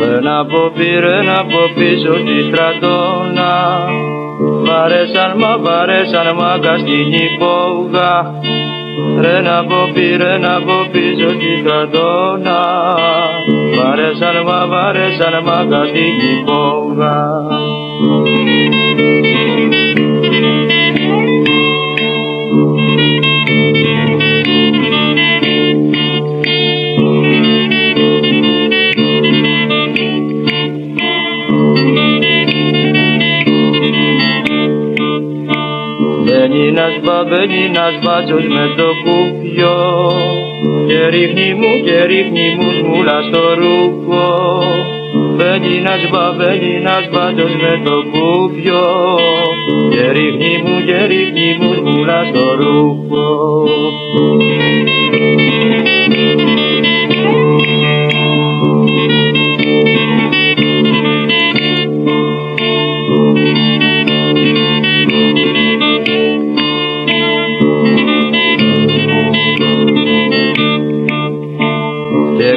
Βεν 0.00 0.28
από 0.28 0.72
πήρεν 0.76 1.30
από 1.30 1.60
πίσω 1.74 2.12
τη 2.12 2.36
στρατόνα. 2.48 3.52
Βαρέσαν 4.66 5.32
μα 5.36 5.56
βαρέσαν 5.58 6.34
μάκα 6.34 6.78
στην 6.78 7.12
υπόγα. 7.12 8.12
Ρεν 9.20 9.48
από 9.48 9.90
πήρεν 9.94 10.44
από 10.44 10.72
πίσω 10.92 11.26
τη 11.26 11.60
στρατόνα. 11.60 12.60
Βαρέσαν 13.76 14.36
μα 14.46 14.66
βαρέσαν 14.66 15.42
μάκα 15.44 15.82
υπόγα. 16.32 17.18
Μπαίνει 37.28 37.64
ένας 37.64 37.94
μπάτσος 38.02 38.44
με 38.46 38.64
το 38.76 38.88
κουπιό. 39.04 39.78
Και 40.86 41.06
ρίχνει 41.08 41.54
μου 41.54 41.72
και 41.84 42.04
ρίχνει 42.04 42.46
μου 42.56 42.70
σμούλα 42.78 43.18
στο 43.28 43.42
ρούχο. 43.60 44.26
Μπαίνει 45.36 45.76
ένας 45.76 46.02
μπα, 46.10 46.32
μπαίνει 46.36 46.70
ένας 46.74 47.04
μπάτσος 47.12 47.52
με 47.62 47.80
το 47.84 47.96
κουπιό. 48.12 48.86
Και 49.90 50.10
ρίχνει 50.16 50.62
μου 50.64 50.84
και 50.86 50.98
ρίχνει 51.10 51.56
μου 51.60 51.74
σμούλα 51.74 52.24
στο 52.30 52.54
ρούχο 52.60 53.30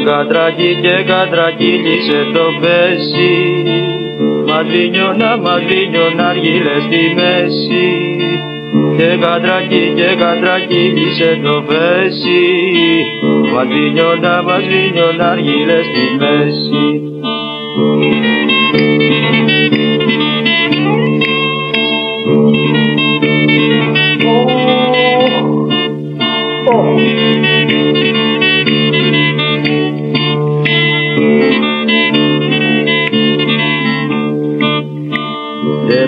κατρακί 0.04 0.72
και 0.82 0.96
κατρακύλισε 1.12 2.20
το 2.34 2.46
πέσι. 2.62 3.34
Μαδρίνιωνα, 4.48 5.38
μαδρίνιωνα 5.38 6.28
αργύλε 6.28 6.76
στη 6.86 7.04
μέση. 7.18 7.88
Και 8.98 9.18
κατρακί 9.22 9.94
και 9.96 10.10
κατρακύλισε 10.24 11.40
το 11.44 11.64
πέσι. 11.68 12.42
Μαδρίνιωνα, 13.54 14.44
μαδρίνιωνα 14.44 15.30
αργύλε 15.32 15.80
στη 15.90 16.06
μέση 16.20 17.04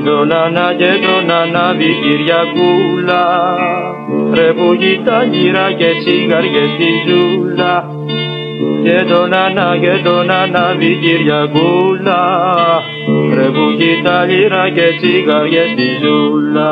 τον 0.06 0.32
Ανά 0.32 0.74
και 0.78 0.92
τον 1.06 1.32
Ανάβη 1.32 1.92
Κυριακούλα 2.02 3.24
Ρε 4.34 4.54
που 4.54 4.76
κοιτά 4.76 5.24
γύρα 5.24 5.72
και 5.72 5.90
τσιγαριές 6.00 6.70
στη 6.76 6.90
ζούλα. 7.08 7.90
Και 8.84 9.06
τον 9.10 9.34
Ανά 9.34 9.78
και 9.82 10.02
τον 10.04 10.30
Ανάβη 10.30 11.00
Κυριακούλα 11.02 12.22
Ρε 13.34 13.50
που 13.56 13.66
κοιτά 13.78 14.26
λίρα 14.26 14.70
και 14.70 14.88
τσιγαριές 15.00 15.70
στη 15.74 15.88
ζούλα 16.02 16.70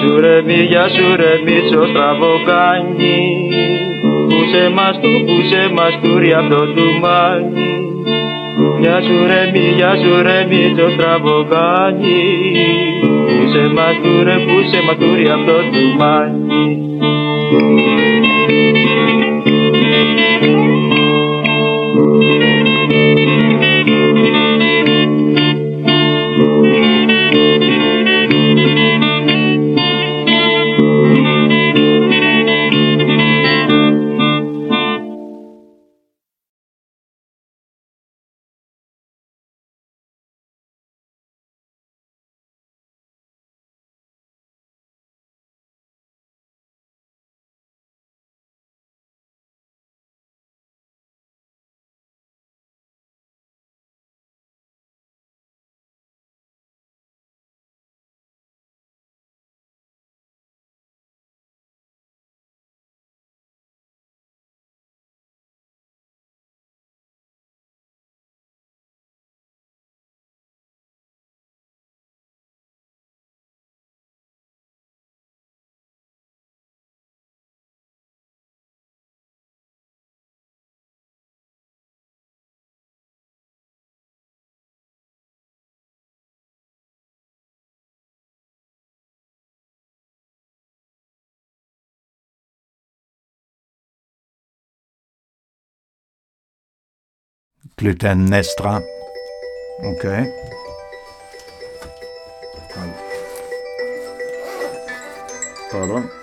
σου 0.00 0.20
ρε 0.20 0.42
μη, 0.46 0.54
γεια 0.70 0.88
σου 0.88 1.16
ρε 1.16 1.32
μίτσο 1.44 1.86
στραβοκάνι 1.90 3.18
Πούσε 4.28 4.68
μας 4.76 5.00
του, 5.00 5.12
πούσε 5.26 5.62
μας 5.76 5.94
του 6.02 6.18
ρε 6.18 6.34
απ' 6.34 6.48
το 6.50 6.60
τουμάνι 6.74 7.72
Γεια 8.80 9.00
σου 9.02 9.16
ρε 9.26 9.42
μη, 9.52 9.64
γεια 9.76 9.92
σου 10.02 10.22
ρε 10.22 10.46
μίτσο 10.48 10.90
στραβοκάνι 10.90 12.22
Πούσε 13.28 13.64
μας 13.76 13.96
του 14.02 14.24
ρε, 14.24 14.36
πούσε 14.46 14.80
μας 14.86 14.96
του 14.96 15.14
ρε 15.14 15.32
απ' 15.32 15.46
το 15.46 15.56
τουμάνι 15.72 16.64
Clytemnestra. 97.80 98.82
Okay. 99.82 100.30
Pardon. 105.72 106.19